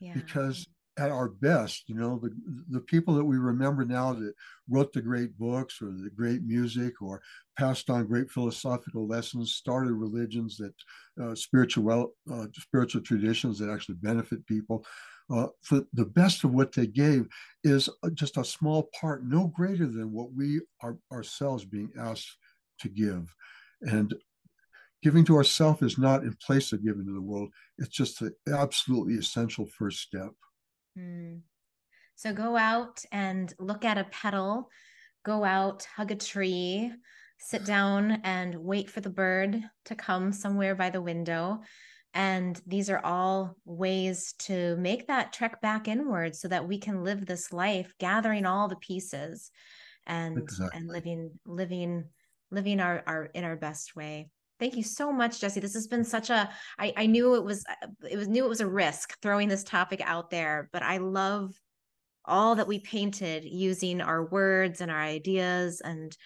Yeah. 0.00 0.14
Because 0.14 0.66
at 0.96 1.10
our 1.10 1.28
best, 1.28 1.88
you 1.88 1.94
know, 1.94 2.18
the 2.18 2.30
the 2.70 2.80
people 2.80 3.14
that 3.14 3.24
we 3.24 3.36
remember 3.36 3.84
now 3.84 4.12
that 4.12 4.32
wrote 4.68 4.92
the 4.92 5.02
great 5.02 5.36
books 5.38 5.82
or 5.82 5.86
the 5.86 6.10
great 6.10 6.42
music 6.42 7.02
or 7.02 7.20
passed 7.58 7.90
on 7.90 8.06
great 8.06 8.30
philosophical 8.30 9.06
lessons, 9.06 9.54
started 9.54 9.92
religions 9.92 10.56
that 10.56 10.74
uh, 11.22 11.34
spiritual 11.34 12.14
uh, 12.32 12.46
spiritual 12.54 13.00
traditions 13.00 13.58
that 13.58 13.70
actually 13.70 13.96
benefit 13.96 14.46
people. 14.46 14.84
Uh, 15.30 15.46
the 15.94 16.04
best 16.04 16.44
of 16.44 16.52
what 16.52 16.70
they 16.72 16.86
gave 16.86 17.26
is 17.64 17.88
just 18.12 18.36
a 18.36 18.44
small 18.44 18.90
part, 19.00 19.24
no 19.24 19.48
greater 19.48 19.86
than 19.86 20.12
what 20.12 20.32
we 20.32 20.60
are 20.82 20.98
ourselves 21.10 21.64
being 21.64 21.90
asked 21.98 22.36
to 22.78 22.88
give, 22.88 23.34
and 23.82 24.14
giving 25.02 25.24
to 25.24 25.36
ourselves 25.36 25.82
is 25.82 25.98
not 25.98 26.22
in 26.22 26.36
place 26.46 26.72
of 26.72 26.84
giving 26.84 27.06
to 27.06 27.14
the 27.14 27.20
world. 27.20 27.50
It's 27.78 27.88
just 27.88 28.20
the 28.20 28.32
absolutely 28.52 29.14
essential 29.14 29.66
first 29.66 30.00
step. 30.00 30.30
Mm. 30.98 31.40
So 32.16 32.32
go 32.32 32.56
out 32.56 33.04
and 33.10 33.52
look 33.58 33.84
at 33.84 33.98
a 33.98 34.04
petal, 34.04 34.70
go 35.24 35.44
out, 35.44 35.86
hug 35.96 36.12
a 36.12 36.16
tree, 36.16 36.92
sit 37.38 37.64
down 37.64 38.20
and 38.24 38.54
wait 38.54 38.88
for 38.88 39.00
the 39.00 39.10
bird 39.10 39.60
to 39.86 39.94
come 39.94 40.32
somewhere 40.32 40.74
by 40.74 40.90
the 40.90 41.02
window. 41.02 41.60
And 42.14 42.60
these 42.66 42.90
are 42.90 43.04
all 43.04 43.56
ways 43.64 44.34
to 44.40 44.76
make 44.76 45.08
that 45.08 45.32
trek 45.32 45.60
back 45.60 45.88
inward 45.88 46.36
so 46.36 46.46
that 46.48 46.68
we 46.68 46.78
can 46.78 47.02
live 47.02 47.26
this 47.26 47.52
life, 47.52 47.92
gathering 47.98 48.46
all 48.46 48.68
the 48.68 48.76
pieces 48.76 49.50
and 50.06 50.38
exactly. 50.38 50.78
and 50.78 50.88
living 50.88 51.30
living 51.44 52.04
living 52.50 52.78
our, 52.78 53.02
our 53.06 53.24
in 53.26 53.42
our 53.42 53.56
best 53.56 53.96
way. 53.96 54.30
Thank 54.60 54.76
you 54.76 54.82
so 54.82 55.12
much, 55.12 55.40
Jesse. 55.40 55.60
This 55.60 55.74
has 55.74 55.88
been 55.88 56.04
such 56.04 56.30
a. 56.30 56.48
I, 56.78 56.92
I 56.96 57.06
knew 57.06 57.34
it 57.34 57.44
was 57.44 57.64
it 58.08 58.16
was 58.16 58.28
knew 58.28 58.44
it 58.44 58.48
was 58.48 58.60
a 58.60 58.66
risk 58.66 59.20
throwing 59.20 59.48
this 59.48 59.64
topic 59.64 60.00
out 60.04 60.30
there, 60.30 60.68
but 60.72 60.82
I 60.82 60.98
love 60.98 61.54
all 62.24 62.54
that 62.54 62.68
we 62.68 62.78
painted 62.78 63.44
using 63.44 64.00
our 64.00 64.24
words 64.24 64.80
and 64.80 64.90
our 64.90 65.00
ideas 65.00 65.80
and 65.80 66.16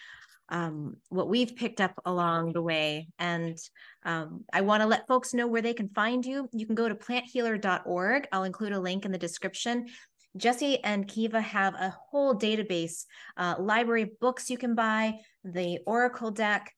um, 0.51 0.97
what 1.09 1.29
we've 1.29 1.57
picked 1.57 1.81
up 1.81 1.93
along 2.05 2.53
the 2.53 2.63
way. 2.63 3.09
And 3.19 3.59
um, 4.05 4.45
I 4.53 4.61
want 4.61 4.83
to 4.83 4.87
let 4.87 5.07
folks 5.07 5.35
know 5.35 5.47
where 5.47 5.63
they 5.63 5.75
can 5.75 5.89
find 5.89 6.25
you. 6.25 6.49
You 6.53 6.67
can 6.67 6.75
go 6.75 6.89
to 6.89 6.95
planthealer.org. 6.95 8.29
I'll 8.33 8.45
include 8.45 8.73
a 8.73 8.81
link 8.81 9.05
in 9.05 9.13
the 9.13 9.19
description. 9.19 9.87
Jesse 10.37 10.83
and 10.85 11.09
Kiva 11.09 11.41
have 11.41 11.75
a 11.75 11.95
whole 12.11 12.35
database, 12.35 13.05
uh, 13.37 13.57
library 13.59 14.13
books 14.21 14.51
you 14.51 14.59
can 14.59 14.75
buy, 14.75 15.15
the 15.43 15.81
Oracle 15.87 16.31
deck, 16.31 16.73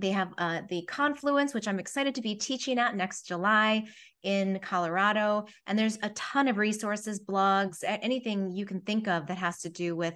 they 0.00 0.10
have 0.10 0.32
uh, 0.38 0.62
the 0.68 0.82
Confluence, 0.82 1.54
which 1.54 1.68
I'm 1.68 1.78
excited 1.78 2.14
to 2.14 2.22
be 2.22 2.34
teaching 2.34 2.78
at 2.78 2.96
next 2.96 3.26
July 3.26 3.84
in 4.22 4.58
Colorado. 4.62 5.46
And 5.66 5.78
there's 5.78 5.98
a 6.02 6.10
ton 6.10 6.48
of 6.48 6.56
resources, 6.56 7.20
blogs, 7.20 7.84
anything 7.86 8.50
you 8.50 8.66
can 8.66 8.80
think 8.80 9.08
of 9.08 9.26
that 9.26 9.38
has 9.38 9.60
to 9.60 9.68
do 9.68 9.96
with 9.96 10.14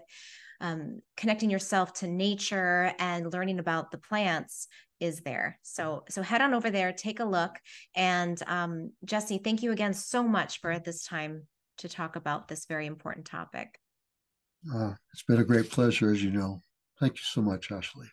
um, 0.61 1.03
connecting 1.17 1.51
yourself 1.51 1.93
to 1.95 2.07
nature 2.07 2.95
and 2.99 3.33
learning 3.33 3.59
about 3.59 3.91
the 3.91 3.99
plants 3.99 4.69
is 5.01 5.21
there. 5.21 5.59
So 5.63 6.05
so 6.09 6.23
head 6.23 6.41
on 6.41 6.55
over 6.55 6.71
there, 6.71 6.93
take 6.93 7.19
a 7.19 7.25
look. 7.25 7.59
And 7.97 8.41
um, 8.47 8.93
Jesse, 9.05 9.39
thank 9.39 9.63
you 9.63 9.73
again 9.73 9.95
so 9.95 10.23
much 10.23 10.61
for 10.61 10.79
this 10.79 11.05
time 11.05 11.49
to 11.79 11.89
talk 11.89 12.15
about 12.15 12.47
this 12.47 12.67
very 12.67 12.87
important 12.87 13.27
topic. 13.27 13.79
Uh, 14.73 14.93
it's 15.13 15.25
been 15.25 15.41
a 15.41 15.45
great 15.45 15.71
pleasure, 15.71 16.13
as 16.13 16.23
you 16.23 16.31
know. 16.31 16.63
Thank 17.01 17.15
you 17.15 17.25
so 17.25 17.43
much, 17.43 17.73
Ashley. 17.73 18.07